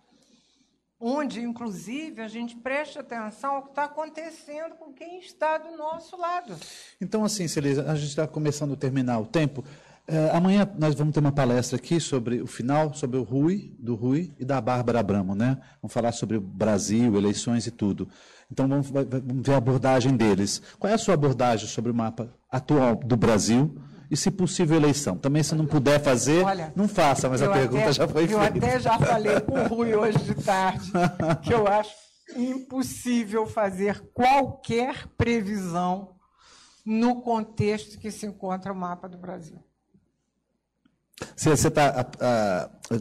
Onde, 1.00 1.42
inclusive, 1.42 2.22
a 2.22 2.28
gente 2.28 2.56
preste 2.56 2.98
atenção 2.98 3.58
ao 3.58 3.64
que 3.64 3.70
está 3.70 3.84
acontecendo 3.84 4.76
com 4.76 4.92
quem 4.92 5.20
está 5.20 5.60
do 5.60 5.78
nosso 5.78 6.18
lado. 6.18 6.56
Então, 7.00 7.24
assim, 7.24 7.48
Celisa, 7.48 7.90
a 7.90 7.96
gente 7.96 8.10
está 8.10 8.28
começando 8.28 8.74
a 8.74 8.76
terminar 8.76 9.20
o 9.20 9.26
tempo. 9.26 9.64
Uh, 10.10 10.34
amanhã 10.34 10.68
nós 10.80 10.96
vamos 10.96 11.14
ter 11.14 11.20
uma 11.20 11.32
palestra 11.34 11.78
aqui 11.78 12.00
sobre 12.00 12.42
o 12.42 12.48
final, 12.48 12.94
sobre 12.94 13.18
o 13.18 13.24
Rui, 13.24 13.76
do 13.78 13.94
Rui 13.94 14.34
e 14.40 14.46
da 14.46 14.60
Bárbara 14.60 15.02
Abramo, 15.02 15.36
né? 15.36 15.62
Vamos 15.82 15.94
falar 15.94 16.14
sobre 16.14 16.38
o 16.38 16.42
Brasil, 16.42 17.16
eleições 17.16 17.68
e 17.68 17.72
tudo. 17.72 18.08
Então 18.50 18.68
vamos, 18.68 18.90
vamos 18.90 19.46
ver 19.46 19.54
a 19.54 19.58
abordagem 19.58 20.16
deles. 20.16 20.62
Qual 20.80 20.90
é 20.90 20.96
a 20.96 20.98
sua 20.98 21.14
abordagem 21.14 21.68
sobre 21.68 21.92
o 21.92 21.94
mapa 21.94 22.34
atual 22.50 22.96
do 22.96 23.18
Brasil? 23.18 23.78
E, 24.10 24.16
se 24.16 24.32
possível, 24.32 24.78
eleição. 24.78 25.18
Também, 25.18 25.44
se 25.44 25.54
não 25.54 25.66
puder 25.66 26.02
fazer, 26.02 26.44
Olha, 26.44 26.72
não 26.76 26.88
faça, 26.88 27.28
mas 27.28 27.42
a 27.42 27.52
pergunta 27.52 27.84
até, 27.84 27.94
já 27.94 28.08
foi 28.08 28.24
eu 28.24 28.40
feita. 28.40 28.58
Eu 28.58 28.68
até 28.68 28.80
já 28.80 28.98
falei 28.98 29.40
com 29.42 29.54
o 29.54 29.68
Rui 29.68 29.96
hoje 29.96 30.20
de 30.20 30.36
tarde 30.36 30.92
que 31.44 31.54
eu 31.54 31.68
acho 31.68 31.92
impossível 32.36 33.46
fazer 33.46 34.02
qualquer 34.14 35.08
previsão 35.18 36.16
no 36.86 37.22
contexto 37.22 38.00
que 38.00 38.10
se 38.10 38.26
encontra 38.26 38.72
o 38.72 38.76
mapa 38.76 39.10
do 39.10 39.18
Brasil. 39.18 39.62
Você 41.36 41.68
está 41.68 42.08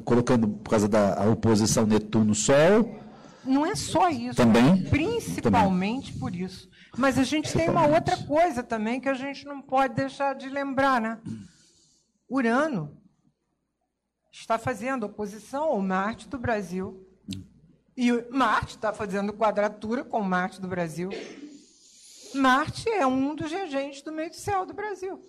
colocando 0.04 0.48
por 0.48 0.70
causa 0.70 0.88
da 0.88 1.24
oposição 1.30 1.86
Netuno-Sol? 1.86 2.98
Não 3.44 3.64
é 3.64 3.76
só 3.76 4.08
isso. 4.08 4.34
Também? 4.34 4.82
Principalmente 4.84 6.06
também. 6.06 6.20
por 6.20 6.34
isso. 6.34 6.68
Mas 6.98 7.18
a 7.18 7.24
gente 7.24 7.52
tem 7.52 7.68
uma 7.68 7.86
outra 7.86 8.16
coisa 8.24 8.62
também 8.62 9.00
que 9.00 9.08
a 9.08 9.14
gente 9.14 9.44
não 9.44 9.60
pode 9.60 9.94
deixar 9.94 10.34
de 10.34 10.48
lembrar, 10.48 11.00
né? 11.00 11.20
Urano 12.28 12.96
está 14.32 14.58
fazendo 14.58 15.04
oposição 15.04 15.64
ao 15.64 15.80
Marte 15.80 16.28
do 16.28 16.38
Brasil. 16.38 17.06
E 17.96 18.12
Marte 18.30 18.76
está 18.76 18.92
fazendo 18.92 19.32
quadratura 19.32 20.04
com 20.04 20.20
Marte 20.22 20.60
do 20.60 20.68
Brasil. 20.68 21.10
Marte 22.34 22.88
é 22.88 23.06
um 23.06 23.34
dos 23.34 23.50
regentes 23.50 24.02
do 24.02 24.12
meio 24.12 24.30
do 24.30 24.36
céu 24.36 24.64
do 24.64 24.74
Brasil. 24.74 25.22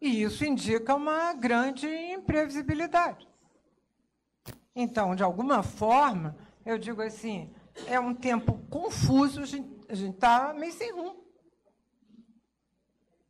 E 0.00 0.22
isso 0.22 0.44
indica 0.44 0.94
uma 0.94 1.32
grande 1.34 1.86
imprevisibilidade. 1.86 3.28
Então, 4.74 5.14
de 5.14 5.22
alguma 5.22 5.62
forma, 5.62 6.36
eu 6.64 6.78
digo 6.78 7.02
assim, 7.02 7.52
é 7.86 8.00
um 8.00 8.14
tempo 8.14 8.58
confuso, 8.70 9.44
a 9.90 9.94
gente 9.94 10.14
está 10.14 10.54
meio 10.54 10.72
sem 10.72 10.92
rumo. 10.92 11.24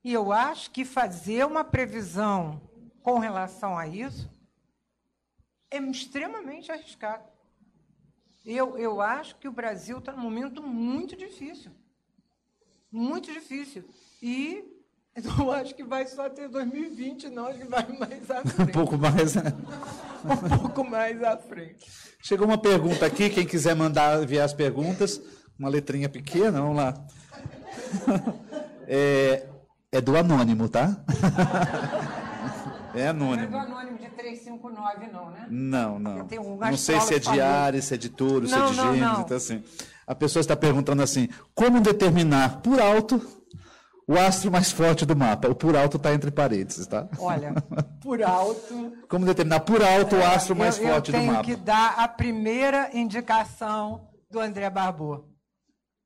E 0.05 0.13
eu 0.13 0.31
acho 0.31 0.71
que 0.71 0.85
fazer 0.85 1.47
uma 1.47 1.65
previsão 1.65 2.61
com 3.03 3.19
relação 3.19 3.79
a 3.79 3.87
isso 3.87 4.31
é 5.71 5.79
extremamente 5.79 6.71
arriscado. 6.71 7.25
Eu, 8.45 8.77
eu 8.77 9.01
acho 9.01 9.37
que 9.37 9.49
o 9.49 9.53
Brasil 9.53 9.99
está 9.99 10.13
num 10.13 10.23
momento 10.23 10.63
muito 10.63 11.17
difícil. 11.17 11.71
Muito 12.93 13.33
difícil. 13.33 13.85
E 14.23 14.65
eu 15.39 15.51
acho 15.53 15.75
que 15.75 15.85
vai 15.85 16.07
só 16.07 16.29
ter 16.29 16.49
2020, 16.49 17.29
não, 17.31 17.47
acho 17.47 17.59
que 17.59 17.67
vai 17.67 17.87
mais 17.99 18.31
à 18.31 18.43
frente. 18.45 18.69
Um 18.71 18.73
pouco 18.73 18.99
mais, 18.99 19.35
né? 19.35 19.43
um 20.25 20.59
pouco 20.59 20.85
mais 20.85 21.23
à 21.23 21.39
frente. 21.39 21.87
Chegou 22.23 22.47
uma 22.47 22.59
pergunta 22.59 23.07
aqui, 23.07 23.31
quem 23.31 23.47
quiser 23.47 23.75
mandar 23.75 24.23
enviar 24.23 24.45
as 24.45 24.53
perguntas, 24.53 25.21
uma 25.61 25.69
letrinha 25.69 26.09
pequena, 26.09 26.61
vamos 26.61 26.77
lá. 26.77 26.95
É, 28.93 29.47
é 29.93 30.01
do 30.01 30.17
anônimo, 30.17 30.69
tá? 30.69 30.97
É 32.93 33.07
anônimo. 33.07 33.49
Não 33.49 33.61
é 33.61 33.67
do 33.67 33.73
anônimo 33.73 33.99
de 33.99 34.09
359, 34.09 35.07
não, 35.13 35.31
né? 35.31 35.47
Não, 35.49 35.99
não. 36.01 36.27
Um 36.41 36.57
não 36.57 36.77
sei 36.77 37.01
se 37.01 37.15
é 37.15 37.19
de 37.21 37.41
Ares, 37.41 37.85
se 37.85 37.95
é 37.95 37.97
de 37.97 38.09
Touro, 38.09 38.49
se 38.49 38.55
é 38.55 38.67
de 38.67 38.75
Gêmeos, 38.75 39.19
então 39.21 39.37
assim. 39.37 39.63
A 40.05 40.13
pessoa 40.13 40.41
está 40.41 40.57
perguntando 40.57 41.01
assim: 41.01 41.29
como 41.55 41.81
determinar 41.81 42.61
por 42.63 42.81
alto 42.81 43.25
o 44.09 44.19
astro 44.19 44.51
mais 44.51 44.73
forte 44.73 45.07
do 45.07 45.15
mapa. 45.15 45.47
O 45.47 45.55
por 45.55 45.77
alto 45.77 45.99
está 45.99 46.13
entre 46.13 46.33
parênteses, 46.33 46.85
tá? 46.89 47.07
Olha, 47.17 47.55
por 48.03 48.21
alto. 48.25 48.93
Como 49.09 49.25
determinar 49.25 49.61
por 49.61 49.85
alto 49.85 50.17
o 50.17 50.25
astro 50.25 50.57
mais 50.57 50.77
eu, 50.81 50.89
forte 50.89 51.13
do 51.13 51.19
mapa? 51.19 51.39
Eu 51.39 51.45
tenho 51.45 51.57
que 51.57 51.63
dar 51.65 51.95
a 51.97 52.09
primeira 52.09 52.91
indicação 52.93 54.09
do 54.29 54.41
André 54.41 54.69
Barbô. 54.69 55.30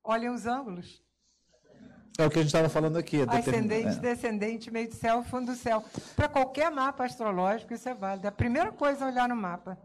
Olhem 0.05 0.29
os 0.29 0.47
ângulos. 0.47 1.03
É 2.17 2.27
o 2.27 2.31
que 2.31 2.39
a 2.39 2.43
gente 2.43 2.51
estava 2.51 2.69
falando 2.69 2.97
aqui. 2.97 3.23
É 3.23 3.25
Ascendente, 3.25 3.89
é. 3.89 4.01
descendente, 4.01 4.71
meio 4.71 4.89
do 4.89 4.95
céu, 4.95 5.25
fundo 5.25 5.53
do 5.53 5.57
céu. 5.57 5.83
Para 6.15 6.29
qualquer 6.29 6.71
mapa 6.71 7.05
astrológico, 7.05 7.75
isso 7.75 7.89
é 7.89 7.95
válido. 7.95 8.29
A 8.29 8.33
primeira 8.33 8.71
coisa 8.71 9.05
é 9.05 9.09
olhar 9.09 9.29
no 9.29 9.35
mapa. 9.35 9.77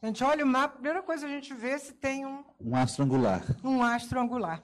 A 0.00 0.06
gente 0.06 0.24
olha 0.24 0.44
o 0.44 0.48
mapa, 0.48 0.74
a 0.74 0.78
primeira 0.78 1.02
coisa 1.02 1.26
a 1.26 1.28
gente 1.28 1.54
vê 1.54 1.78
se 1.78 1.92
tem 1.92 2.26
um... 2.26 2.42
Um 2.60 2.74
astro 2.74 3.04
angular. 3.04 3.42
Um 3.62 3.80
astro 3.80 4.18
angular. 4.18 4.60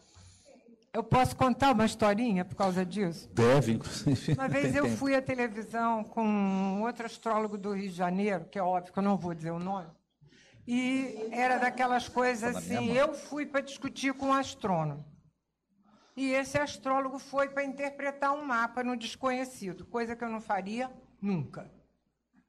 Eu 0.92 1.04
posso 1.04 1.36
contar 1.36 1.72
uma 1.72 1.84
historinha 1.84 2.44
por 2.44 2.56
causa 2.56 2.84
disso? 2.84 3.30
Deve, 3.32 3.74
inclusive. 3.74 4.32
Uma 4.32 4.48
vez 4.48 4.74
eu 4.74 4.88
fui 4.96 5.14
à 5.14 5.22
televisão 5.22 6.02
com 6.02 6.24
um 6.24 6.82
outro 6.82 7.06
astrólogo 7.06 7.56
do 7.56 7.74
Rio 7.74 7.88
de 7.88 7.94
Janeiro, 7.94 8.46
que 8.46 8.58
é 8.58 8.62
óbvio 8.62 8.92
que 8.92 8.98
eu 8.98 9.02
não 9.02 9.16
vou 9.16 9.32
dizer 9.32 9.52
o 9.52 9.60
nome, 9.60 9.86
e 10.70 11.30
era 11.32 11.56
daquelas 11.56 12.10
coisas 12.10 12.54
assim, 12.54 12.92
eu 12.92 13.14
fui 13.14 13.46
para 13.46 13.62
discutir 13.62 14.12
com 14.12 14.26
um 14.26 14.34
astrônomo. 14.34 15.02
E 16.14 16.30
esse 16.32 16.58
astrólogo 16.58 17.18
foi 17.18 17.48
para 17.48 17.64
interpretar 17.64 18.34
um 18.34 18.44
mapa 18.44 18.84
no 18.84 18.94
desconhecido, 18.94 19.86
coisa 19.86 20.14
que 20.14 20.22
eu 20.22 20.28
não 20.28 20.42
faria 20.42 20.92
nunca. 21.22 21.72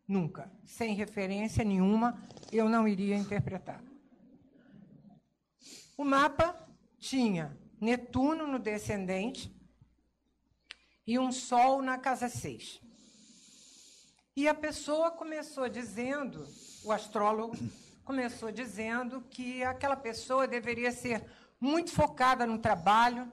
Nunca. 0.05 0.51
Sem 0.65 0.95
referência 0.95 1.63
nenhuma, 1.63 2.21
eu 2.51 2.67
não 2.67 2.85
iria 2.85 3.15
interpretar. 3.15 3.81
O 5.95 6.03
mapa 6.03 6.67
tinha 6.97 7.57
Netuno 7.79 8.45
no 8.45 8.59
descendente 8.59 9.49
e 11.07 11.17
um 11.17 11.31
Sol 11.31 11.81
na 11.81 11.97
casa 11.97 12.27
6. 12.27 12.81
E 14.35 14.45
a 14.45 14.53
pessoa 14.53 15.09
começou 15.09 15.69
dizendo, 15.69 16.45
o 16.83 16.91
astrólogo 16.91 17.55
começou 18.09 18.51
dizendo 18.51 19.21
que 19.29 19.63
aquela 19.63 19.95
pessoa 19.95 20.47
deveria 20.47 20.91
ser 20.91 21.23
muito 21.61 21.91
focada 21.91 22.43
no 22.43 22.57
trabalho. 22.57 23.31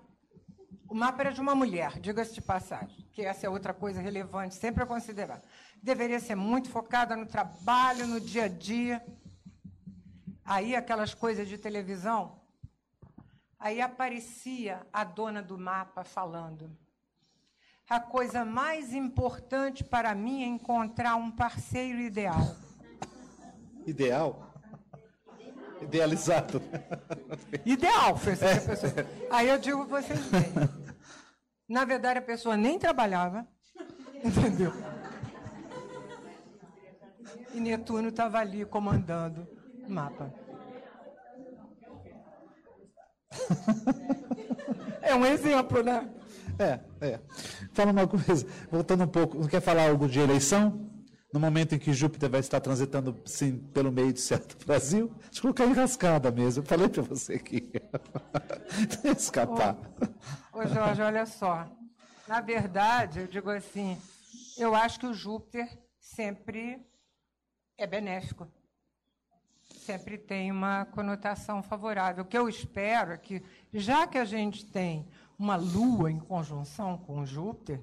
O 0.87 0.95
mapa 0.95 1.23
era 1.23 1.33
de 1.33 1.41
uma 1.41 1.55
mulher, 1.55 1.99
diga-se 1.99 2.35
de 2.35 2.43
passagem, 2.43 3.09
que 3.11 3.23
essa 3.23 3.47
é 3.47 3.49
outra 3.49 3.73
coisa 3.73 4.03
relevante, 4.03 4.55
sempre 4.55 4.83
a 4.83 4.87
considerar. 4.87 5.41
Deveria 5.83 6.21
ser 6.21 6.35
muito 6.35 6.69
focada 6.69 7.17
no 7.17 7.25
trabalho, 7.25 8.07
no 8.07 8.21
dia 8.21 8.45
a 8.45 8.49
dia. 8.49 9.03
Aí, 10.45 10.77
aquelas 10.77 11.15
coisas 11.15 11.49
de 11.49 11.57
televisão, 11.57 12.39
Aí 13.59 13.81
aparecia 13.81 14.87
a 14.93 15.03
dona 15.03 15.43
do 15.43 15.57
mapa 15.57 16.05
falando: 16.05 16.71
a 17.89 17.99
coisa 17.99 18.45
mais 18.45 18.93
importante 18.93 19.83
para 19.83 20.15
mim 20.15 20.43
é 20.43 20.47
encontrar 20.47 21.17
um 21.17 21.31
parceiro 21.31 21.99
ideal. 21.99 22.55
Ideal? 23.87 24.46
Idealizado. 25.81 26.63
Ideal, 27.65 28.17
fez 28.17 28.43
a 28.43 28.61
pessoa. 28.61 28.93
Aí 29.31 29.49
eu 29.49 29.59
digo 29.59 29.85
vocês 29.87 30.21
bem. 30.27 30.53
Na 31.69 31.85
verdade, 31.85 32.19
a 32.19 32.23
pessoa 32.23 32.57
nem 32.57 32.79
trabalhava, 32.79 33.47
entendeu? 34.25 34.73
E 37.53 37.61
Netuno 37.61 38.09
estava 38.09 38.39
ali 38.39 38.65
comandando 38.65 39.47
o 39.87 39.91
mapa. 39.91 40.33
É 45.03 45.15
um 45.15 45.25
exemplo, 45.25 45.83
né? 45.83 46.09
É, 46.59 46.81
é. 47.01 47.21
Fala 47.73 47.93
uma 47.93 48.07
coisa, 48.07 48.47
voltando 48.71 49.05
um 49.05 49.09
pouco, 49.09 49.39
não 49.39 49.47
quer 49.47 49.61
falar 49.61 49.89
algo 49.89 50.09
de 50.09 50.21
eleição? 50.21 50.86
No 51.37 51.41
momento 51.41 51.75
em 51.75 51.79
que 51.79 51.93
Júpiter 51.93 52.31
vai 52.31 52.41
estar 52.41 52.61
transitando 52.61 53.15
sim, 53.27 53.59
pelo 53.59 53.93
meio 53.93 54.11
do 54.11 54.19
certo 54.19 54.57
Brasil, 54.65 55.13
deixa 55.25 55.41
eu 55.41 55.43
colocar 55.43 55.67
enrascada 55.67 56.31
mesmo. 56.31 56.63
Eu 56.63 56.67
falei 56.67 56.89
para 56.89 57.03
você 57.03 57.35
aqui. 57.35 57.71
Escapar. 59.05 59.77
Ô, 60.51 60.61
ô, 60.61 60.67
Jorge, 60.67 61.03
olha 61.03 61.27
só. 61.27 61.71
Na 62.27 62.41
verdade, 62.41 63.21
eu 63.21 63.27
digo 63.27 63.51
assim, 63.51 64.01
eu 64.57 64.75
acho 64.75 64.99
que 64.99 65.05
o 65.05 65.13
Júpiter 65.13 65.69
sempre 66.01 66.81
é 67.77 67.87
benéfico. 67.87 68.51
Sempre 69.85 70.17
tem 70.17 70.51
uma 70.51 70.87
conotação 70.87 71.63
favorável. 71.63 72.25
O 72.25 72.27
que 72.27 72.39
eu 72.39 72.49
espero 72.49 73.13
é 73.13 73.19
que, 73.19 73.43
já 73.75 74.07
que 74.07 74.17
a 74.17 74.25
gente 74.25 74.65
tem 74.65 75.07
uma 75.39 75.57
lua 75.57 76.11
em 76.11 76.19
conjunção 76.19 76.97
com 76.97 77.27
Júpiter, 77.27 77.79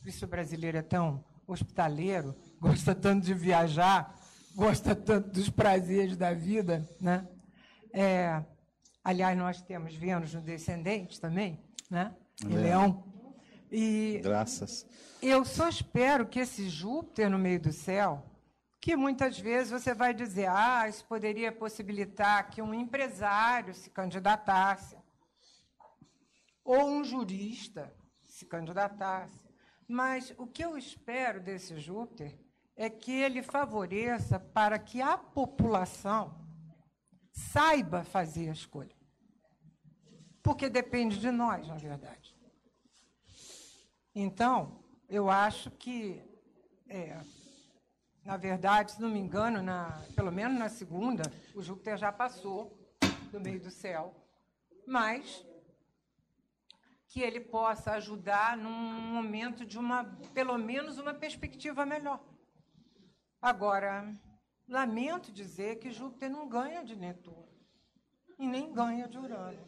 por 0.00 0.06
isso 0.06 0.26
o 0.26 0.28
brasileiro 0.28 0.76
é 0.76 0.82
tão 0.82 1.24
hospitaleiro, 1.46 2.36
gosta 2.60 2.94
tanto 2.94 3.24
de 3.24 3.32
viajar, 3.32 4.14
gosta 4.54 4.94
tanto 4.94 5.30
dos 5.30 5.48
prazeres 5.48 6.16
da 6.16 6.34
vida, 6.34 6.86
né? 7.00 7.26
É, 7.92 8.44
aliás, 9.02 9.36
nós 9.36 9.62
temos 9.62 9.94
Vênus 9.94 10.34
no 10.34 10.42
descendente 10.42 11.18
também, 11.18 11.58
né? 11.90 12.14
Em 12.44 12.54
é. 12.54 12.58
Leão. 12.58 13.04
E 13.72 14.20
Graças. 14.22 14.86
Eu 15.22 15.44
só 15.44 15.68
espero 15.68 16.26
que 16.26 16.40
esse 16.40 16.68
Júpiter 16.68 17.30
no 17.30 17.38
meio 17.38 17.60
do 17.60 17.72
céu, 17.72 18.26
que 18.80 18.96
muitas 18.96 19.38
vezes 19.38 19.70
você 19.70 19.94
vai 19.94 20.12
dizer, 20.12 20.48
ah, 20.48 20.88
isso 20.88 21.04
poderia 21.06 21.52
possibilitar 21.52 22.50
que 22.50 22.60
um 22.60 22.74
empresário 22.74 23.74
se 23.74 23.90
candidatasse, 23.90 24.96
ou 26.64 26.88
um 26.88 27.04
jurista 27.04 27.92
se 28.24 28.44
candidatasse. 28.44 29.38
Mas 29.86 30.32
o 30.38 30.46
que 30.46 30.64
eu 30.64 30.76
espero 30.76 31.40
desse 31.40 31.78
Júpiter 31.78 32.38
é 32.80 32.88
que 32.88 33.12
ele 33.12 33.42
favoreça 33.42 34.40
para 34.40 34.78
que 34.78 35.02
a 35.02 35.18
população 35.18 36.34
saiba 37.30 38.04
fazer 38.04 38.48
a 38.48 38.52
escolha. 38.52 38.96
Porque 40.42 40.66
depende 40.66 41.20
de 41.20 41.30
nós, 41.30 41.68
na 41.68 41.74
verdade. 41.74 42.34
Então, 44.14 44.82
eu 45.10 45.28
acho 45.28 45.70
que, 45.72 46.24
é, 46.88 47.20
na 48.24 48.38
verdade, 48.38 48.92
se 48.92 49.02
não 49.02 49.10
me 49.10 49.18
engano, 49.18 49.62
na, 49.62 50.02
pelo 50.16 50.32
menos 50.32 50.58
na 50.58 50.70
segunda, 50.70 51.24
o 51.54 51.60
Júpiter 51.60 51.98
já 51.98 52.10
passou 52.10 52.74
do 53.30 53.38
meio 53.38 53.60
do 53.60 53.70
céu. 53.70 54.16
Mas 54.86 55.44
que 57.08 57.20
ele 57.20 57.40
possa 57.40 57.92
ajudar 57.92 58.56
num 58.56 58.70
momento 58.70 59.66
de 59.66 59.78
uma, 59.78 60.02
pelo 60.32 60.56
menos, 60.56 60.96
uma 60.96 61.12
perspectiva 61.12 61.84
melhor. 61.84 62.24
Agora, 63.42 64.14
lamento 64.68 65.32
dizer 65.32 65.78
que 65.78 65.90
Júpiter 65.90 66.30
não 66.30 66.48
ganha 66.48 66.84
de 66.84 66.94
Netuno 66.94 67.48
e 68.38 68.46
nem 68.46 68.72
ganha 68.72 69.08
de 69.08 69.18
Urano. 69.18 69.58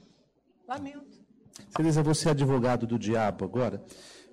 Lamento. 0.68 1.22
Celisa, 1.70 2.02
você 2.02 2.28
é 2.28 2.32
advogado 2.32 2.86
do 2.86 2.98
diabo 2.98 3.44
agora? 3.44 3.82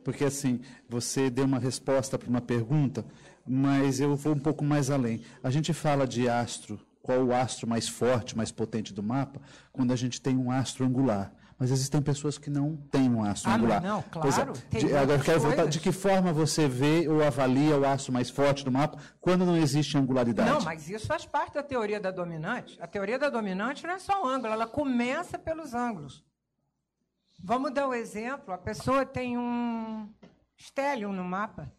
Porque, 0.04 0.26
assim, 0.26 0.62
você 0.88 1.30
deu 1.30 1.46
uma 1.46 1.60
resposta 1.60 2.18
para 2.18 2.30
uma 2.30 2.42
pergunta, 2.42 3.06
mas 3.46 4.00
eu 4.00 4.16
vou 4.16 4.34
um 4.34 4.40
pouco 4.40 4.64
mais 4.64 4.90
além. 4.90 5.22
A 5.42 5.50
gente 5.50 5.74
fala 5.74 6.06
de 6.06 6.28
astro, 6.28 6.80
qual 7.02 7.24
o 7.24 7.34
astro 7.34 7.68
mais 7.68 7.88
forte, 7.88 8.36
mais 8.36 8.52
potente 8.52 8.94
do 8.94 9.02
mapa, 9.02 9.42
quando 9.72 9.92
a 9.92 9.96
gente 9.96 10.22
tem 10.22 10.38
um 10.38 10.52
astro 10.52 10.86
angular 10.86 11.34
mas 11.60 11.72
existem 11.72 12.02
pessoas 12.02 12.38
que 12.38 12.50
não 12.50 12.78
têm 12.90 13.14
um 13.14 13.22
aço 13.22 13.50
ah, 13.50 13.56
angular. 13.56 13.82
Não, 13.84 14.02
claro. 14.04 14.54
É, 14.72 14.78
de, 14.78 14.96
agora 14.96 15.20
eu 15.20 15.24
quero 15.24 15.42
voltar. 15.42 15.68
De 15.68 15.80
que 15.82 15.92
forma 15.92 16.32
você 16.32 16.70
vê 16.70 17.06
ou 17.10 17.22
avalia 17.22 17.78
o 17.78 17.86
aço 17.86 18.14
mais 18.14 18.30
forte 18.30 18.64
do 18.64 18.72
mapa 18.72 18.98
quando 19.20 19.46
não 19.46 19.58
existe 19.58 19.98
angularidade? 19.98 20.50
Não, 20.50 20.62
mas 20.62 20.90
isso 20.90 21.06
faz 21.06 21.26
parte 21.26 21.56
da 21.56 21.64
teoria 21.64 22.00
da 22.00 22.12
dominante. 22.12 22.82
A 22.82 22.88
teoria 22.88 23.20
da 23.20 23.30
dominante 23.30 23.86
não 23.86 23.94
é 23.94 24.00
só 24.00 24.24
o 24.24 24.26
ângulo, 24.26 24.54
ela 24.54 24.66
começa 24.66 25.38
pelos 25.38 25.74
ângulos. 25.74 26.24
Vamos 27.38 27.74
dar 27.74 27.88
o 27.88 27.90
um 27.90 27.94
exemplo: 27.94 28.54
a 28.54 28.58
pessoa 28.58 29.06
tem 29.06 29.38
um 29.38 30.10
stellium 30.58 31.12
no 31.12 31.26
mapa. 31.26 31.70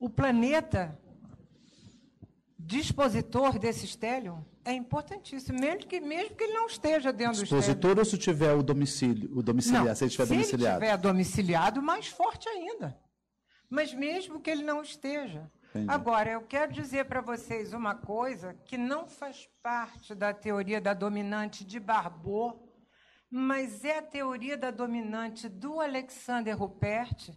O 0.00 0.10
planeta 0.10 0.98
dispositor 2.58 3.60
desse 3.60 3.86
stellium 3.86 4.44
é 4.68 4.74
importantíssimo, 4.74 5.58
mesmo 5.58 5.86
que, 5.86 5.98
mesmo 5.98 6.36
que 6.36 6.44
ele 6.44 6.52
não 6.52 6.66
esteja 6.66 7.10
dentro 7.10 7.42
Expositor 7.42 7.58
do 7.58 7.62
Expositor 7.62 7.98
ou 7.98 8.04
se 8.04 8.18
tiver 8.18 8.52
o 8.52 8.62
domicílio, 8.62 9.30
o 9.34 9.42
domiciliar, 9.42 9.86
não, 9.86 9.94
se 9.94 10.04
ele 10.04 10.08
estiver 10.08 10.26
se 10.26 10.32
domiciliado? 10.34 10.78
Se 10.78 10.84
ele 10.84 10.92
estiver 10.92 10.98
domiciliado, 10.98 11.82
mais 11.82 12.06
forte 12.08 12.48
ainda. 12.50 12.98
Mas 13.70 13.94
mesmo 13.94 14.40
que 14.40 14.50
ele 14.50 14.62
não 14.62 14.82
esteja. 14.82 15.50
Entendi. 15.70 15.90
Agora, 15.90 16.30
eu 16.30 16.42
quero 16.42 16.70
dizer 16.70 17.06
para 17.06 17.22
vocês 17.22 17.72
uma 17.72 17.94
coisa 17.94 18.54
que 18.66 18.76
não 18.76 19.08
faz 19.08 19.48
parte 19.62 20.14
da 20.14 20.34
teoria 20.34 20.80
da 20.82 20.92
dominante 20.92 21.64
de 21.64 21.80
Barbot, 21.80 22.58
mas 23.30 23.84
é 23.86 23.98
a 23.98 24.02
teoria 24.02 24.56
da 24.56 24.70
dominante 24.70 25.48
do 25.48 25.80
Alexander 25.80 26.54
Rupert, 26.54 27.30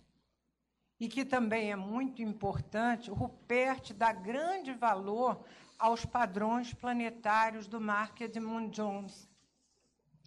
e 1.00 1.08
que 1.08 1.24
também 1.24 1.72
é 1.72 1.76
muito 1.78 2.22
importante, 2.22 3.10
Rupert 3.10 3.94
dá 3.94 4.12
grande 4.12 4.74
valor 4.74 5.46
aos 5.82 6.06
padrões 6.06 6.76
planetários 6.76 7.68
do 7.68 7.82
Mark 7.82 8.22
Edmund 8.22 8.70
Jones, 8.70 9.28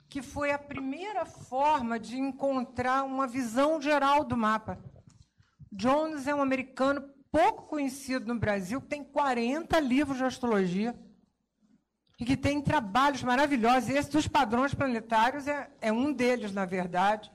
que 0.08 0.20
foi 0.20 0.50
a 0.50 0.58
primeira 0.58 1.24
forma 1.24 1.96
de 1.96 2.18
encontrar 2.18 3.04
uma 3.04 3.28
visão 3.28 3.80
geral 3.80 4.24
do 4.24 4.36
mapa. 4.36 4.76
Jones 5.70 6.26
é 6.26 6.34
um 6.34 6.42
americano 6.42 7.08
pouco 7.30 7.68
conhecido 7.68 8.26
no 8.26 8.38
Brasil, 8.38 8.80
que 8.80 8.88
tem 8.88 9.04
40 9.04 9.78
livros 9.78 10.18
de 10.18 10.24
astrologia 10.24 10.98
e 12.18 12.24
que 12.24 12.36
tem 12.36 12.60
trabalhos 12.60 13.22
maravilhosos. 13.22 13.90
Esse 13.90 14.10
dos 14.10 14.26
padrões 14.26 14.74
planetários 14.74 15.46
é, 15.46 15.70
é 15.80 15.92
um 15.92 16.12
deles, 16.12 16.52
na 16.52 16.64
verdade. 16.64 17.32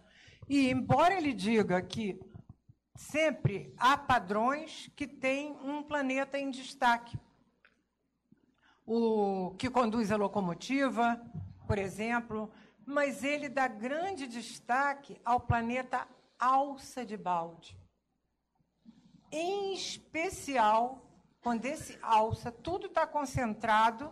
E, 0.49 0.69
embora 0.69 1.13
ele 1.13 1.31
diga 1.31 1.81
que 1.81 2.19
sempre 2.97 3.73
há 3.77 3.95
padrões 3.95 4.91
que 4.93 5.07
têm 5.07 5.53
um 5.63 5.81
planeta 5.81 6.37
em 6.37 6.51
destaque 6.51 7.17
o 8.91 9.53
que 9.55 9.69
conduz 9.69 10.11
a 10.11 10.17
locomotiva, 10.17 11.21
por 11.67 11.77
exemplo, 11.77 12.51
mas 12.83 13.23
ele 13.23 13.47
dá 13.47 13.67
grande 13.67 14.25
destaque 14.25 15.21
ao 15.23 15.39
planeta 15.39 16.07
Alça 16.39 17.05
de 17.05 17.15
Balde. 17.15 17.77
Em 19.31 19.75
especial, 19.75 21.07
quando 21.39 21.65
esse 21.65 21.99
alça, 22.01 22.51
tudo 22.51 22.87
está 22.87 23.05
concentrado 23.05 24.11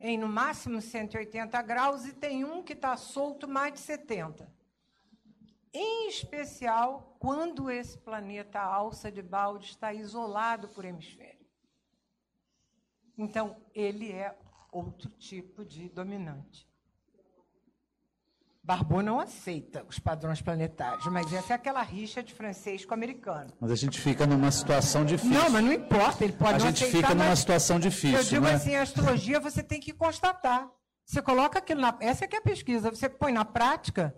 em 0.00 0.16
no 0.16 0.26
máximo 0.26 0.80
180 0.80 1.60
graus 1.60 2.06
e 2.06 2.14
tem 2.14 2.46
um 2.46 2.62
que 2.62 2.72
está 2.72 2.96
solto 2.96 3.46
mais 3.46 3.74
de 3.74 3.80
70. 3.80 4.50
Em 5.70 6.08
especial, 6.08 7.14
quando 7.18 7.70
esse 7.70 7.98
planeta 7.98 8.58
alça 8.58 9.12
de 9.12 9.20
balde 9.20 9.66
está 9.66 9.92
isolado 9.92 10.66
por 10.68 10.86
hemisfério. 10.86 11.37
Então, 13.18 13.56
ele 13.74 14.12
é 14.12 14.34
outro 14.70 15.10
tipo 15.10 15.64
de 15.64 15.88
dominante. 15.88 16.68
Barbot 18.62 19.02
não 19.02 19.18
aceita 19.18 19.84
os 19.88 19.98
padrões 19.98 20.42
planetários, 20.42 21.06
mas 21.06 21.32
essa 21.32 21.54
é 21.54 21.56
aquela 21.56 21.82
rixa 21.82 22.22
de 22.22 22.34
francês 22.34 22.84
com 22.84 22.92
americano. 22.92 23.50
Mas 23.58 23.70
a 23.70 23.74
gente 23.74 23.98
fica 23.98 24.26
numa 24.26 24.50
situação 24.50 25.06
difícil. 25.06 25.32
Não, 25.32 25.48
mas 25.48 25.64
não 25.64 25.72
importa, 25.72 26.22
ele 26.22 26.34
pode 26.34 26.56
A 26.56 26.58
gente 26.58 26.84
aceitar, 26.84 27.08
fica 27.08 27.14
numa 27.14 27.34
situação 27.34 27.80
difícil. 27.80 28.18
Eu 28.18 28.24
digo 28.24 28.44
né? 28.44 28.52
assim, 28.52 28.76
a 28.76 28.82
astrologia 28.82 29.40
você 29.40 29.62
tem 29.62 29.80
que 29.80 29.92
constatar. 29.94 30.70
Você 31.02 31.22
coloca 31.22 31.58
aquilo 31.58 31.80
na. 31.80 31.96
Essa 31.98 32.26
é 32.26 32.28
que 32.28 32.36
é 32.36 32.40
a 32.40 32.42
pesquisa, 32.42 32.90
você 32.90 33.08
põe 33.08 33.32
na 33.32 33.42
prática 33.42 34.14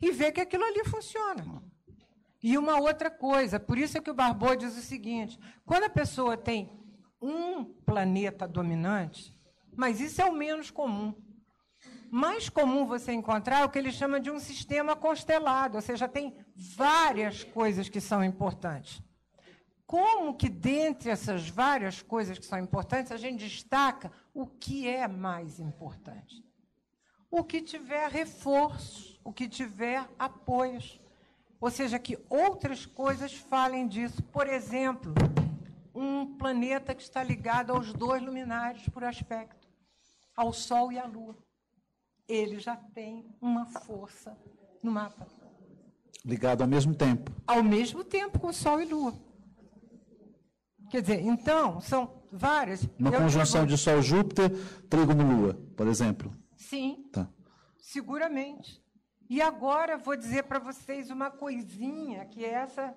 e 0.00 0.10
vê 0.10 0.32
que 0.32 0.40
aquilo 0.40 0.64
ali 0.64 0.84
funciona. 0.84 1.62
E 2.42 2.58
uma 2.58 2.80
outra 2.80 3.08
coisa, 3.08 3.60
por 3.60 3.78
isso 3.78 3.96
é 3.96 4.00
que 4.00 4.10
o 4.10 4.14
Barbot 4.14 4.56
diz 4.56 4.76
o 4.76 4.82
seguinte: 4.82 5.38
quando 5.64 5.84
a 5.84 5.88
pessoa 5.88 6.36
tem 6.36 6.81
um 7.22 7.64
planeta 7.64 8.48
dominante, 8.48 9.32
mas 9.76 10.00
isso 10.00 10.20
é 10.20 10.24
o 10.24 10.32
menos 10.32 10.70
comum. 10.70 11.14
mais 12.10 12.50
comum 12.50 12.84
você 12.84 13.12
encontrar 13.12 13.60
é 13.60 13.64
o 13.64 13.70
que 13.70 13.78
ele 13.78 13.90
chama 13.90 14.20
de 14.20 14.30
um 14.30 14.38
sistema 14.38 14.94
constelado, 14.94 15.76
ou 15.76 15.82
seja, 15.82 16.06
tem 16.06 16.34
várias 16.54 17.42
coisas 17.42 17.88
que 17.88 18.00
são 18.00 18.22
importantes. 18.22 19.00
Como 19.86 20.34
que, 20.34 20.48
dentre 20.48 21.10
essas 21.10 21.48
várias 21.48 22.02
coisas 22.02 22.38
que 22.38 22.46
são 22.46 22.58
importantes, 22.58 23.12
a 23.12 23.16
gente 23.16 23.44
destaca 23.44 24.10
o 24.34 24.46
que 24.46 24.88
é 24.88 25.06
mais 25.06 25.60
importante? 25.60 26.44
O 27.30 27.44
que 27.44 27.62
tiver 27.62 28.10
reforço, 28.10 29.18
o 29.24 29.32
que 29.32 29.48
tiver 29.48 30.06
apoios. 30.18 31.00
Ou 31.60 31.70
seja, 31.70 31.98
que 31.98 32.18
outras 32.28 32.84
coisas 32.84 33.34
falem 33.34 33.86
disso. 33.86 34.22
Por 34.24 34.46
exemplo, 34.46 35.14
um 35.94 36.36
planeta 36.36 36.94
que 36.94 37.02
está 37.02 37.22
ligado 37.22 37.72
aos 37.72 37.92
dois 37.92 38.22
luminares 38.22 38.88
por 38.88 39.04
aspecto, 39.04 39.68
ao 40.36 40.52
Sol 40.52 40.92
e 40.92 40.98
à 40.98 41.06
Lua. 41.06 41.36
Ele 42.28 42.58
já 42.58 42.76
tem 42.76 43.26
uma 43.40 43.66
força 43.66 44.36
no 44.82 44.90
mapa. 44.90 45.26
Ligado 46.24 46.62
ao 46.62 46.68
mesmo 46.68 46.94
tempo. 46.94 47.30
Ao 47.46 47.62
mesmo 47.62 48.04
tempo 48.04 48.38
com 48.38 48.52
Sol 48.52 48.80
e 48.80 48.84
Lua. 48.84 49.12
Quer 50.90 51.00
dizer, 51.02 51.20
então, 51.20 51.80
são 51.80 52.22
várias. 52.30 52.82
Uma 52.98 53.10
Eu 53.10 53.20
conjunção 53.20 53.66
de 53.66 53.76
Sol-Júpiter, 53.78 54.50
trígono-Lua, 54.88 55.54
por 55.76 55.86
exemplo. 55.86 56.36
Sim, 56.56 57.08
Tá. 57.12 57.28
seguramente. 57.78 58.82
E 59.28 59.40
agora 59.40 59.96
vou 59.96 60.14
dizer 60.16 60.44
para 60.44 60.58
vocês 60.58 61.10
uma 61.10 61.30
coisinha, 61.30 62.26
que 62.26 62.44
essa 62.44 62.94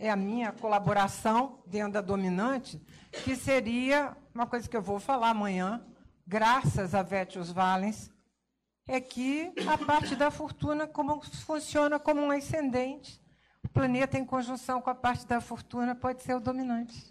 é 0.00 0.08
a 0.10 0.16
minha 0.16 0.50
colaboração 0.50 1.62
dentro 1.66 1.92
da 1.92 2.00
dominante, 2.00 2.80
que 3.22 3.36
seria 3.36 4.16
uma 4.34 4.46
coisa 4.46 4.66
que 4.66 4.76
eu 4.76 4.80
vou 4.80 4.98
falar 4.98 5.28
amanhã, 5.28 5.84
graças 6.26 6.94
a 6.94 7.02
Vétios 7.02 7.52
Valens, 7.52 8.10
é 8.88 8.98
que 8.98 9.52
a 9.68 9.76
parte 9.76 10.16
da 10.16 10.30
fortuna 10.30 10.86
como, 10.86 11.20
funciona 11.22 11.98
como 12.00 12.22
um 12.22 12.30
ascendente. 12.30 13.20
O 13.62 13.68
planeta 13.68 14.18
em 14.18 14.24
conjunção 14.24 14.80
com 14.80 14.88
a 14.88 14.94
parte 14.94 15.26
da 15.26 15.38
fortuna 15.38 15.94
pode 15.94 16.22
ser 16.22 16.34
o 16.34 16.40
dominante. 16.40 17.10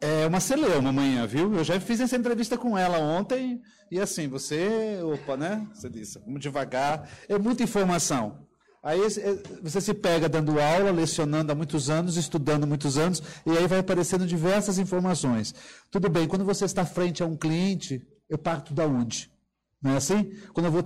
É 0.00 0.26
uma 0.26 0.40
celeuma 0.40 0.88
amanhã, 0.88 1.26
viu? 1.26 1.54
Eu 1.54 1.62
já 1.62 1.78
fiz 1.78 2.00
essa 2.00 2.16
entrevista 2.16 2.56
com 2.56 2.76
ela 2.76 2.98
ontem 2.98 3.62
e 3.90 4.00
assim, 4.00 4.28
você, 4.28 4.98
opa, 5.02 5.36
né? 5.36 5.66
Você 5.74 5.90
disse, 5.90 6.18
vamos 6.20 6.40
devagar. 6.40 7.06
É 7.28 7.38
muita 7.38 7.62
informação. 7.62 8.48
Aí 8.82 9.00
é, 9.00 9.08
você 9.62 9.80
se 9.80 9.94
pega 9.94 10.28
dando 10.28 10.60
aula, 10.60 10.90
lecionando 10.90 11.52
há 11.52 11.54
muitos 11.54 11.88
anos, 11.88 12.16
estudando 12.16 12.66
muitos 12.66 12.98
anos, 12.98 13.22
e 13.46 13.56
aí 13.56 13.66
vai 13.68 13.78
aparecendo 13.78 14.26
diversas 14.26 14.78
informações. 14.78 15.54
Tudo 15.90 16.08
bem, 16.08 16.26
quando 16.26 16.44
você 16.44 16.64
está 16.64 16.84
frente 16.84 17.22
a 17.22 17.26
um 17.26 17.36
cliente, 17.36 18.04
eu 18.28 18.36
parto 18.36 18.74
da 18.74 18.84
onde? 18.84 19.30
Não 19.80 19.92
é 19.92 19.96
assim? 19.96 20.32
Quando 20.52 20.66
eu 20.66 20.72
vou 20.72 20.82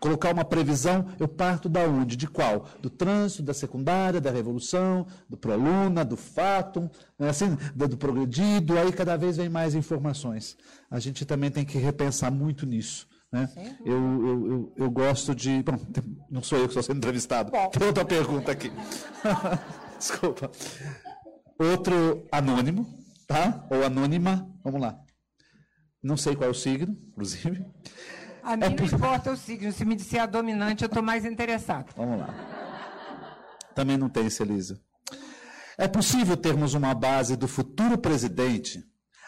colocar 0.00 0.32
uma 0.32 0.44
previsão, 0.44 1.06
eu 1.18 1.28
parto 1.28 1.68
da 1.68 1.80
onde? 1.80 2.16
De 2.16 2.26
qual? 2.26 2.68
Do 2.80 2.90
trânsito, 2.90 3.42
da 3.42 3.54
secundária, 3.54 4.20
da 4.20 4.30
revolução, 4.30 5.06
do 5.28 5.36
proluna, 5.36 6.04
do 6.04 6.16
fatum, 6.16 6.90
não 7.18 7.26
é 7.26 7.30
assim? 7.30 7.56
do, 7.74 7.88
do 7.88 7.96
progredido, 7.96 8.76
aí 8.76 8.92
cada 8.92 9.16
vez 9.16 9.36
vem 9.36 9.48
mais 9.48 9.74
informações. 9.74 10.56
A 10.90 10.98
gente 10.98 11.24
também 11.24 11.50
tem 11.50 11.64
que 11.64 11.78
repensar 11.78 12.30
muito 12.30 12.66
nisso. 12.66 13.06
Né? 13.34 13.50
Eu, 13.84 13.96
eu, 13.96 14.46
eu, 14.46 14.72
eu 14.76 14.90
gosto 14.92 15.34
de. 15.34 15.60
Bom, 15.64 15.76
não 16.30 16.40
sou 16.40 16.56
eu 16.56 16.66
que 16.66 16.70
estou 16.70 16.84
sendo 16.84 16.98
entrevistado. 16.98 17.50
Bom. 17.50 17.68
Tem 17.68 17.84
outra 17.84 18.04
pergunta 18.04 18.52
aqui. 18.52 18.70
Desculpa. 19.98 20.52
Outro 21.58 22.28
anônimo, 22.30 22.86
tá? 23.26 23.66
Ou 23.72 23.82
anônima. 23.82 24.48
Vamos 24.62 24.80
lá. 24.80 24.96
Não 26.00 26.16
sei 26.16 26.36
qual 26.36 26.46
é 26.46 26.50
o 26.52 26.54
signo, 26.54 26.96
inclusive. 27.08 27.66
A 28.40 28.56
mim 28.56 28.76
não 28.78 28.86
importa 28.86 29.32
o 29.32 29.36
signo, 29.36 29.72
se 29.72 29.84
me 29.84 29.96
disser 29.96 30.22
a 30.22 30.26
dominante, 30.26 30.84
eu 30.84 30.86
estou 30.86 31.02
mais 31.02 31.24
interessado. 31.24 31.92
Vamos 31.96 32.20
lá. 32.20 32.32
Também 33.74 33.96
não 33.96 34.08
tem, 34.08 34.30
Celisa. 34.30 34.80
É 35.76 35.88
possível 35.88 36.36
termos 36.36 36.74
uma 36.74 36.94
base 36.94 37.34
do 37.34 37.48
futuro 37.48 37.98
presidente 37.98 38.84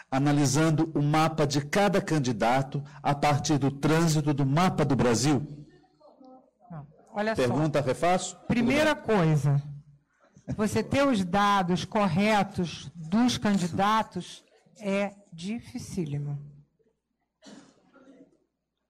analisando 0.09 0.91
o 0.95 1.01
mapa 1.01 1.45
de 1.45 1.61
cada 1.61 2.01
candidato 2.01 2.83
a 3.03 3.13
partir 3.13 3.57
do 3.57 3.69
trânsito 3.71 4.33
do 4.33 4.45
mapa 4.45 4.83
do 4.85 4.95
Brasil? 4.95 5.45
Não. 6.71 6.87
Olha 7.13 7.35
só. 7.35 7.41
Pergunta, 7.41 7.81
refaço? 7.81 8.37
Primeira 8.47 8.95
coisa, 8.95 9.61
você 10.55 10.81
ter 10.81 11.05
os 11.05 11.23
dados 11.23 11.83
corretos 11.85 12.89
dos 12.95 13.37
candidatos 13.37 14.43
é 14.79 15.13
dificílimo. 15.33 16.37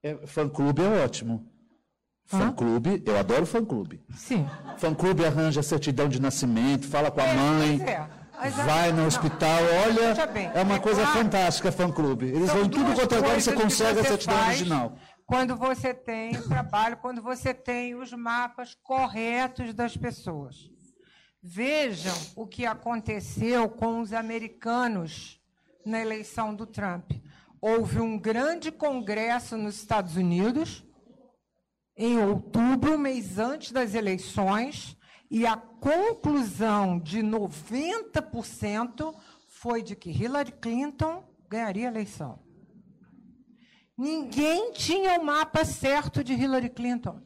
É, 0.02 0.26
fã-clube 0.26 0.82
é 0.82 1.04
ótimo. 1.04 1.44
Fã-clube, 2.24 3.02
eu 3.06 3.18
adoro 3.18 3.46
fã-clube. 3.46 4.04
Sim. 4.14 4.46
Fã-clube 4.76 5.24
arranja 5.24 5.62
certidão 5.62 6.08
de 6.08 6.20
nascimento, 6.20 6.86
fala 6.86 7.10
com 7.10 7.20
a 7.20 7.24
É, 7.24 7.34
mãe, 7.34 7.78
pois 7.78 7.88
é. 7.90 8.08
A- 8.38 8.48
vai 8.50 8.92
no 8.92 9.06
hospital. 9.06 9.60
Olha, 9.84 10.26
bem, 10.28 10.50
é 10.54 10.62
uma 10.62 10.76
é 10.76 10.78
coisa 10.78 11.02
claro. 11.02 11.18
fantástica, 11.18 11.72
fã-clube. 11.72 12.26
Eles 12.26 12.50
vão 12.50 12.68
tudo 12.68 12.94
quanto 12.94 13.14
é 13.14 13.18
lugar, 13.18 13.40
você 13.40 13.52
consegue 13.52 14.00
a 14.00 14.04
certidão 14.04 14.46
original. 14.46 14.96
Quando 15.26 15.56
você 15.56 15.92
tem 15.92 16.36
o 16.36 16.48
trabalho, 16.48 16.96
quando 16.96 17.20
você 17.20 17.52
tem 17.52 17.94
os 17.94 18.12
mapas 18.12 18.74
corretos 18.82 19.74
das 19.74 19.96
pessoas. 19.96 20.70
Vejam 21.42 22.14
o 22.34 22.46
que 22.46 22.64
aconteceu 22.64 23.68
com 23.68 24.00
os 24.00 24.12
americanos 24.12 25.40
na 25.84 26.00
eleição 26.00 26.54
do 26.54 26.66
Trump. 26.66 27.12
Houve 27.60 28.00
um 28.00 28.18
grande 28.18 28.70
congresso 28.70 29.56
nos 29.56 29.76
Estados 29.76 30.16
Unidos, 30.16 30.84
em 31.96 32.18
outubro, 32.18 32.98
mês 32.98 33.38
antes 33.38 33.72
das 33.72 33.94
eleições, 33.94 34.96
e 35.30 35.46
a 35.46 35.56
conclusão 35.56 36.98
de 36.98 37.20
90% 37.20 39.14
foi 39.46 39.82
de 39.82 39.94
que 39.94 40.10
Hillary 40.10 40.52
Clinton 40.52 41.24
ganharia 41.48 41.88
a 41.88 41.90
eleição. 41.90 42.38
Ninguém 43.96 44.72
tinha 44.72 45.18
o 45.18 45.24
mapa 45.24 45.64
certo 45.64 46.22
de 46.22 46.32
Hillary 46.32 46.70
Clinton. 46.70 47.20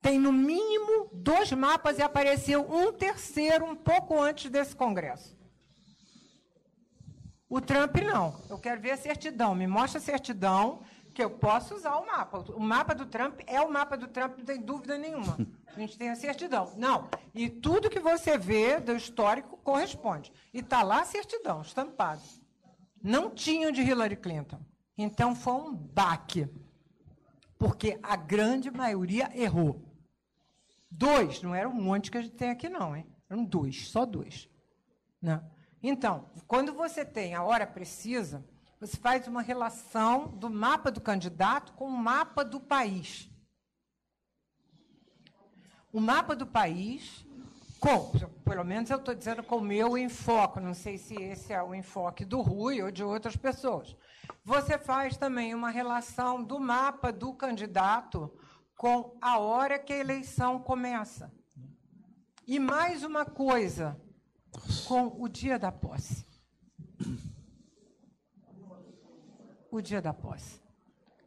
Tem, 0.00 0.18
no 0.18 0.32
mínimo, 0.32 1.08
dois 1.12 1.50
mapas 1.52 1.98
e 1.98 2.02
apareceu 2.02 2.62
um 2.70 2.92
terceiro 2.92 3.64
um 3.64 3.74
pouco 3.74 4.20
antes 4.20 4.50
desse 4.50 4.74
congresso. 4.74 5.36
O 7.48 7.60
Trump 7.60 7.96
não. 7.96 8.40
Eu 8.50 8.58
quero 8.58 8.80
ver 8.80 8.92
a 8.92 8.96
certidão. 8.96 9.54
Me 9.54 9.66
mostra 9.66 9.98
a 9.98 10.02
certidão 10.02 10.82
que 11.16 11.24
eu 11.24 11.30
posso 11.30 11.74
usar 11.74 11.96
o 11.96 12.06
mapa. 12.06 12.44
O 12.52 12.60
mapa 12.60 12.94
do 12.94 13.06
Trump 13.06 13.40
é 13.46 13.58
o 13.58 13.72
mapa 13.72 13.96
do 13.96 14.06
Trump, 14.06 14.36
não 14.36 14.44
tem 14.44 14.60
dúvida 14.60 14.98
nenhuma. 14.98 15.38
A 15.74 15.80
gente 15.80 15.96
tem 15.96 16.10
a 16.10 16.14
certidão. 16.14 16.72
Não. 16.76 17.08
E 17.34 17.48
tudo 17.48 17.88
que 17.88 17.98
você 17.98 18.36
vê 18.36 18.78
do 18.78 18.94
histórico 18.94 19.58
corresponde. 19.58 20.30
E 20.52 20.60
está 20.60 20.82
lá 20.82 21.00
a 21.00 21.04
certidão, 21.04 21.60
estampado. 21.60 22.22
Não 23.02 23.30
tinham 23.30 23.70
de 23.70 23.82
Hillary 23.82 24.16
Clinton. 24.16 24.58
Então 24.96 25.34
foi 25.34 25.52
um 25.54 25.74
baque. 25.74 26.48
Porque 27.58 27.98
a 28.02 28.16
grande 28.16 28.70
maioria 28.70 29.30
errou. 29.34 29.82
Dois, 30.90 31.42
não 31.42 31.54
era 31.54 31.68
um 31.68 31.74
monte 31.74 32.10
que 32.10 32.18
a 32.18 32.22
gente 32.22 32.36
tem 32.36 32.50
aqui, 32.50 32.68
não, 32.70 32.96
hein? 32.96 33.06
Eram 33.28 33.44
dois, 33.44 33.88
só 33.88 34.06
dois. 34.06 34.48
Né? 35.20 35.42
Então, 35.82 36.30
quando 36.46 36.72
você 36.72 37.04
tem 37.04 37.34
a 37.34 37.42
hora 37.42 37.66
precisa, 37.66 38.44
você 38.78 38.96
faz 38.96 39.26
uma 39.26 39.40
relação 39.40 40.28
do 40.28 40.50
mapa 40.50 40.90
do 40.90 41.00
candidato 41.00 41.72
com 41.72 41.86
o 41.86 41.96
mapa 41.96 42.44
do 42.44 42.60
país. 42.60 43.30
O 45.92 46.00
mapa 46.00 46.36
do 46.36 46.46
país, 46.46 47.24
com, 47.80 48.12
pelo 48.44 48.64
menos 48.64 48.90
eu 48.90 48.98
estou 48.98 49.14
dizendo 49.14 49.42
com 49.42 49.56
o 49.56 49.62
meu 49.62 49.96
enfoque, 49.96 50.60
não 50.60 50.74
sei 50.74 50.98
se 50.98 51.14
esse 51.14 51.54
é 51.54 51.62
o 51.62 51.74
enfoque 51.74 52.24
do 52.24 52.42
Rui 52.42 52.82
ou 52.82 52.90
de 52.90 53.02
outras 53.02 53.34
pessoas. 53.34 53.96
Você 54.44 54.78
faz 54.78 55.16
também 55.16 55.54
uma 55.54 55.70
relação 55.70 56.42
do 56.44 56.60
mapa 56.60 57.10
do 57.10 57.32
candidato 57.32 58.30
com 58.76 59.16
a 59.22 59.38
hora 59.38 59.78
que 59.78 59.92
a 59.92 59.98
eleição 59.98 60.58
começa. 60.58 61.32
E 62.46 62.58
mais 62.58 63.02
uma 63.02 63.24
coisa, 63.24 63.98
com 64.86 65.16
o 65.18 65.28
dia 65.28 65.58
da 65.58 65.72
posse. 65.72 66.26
O 69.70 69.80
dia 69.80 70.00
da 70.00 70.12
posse. 70.12 70.60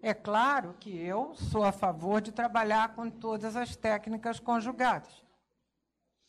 É 0.02 0.14
claro 0.14 0.76
que 0.80 0.96
eu 0.98 1.36
sou 1.36 1.64
a 1.64 1.72
favor 1.72 2.22
de 2.22 2.32
trabalhar 2.32 2.96
com 2.96 3.10
todas 3.10 3.56
as 3.56 3.76
técnicas 3.76 4.40
conjugadas. 4.40 5.24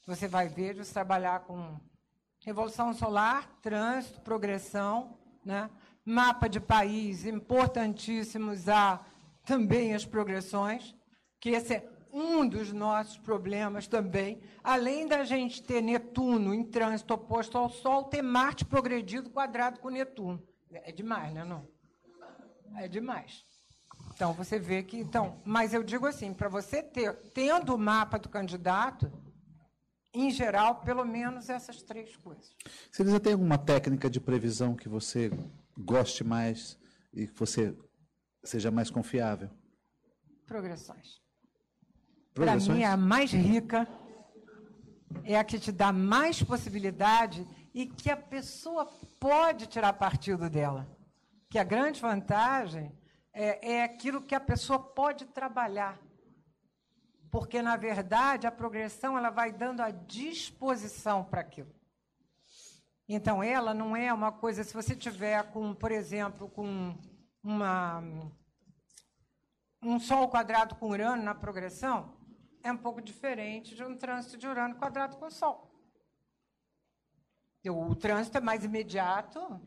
Você 0.07 0.27
vai 0.27 0.49
ver 0.49 0.75
de 0.75 0.85
trabalhar 0.85 1.41
com 1.41 1.79
revolução 2.41 2.93
solar, 2.93 3.49
trânsito, 3.63 4.21
progressão, 4.23 5.17
né? 5.45 5.71
mapa 6.05 6.49
de 6.49 6.59
país, 6.59 7.25
importantíssimos 7.27 8.69
há 8.69 9.01
também 9.45 9.95
as 9.95 10.05
progressões, 10.05 10.97
que 11.39 11.51
esse 11.51 11.75
é 11.75 11.89
um 12.13 12.47
dos 12.47 12.73
nossos 12.73 13.19
problemas 13.19 13.87
também. 13.87 14.41
Além 14.65 15.07
da 15.07 15.23
gente 15.23 15.63
ter 15.63 15.81
Netuno 15.81 16.53
em 16.53 16.65
trânsito 16.65 17.15
oposto 17.15 17.57
ao 17.57 17.71
Sol, 17.71 18.05
ter 18.05 18.23
Marte 18.23 18.65
progredido 18.65 19.31
quadrado 19.31 19.79
com 19.79 19.91
Netuno. 19.91 20.43
É 20.73 20.91
demais, 20.91 21.33
né? 21.33 21.45
Não? 21.45 21.67
É 22.77 22.89
demais. 22.89 23.45
Então, 24.15 24.33
você 24.33 24.59
vê 24.59 24.83
que. 24.83 24.99
Então, 24.99 25.41
mas 25.45 25.73
eu 25.73 25.83
digo 25.83 26.07
assim, 26.07 26.33
para 26.33 26.49
você 26.49 26.83
ter, 26.83 27.15
tendo 27.35 27.75
o 27.75 27.79
mapa 27.79 28.19
do 28.19 28.29
candidato, 28.29 29.11
em 30.13 30.31
geral, 30.31 30.81
pelo 30.81 31.05
menos 31.05 31.49
essas 31.49 31.83
três 31.83 32.17
coisas. 32.17 32.55
Você 32.91 33.05
já 33.05 33.21
tem 33.21 33.33
alguma 33.33 33.57
técnica 33.57 34.11
de 34.11 34.21
previsão 34.21 34.75
que 34.75 34.89
você 34.89 35.31
goste 35.79 36.25
mais 36.25 36.79
e 37.13 37.27
que 37.27 37.39
você 37.39 37.77
seja 38.43 38.71
mais 38.71 38.91
confiável? 38.91 39.51
Progressões. 40.47 41.21
Para 42.35 42.57
mim, 42.57 42.83
é 42.83 42.87
a 42.87 42.97
mais 42.97 43.33
rica, 43.33 43.89
é 45.25 45.39
a 45.39 45.45
que 45.45 45.59
te 45.59 45.73
dá 45.73 45.93
mais 45.93 46.43
possibilidade 46.43 47.47
e 47.73 47.87
que 47.87 48.11
a 48.11 48.17
pessoa 48.17 48.87
pode 49.19 49.67
tirar 49.67 49.93
partido 49.93 50.49
dela. 50.49 50.89
Que 51.51 51.59
a 51.59 51.65
grande 51.65 52.01
vantagem 52.01 52.97
é, 53.33 53.73
é 53.75 53.83
aquilo 53.85 54.23
que 54.23 54.35
a 54.35 54.41
pessoa 54.41 54.79
pode 54.79 55.27
trabalhar. 55.27 56.01
Porque, 57.31 57.61
na 57.61 57.77
verdade, 57.77 58.47
a 58.47 58.53
progressão 58.53 59.19
ela 59.19 59.31
vai 59.31 59.53
dando 59.53 59.83
a 59.83 59.91
disposição 59.91 61.25
para 61.25 61.43
aquilo. 61.43 61.75
Então, 63.09 63.43
ela 63.43 63.75
não 63.75 63.97
é 63.97 64.13
uma 64.13 64.31
coisa, 64.31 64.63
se 64.65 64.73
você 64.73 64.95
tiver 64.95 65.43
com, 65.51 65.75
por 65.75 65.91
exemplo, 65.91 66.49
com 66.49 66.97
uma, 67.43 68.01
um 69.83 69.99
Sol 69.99 70.29
quadrado 70.29 70.77
com 70.77 70.91
Urano 70.91 71.23
na 71.23 71.35
progressão, 71.35 72.17
é 72.63 72.71
um 72.71 72.77
pouco 72.77 73.03
diferente 73.03 73.75
de 73.75 73.83
um 73.83 73.97
trânsito 73.97 74.37
de 74.37 74.47
Urano 74.47 74.77
quadrado 74.77 75.17
com 75.17 75.29
Sol. 75.31 75.69
O 77.65 77.95
trânsito 77.95 78.39
é 78.39 78.41
mais 78.41 78.65
imediato, 78.65 79.61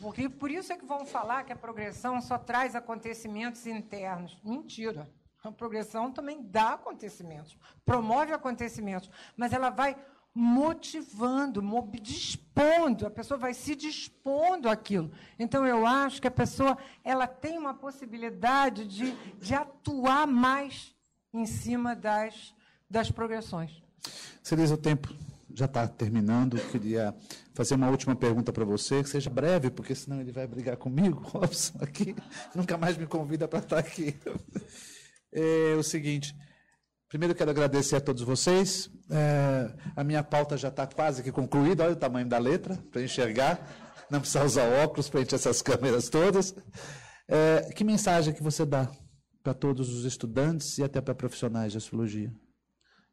porque 0.00 0.28
por 0.28 0.50
isso 0.50 0.72
é 0.72 0.76
que 0.76 0.84
vão 0.84 1.06
falar 1.06 1.44
que 1.44 1.52
a 1.52 1.56
progressão 1.56 2.20
só 2.20 2.38
traz 2.38 2.74
acontecimentos 2.74 3.66
internos. 3.66 4.38
Mentira. 4.44 5.08
A 5.42 5.52
progressão 5.52 6.10
também 6.10 6.42
dá 6.42 6.72
acontecimentos, 6.72 7.56
promove 7.84 8.32
acontecimentos, 8.32 9.10
mas 9.36 9.52
ela 9.52 9.68
vai 9.68 9.94
motivando, 10.34 11.62
dispondo, 12.02 13.06
a 13.06 13.10
pessoa 13.10 13.38
vai 13.38 13.54
se 13.54 13.76
dispondo 13.76 14.68
àquilo. 14.68 15.12
Então, 15.38 15.64
eu 15.64 15.86
acho 15.86 16.20
que 16.20 16.26
a 16.26 16.30
pessoa 16.30 16.76
ela 17.04 17.26
tem 17.26 17.56
uma 17.56 17.72
possibilidade 17.72 18.84
de, 18.86 19.12
de 19.38 19.54
atuar 19.54 20.26
mais 20.26 20.92
em 21.32 21.46
cima 21.46 21.94
das, 21.94 22.52
das 22.90 23.10
progressões. 23.10 23.80
Celisa, 24.42 24.74
o 24.74 24.78
tempo 24.78 25.14
já 25.54 25.66
está 25.66 25.86
terminando. 25.86 26.58
Eu 26.58 26.68
queria 26.68 27.14
fazer 27.54 27.74
uma 27.76 27.88
última 27.88 28.16
pergunta 28.16 28.52
para 28.52 28.64
você, 28.64 29.02
que 29.02 29.08
seja 29.08 29.30
breve, 29.30 29.70
porque 29.70 29.94
senão 29.94 30.20
ele 30.20 30.32
vai 30.32 30.46
brigar 30.46 30.76
comigo, 30.76 31.20
Robson, 31.24 31.78
aqui. 31.80 32.14
Nunca 32.54 32.76
mais 32.76 32.96
me 32.96 33.06
convida 33.06 33.46
para 33.46 33.60
estar 33.60 33.78
aqui. 33.78 34.16
É 35.32 35.74
o 35.76 35.82
seguinte. 35.82 36.34
Primeiro, 37.08 37.34
quero 37.34 37.50
agradecer 37.50 37.96
a 37.96 38.00
todos 38.00 38.22
vocês. 38.22 38.90
É, 39.08 39.72
a 39.94 40.02
minha 40.02 40.22
pauta 40.24 40.56
já 40.56 40.68
está 40.68 40.86
quase 40.86 41.22
que 41.22 41.30
concluída. 41.30 41.84
Olha 41.84 41.92
o 41.92 41.96
tamanho 41.96 42.28
da 42.28 42.38
letra, 42.38 42.76
para 42.90 43.02
enxergar. 43.02 43.60
Não 44.10 44.20
precisa 44.20 44.44
usar 44.44 44.68
óculos 44.82 45.08
para 45.08 45.20
encher 45.20 45.36
essas 45.36 45.62
câmeras 45.62 46.08
todas. 46.08 46.54
É, 47.28 47.72
que 47.74 47.84
mensagem 47.84 48.34
que 48.34 48.42
você 48.42 48.66
dá 48.66 48.90
para 49.42 49.54
todos 49.54 49.90
os 49.90 50.04
estudantes 50.04 50.76
e 50.78 50.82
até 50.82 51.00
para 51.00 51.14
profissionais 51.14 51.72
de 51.72 51.78
astrologia? 51.78 52.32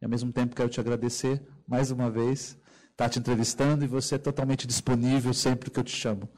E 0.02 0.06
ao 0.06 0.10
mesmo 0.10 0.34
tempo 0.34 0.56
quero 0.56 0.70
te 0.70 0.80
agradecer 0.80 1.46
mais 1.68 1.92
uma 1.92 2.10
vez, 2.10 2.58
estar 3.02 3.10
tá 3.10 3.10
te 3.10 3.20
entrevistando 3.20 3.84
e 3.84 3.88
você 3.88 4.16
é 4.16 4.20
totalmente 4.20 4.68
disponível 4.68 5.34
sempre 5.34 5.72
que 5.72 5.80
eu 5.80 5.84
te 5.84 5.96
chamo. 5.96 6.30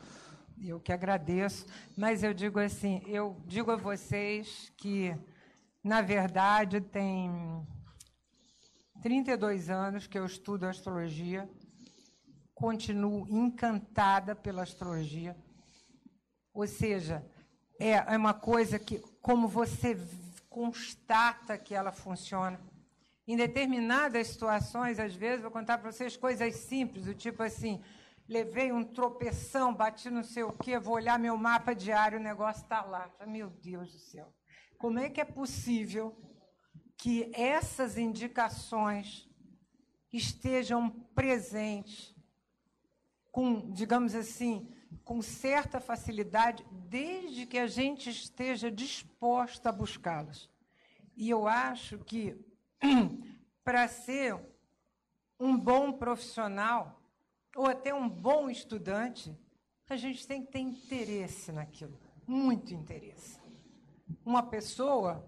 Eu 0.62 0.80
que 0.80 0.94
agradeço, 0.94 1.66
mas 1.98 2.24
eu 2.24 2.34
digo 2.34 2.58
assim, 2.58 3.04
eu 3.06 3.36
digo 3.46 3.70
a 3.70 3.76
vocês 3.76 4.72
que, 4.78 5.14
na 5.84 6.02
verdade, 6.02 6.80
tem 6.80 7.30
32 9.02 9.70
anos 9.70 10.08
que 10.08 10.18
eu 10.18 10.26
estudo 10.26 10.66
astrologia, 10.66 11.50
continuo 12.56 13.28
encantada 13.30 14.34
pela 14.34 14.64
astrologia. 14.64 15.36
Ou 16.54 16.66
seja, 16.66 17.26
é, 17.78 17.92
é 17.92 18.18
uma 18.18 18.34
coisa 18.34 18.80
que, 18.80 19.00
como 19.22 19.50
você 19.50 20.00
constata 20.50 21.58
que 21.58 21.76
ela 21.76 21.92
funciona, 21.92 22.58
em 23.28 23.38
determinadas 23.38 24.28
situações, 24.28 25.00
às 25.00 25.16
vezes, 25.16 25.42
vou 25.42 25.52
contar 25.52 25.78
para 25.78 25.92
vocês 25.92 26.18
coisas 26.18 26.56
simples, 26.56 27.06
do 27.06 27.14
tipo 27.14 27.42
assim, 27.42 27.82
levei 28.28 28.72
um 28.72 28.84
tropeção, 28.84 29.74
bati 29.74 30.10
não 30.10 30.24
sei 30.24 30.44
o 30.44 30.52
quê, 30.52 30.78
vou 30.78 30.96
olhar 30.96 31.18
meu 31.18 31.38
mapa 31.38 31.74
diário, 31.74 32.20
o 32.20 32.24
negócio 32.24 32.64
está 32.64 32.82
lá. 32.84 33.10
Meu 33.26 33.50
Deus 33.50 33.92
do 33.92 34.00
céu. 34.00 34.34
Como 34.78 35.00
é 35.00 35.10
que 35.10 35.22
é 35.22 35.26
possível 35.26 36.18
que 36.98 37.32
essas 37.34 37.98
indicações 37.98 39.30
estejam 40.12 40.90
presentes 41.16 42.14
com, 43.32 43.72
digamos 43.72 44.14
assim, 44.14 44.70
com 45.04 45.22
certa 45.22 45.80
facilidade, 45.80 46.66
desde 46.72 47.46
que 47.46 47.58
a 47.58 47.68
gente 47.68 48.10
esteja 48.10 48.70
disposta 48.70 49.70
a 49.70 49.72
buscá-las? 49.72 50.50
E 51.16 51.30
eu 51.30 51.48
acho 51.48 52.00
que 52.00 52.53
para 53.64 53.88
ser 53.88 54.38
um 55.40 55.58
bom 55.58 55.92
profissional 55.94 57.02
ou 57.56 57.68
até 57.68 57.94
um 57.94 58.10
bom 58.10 58.50
estudante, 58.50 59.36
a 59.90 59.96
gente 59.96 60.28
tem 60.28 60.44
que 60.44 60.52
ter 60.52 60.60
interesse 60.60 61.52
naquilo, 61.52 62.00
muito 62.26 62.74
interesse. 62.74 63.40
Uma 64.26 64.44
pessoa 64.44 65.26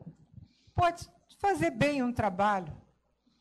pode 0.74 1.08
fazer 1.40 1.70
bem 1.70 2.02
um 2.02 2.12
trabalho, 2.12 2.76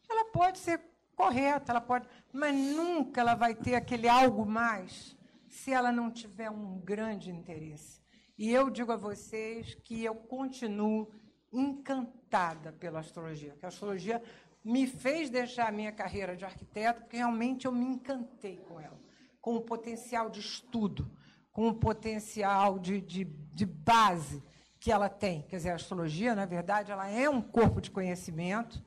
ela 0.09 0.27
pode 0.27 0.59
ser 0.59 0.81
correta, 1.17 1.73
ela 1.73 1.81
pode, 1.81 2.09
mas 2.33 2.55
nunca 2.55 3.21
ela 3.21 3.35
vai 3.35 3.55
ter 3.55 3.75
aquele 3.75 4.09
algo 4.09 4.45
mais 4.45 5.17
se 5.49 5.73
ela 5.73 5.93
não 5.93 6.11
tiver 6.11 6.51
um 6.51 6.79
grande 6.79 7.31
interesse. 7.31 8.03
E 8.37 8.51
eu 8.51 8.69
digo 8.69 8.93
a 8.93 8.97
vocês 8.97 9.75
que 9.77 10.03
eu 10.03 10.15
continuo 10.15 11.09
encantada 11.55 12.73
pela 12.73 13.01
astrologia, 13.01 13.57
que 13.59 13.65
a 13.65 13.69
astrologia 13.69 14.23
me 14.65 14.87
fez 14.87 15.31
deixar 15.31 15.69
a 15.69 15.73
minha 15.73 15.93
carreira 15.93 16.37
de 16.37 16.45
arquiteto, 16.45 17.03
porque 17.03 17.17
realmente 17.17 17.67
eu 17.67 17.73
me 17.73 17.85
encantei 17.85 18.57
com 18.57 18.81
ela, 18.81 18.99
com 19.41 19.57
o 19.57 19.61
potencial 19.61 20.31
de 20.31 20.41
estudo, 20.41 21.11
com 21.53 21.69
o 21.69 21.75
potencial 21.75 22.79
de, 22.79 23.01
de, 23.01 23.25
de 23.25 23.67
base 23.67 24.43
que 24.81 24.91
ela 24.91 25.09
tem. 25.09 25.43
Quer 25.43 25.57
dizer, 25.57 25.71
a 25.71 25.75
astrologia, 25.77 26.35
na 26.35 26.47
verdade, 26.47 26.91
ela 26.91 27.09
é 27.09 27.29
um 27.29 27.41
corpo 27.41 27.81
de 27.81 27.91
conhecimento, 27.91 28.85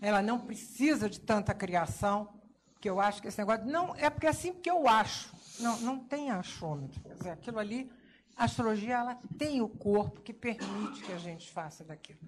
ela 0.00 0.22
não 0.22 0.38
precisa 0.38 1.08
de 1.08 1.20
tanta 1.20 1.54
criação, 1.54 2.36
que 2.80 2.88
eu 2.88 3.00
acho 3.00 3.20
que 3.20 3.28
esse 3.28 3.38
negócio. 3.38 3.64
Não, 3.66 3.94
é 3.96 4.08
porque 4.08 4.26
é 4.26 4.30
assim 4.30 4.52
que 4.52 4.70
eu 4.70 4.86
acho. 4.86 5.34
Não, 5.58 5.80
não 5.80 5.98
tem 5.98 6.30
achômetro. 6.30 7.00
Quer 7.00 7.14
dizer, 7.14 7.30
aquilo 7.30 7.58
ali 7.58 7.90
a 8.36 8.44
astrologia 8.44 8.96
ela 8.96 9.18
tem 9.38 9.62
o 9.62 9.68
corpo 9.68 10.20
que 10.20 10.32
permite 10.32 11.02
que 11.02 11.12
a 11.12 11.18
gente 11.18 11.50
faça 11.50 11.82
daquilo. 11.82 12.20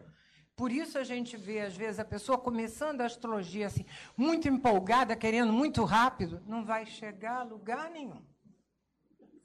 Por 0.56 0.72
isso 0.72 0.98
a 0.98 1.04
gente 1.04 1.36
vê, 1.36 1.60
às 1.60 1.76
vezes, 1.76 2.00
a 2.00 2.04
pessoa 2.04 2.38
começando 2.38 3.02
a 3.02 3.04
astrologia 3.04 3.66
assim, 3.66 3.84
muito 4.16 4.48
empolgada, 4.48 5.14
querendo 5.14 5.52
muito 5.52 5.84
rápido, 5.84 6.42
não 6.46 6.64
vai 6.64 6.86
chegar 6.86 7.40
a 7.40 7.42
lugar 7.44 7.90
nenhum. 7.90 8.20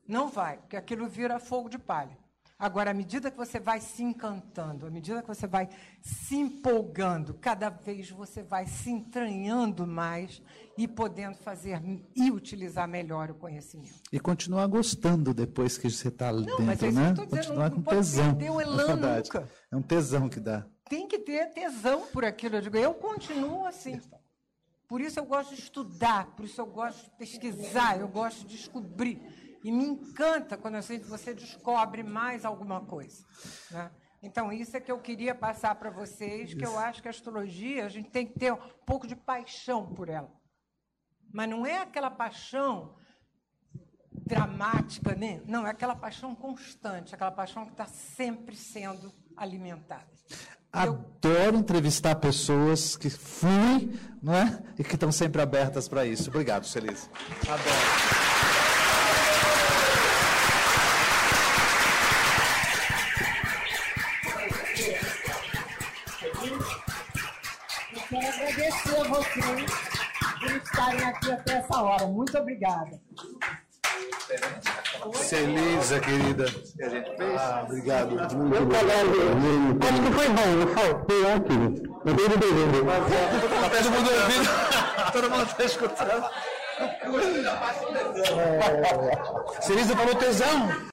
Não 0.08 0.28
vai, 0.28 0.58
porque 0.58 0.76
aquilo 0.76 1.08
vira 1.08 1.40
fogo 1.40 1.70
de 1.70 1.78
palha. 1.78 2.18
Agora, 2.64 2.92
à 2.92 2.94
medida 2.94 3.30
que 3.30 3.36
você 3.36 3.60
vai 3.60 3.82
se 3.82 4.02
encantando, 4.02 4.88
à 4.88 4.90
medida 4.90 5.22
que 5.22 5.28
você 5.28 5.46
vai 5.46 5.68
se 6.02 6.38
empolgando, 6.38 7.34
cada 7.34 7.70
vez 7.70 8.10
você 8.10 8.42
vai 8.42 8.66
se 8.68 8.90
entranhando 8.90 9.86
mais 9.86 10.42
e 10.78 10.88
podendo 10.88 11.36
fazer 11.36 11.82
e 12.16 12.32
utilizar 12.32 12.88
melhor 12.88 13.32
o 13.32 13.36
conhecimento. 13.36 13.96
E 14.14 14.18
continuar 14.18 14.66
gostando 14.68 15.34
depois 15.34 15.78
que 15.78 15.90
você 15.90 16.08
está 16.08 16.32
não, 16.32 16.42
dentro, 16.42 16.64
mas 16.64 16.82
é 16.82 16.90
né? 16.90 17.12
Dizendo, 17.12 17.28
continuar 17.28 17.70
não, 17.70 17.76
com 17.76 17.84
tesão. 17.84 18.36
Ter 18.36 18.50
o 18.50 18.62
elan 18.62 18.92
é 18.92 19.18
nunca. 19.18 19.50
É 19.70 19.76
um 19.76 19.82
tesão 19.82 20.30
que 20.30 20.40
dá. 20.40 20.66
Tem 20.90 21.06
que 21.06 21.20
ter 21.20 21.48
tesão 21.48 22.08
por 22.14 22.24
aquilo. 22.24 22.56
Eu 22.56 22.62
digo, 22.62 22.78
eu 22.78 22.94
continuo 22.94 23.66
assim. 23.66 24.00
Por 24.88 25.02
isso 25.02 25.20
eu 25.20 25.26
gosto 25.26 25.54
de 25.54 25.60
estudar, 25.60 26.28
por 26.36 26.46
isso 26.46 26.62
eu 26.62 26.66
gosto 26.66 27.04
de 27.04 27.10
pesquisar, 27.18 28.00
eu 28.00 28.08
gosto 28.08 28.48
de 28.48 28.56
descobrir. 28.56 29.22
E 29.64 29.72
me 29.72 29.86
encanta 29.86 30.58
quando 30.58 30.76
você 30.82 31.34
descobre 31.34 32.04
mais 32.04 32.44
alguma 32.44 32.82
coisa. 32.82 33.24
Né? 33.72 33.92
Então, 34.22 34.52
isso 34.52 34.76
é 34.76 34.80
que 34.80 34.92
eu 34.92 35.00
queria 35.00 35.34
passar 35.34 35.76
para 35.76 35.90
vocês, 35.90 36.54
que 36.54 36.66
eu 36.66 36.78
acho 36.78 37.02
que 37.02 37.08
a 37.08 37.12
astrologia, 37.12 37.86
a 37.86 37.90
gente 37.90 38.10
tem 38.10 38.26
que 38.26 38.38
ter 38.38 38.54
um 38.54 38.58
pouco 38.86 39.08
de 39.08 39.16
paixão 39.16 39.94
por 39.94 40.10
ela. 40.10 40.32
Mas 41.34 41.50
não 41.50 41.66
é 41.66 41.80
aquela 41.80 42.12
paixão 42.12 42.96
dramática, 44.26 45.16
né? 45.16 45.42
não, 45.46 45.66
é 45.68 45.72
aquela 45.72 45.96
paixão 45.96 46.36
constante, 46.36 47.14
aquela 47.14 47.32
paixão 47.32 47.66
que 47.66 47.72
está 47.72 47.86
sempre 47.86 48.56
sendo 48.56 49.14
alimentada. 49.36 50.08
Adoro 50.72 51.58
entrevistar 51.58 52.16
pessoas 52.16 52.96
que 52.96 53.10
fluem 53.10 54.00
não 54.22 54.34
é? 54.34 54.64
e 54.80 54.84
que 54.84 54.96
estão 54.96 55.12
sempre 55.12 55.42
abertas 55.42 55.88
para 55.88 56.06
isso. 56.06 56.30
Obrigado, 56.30 56.66
Celise. 56.66 57.10
Adoro. 57.48 58.63
Vocês 69.42 69.72
por 70.40 70.52
estarem 70.52 71.04
aqui 71.06 71.32
até 71.32 71.54
essa 71.54 71.82
hora. 71.82 72.06
Muito 72.08 72.38
obrigada. 72.38 73.00
Celisa, 75.14 76.00
querida. 76.00 76.46
Ah, 77.38 77.64
obrigado. 77.66 78.12
Eu 78.16 78.28
falando, 78.72 79.80
acho 79.84 80.02
que 80.02 80.12
foi 80.12 80.30
bom, 80.30 80.50
eu 80.62 80.68
faltei 80.74 81.32
aqui. 81.34 81.84
Eu 82.06 82.14
dei 82.14 82.30
de 82.30 82.38
Tá 83.64 83.70
todo 83.70 83.92
mundo 83.92 84.10
ouvindo. 84.12 85.12
todo 85.12 85.30
mundo 85.30 85.46
está 85.46 85.64
escutando. 85.64 86.30
Celisa 89.62 89.96
falou 89.96 90.16
tesão. 90.16 90.93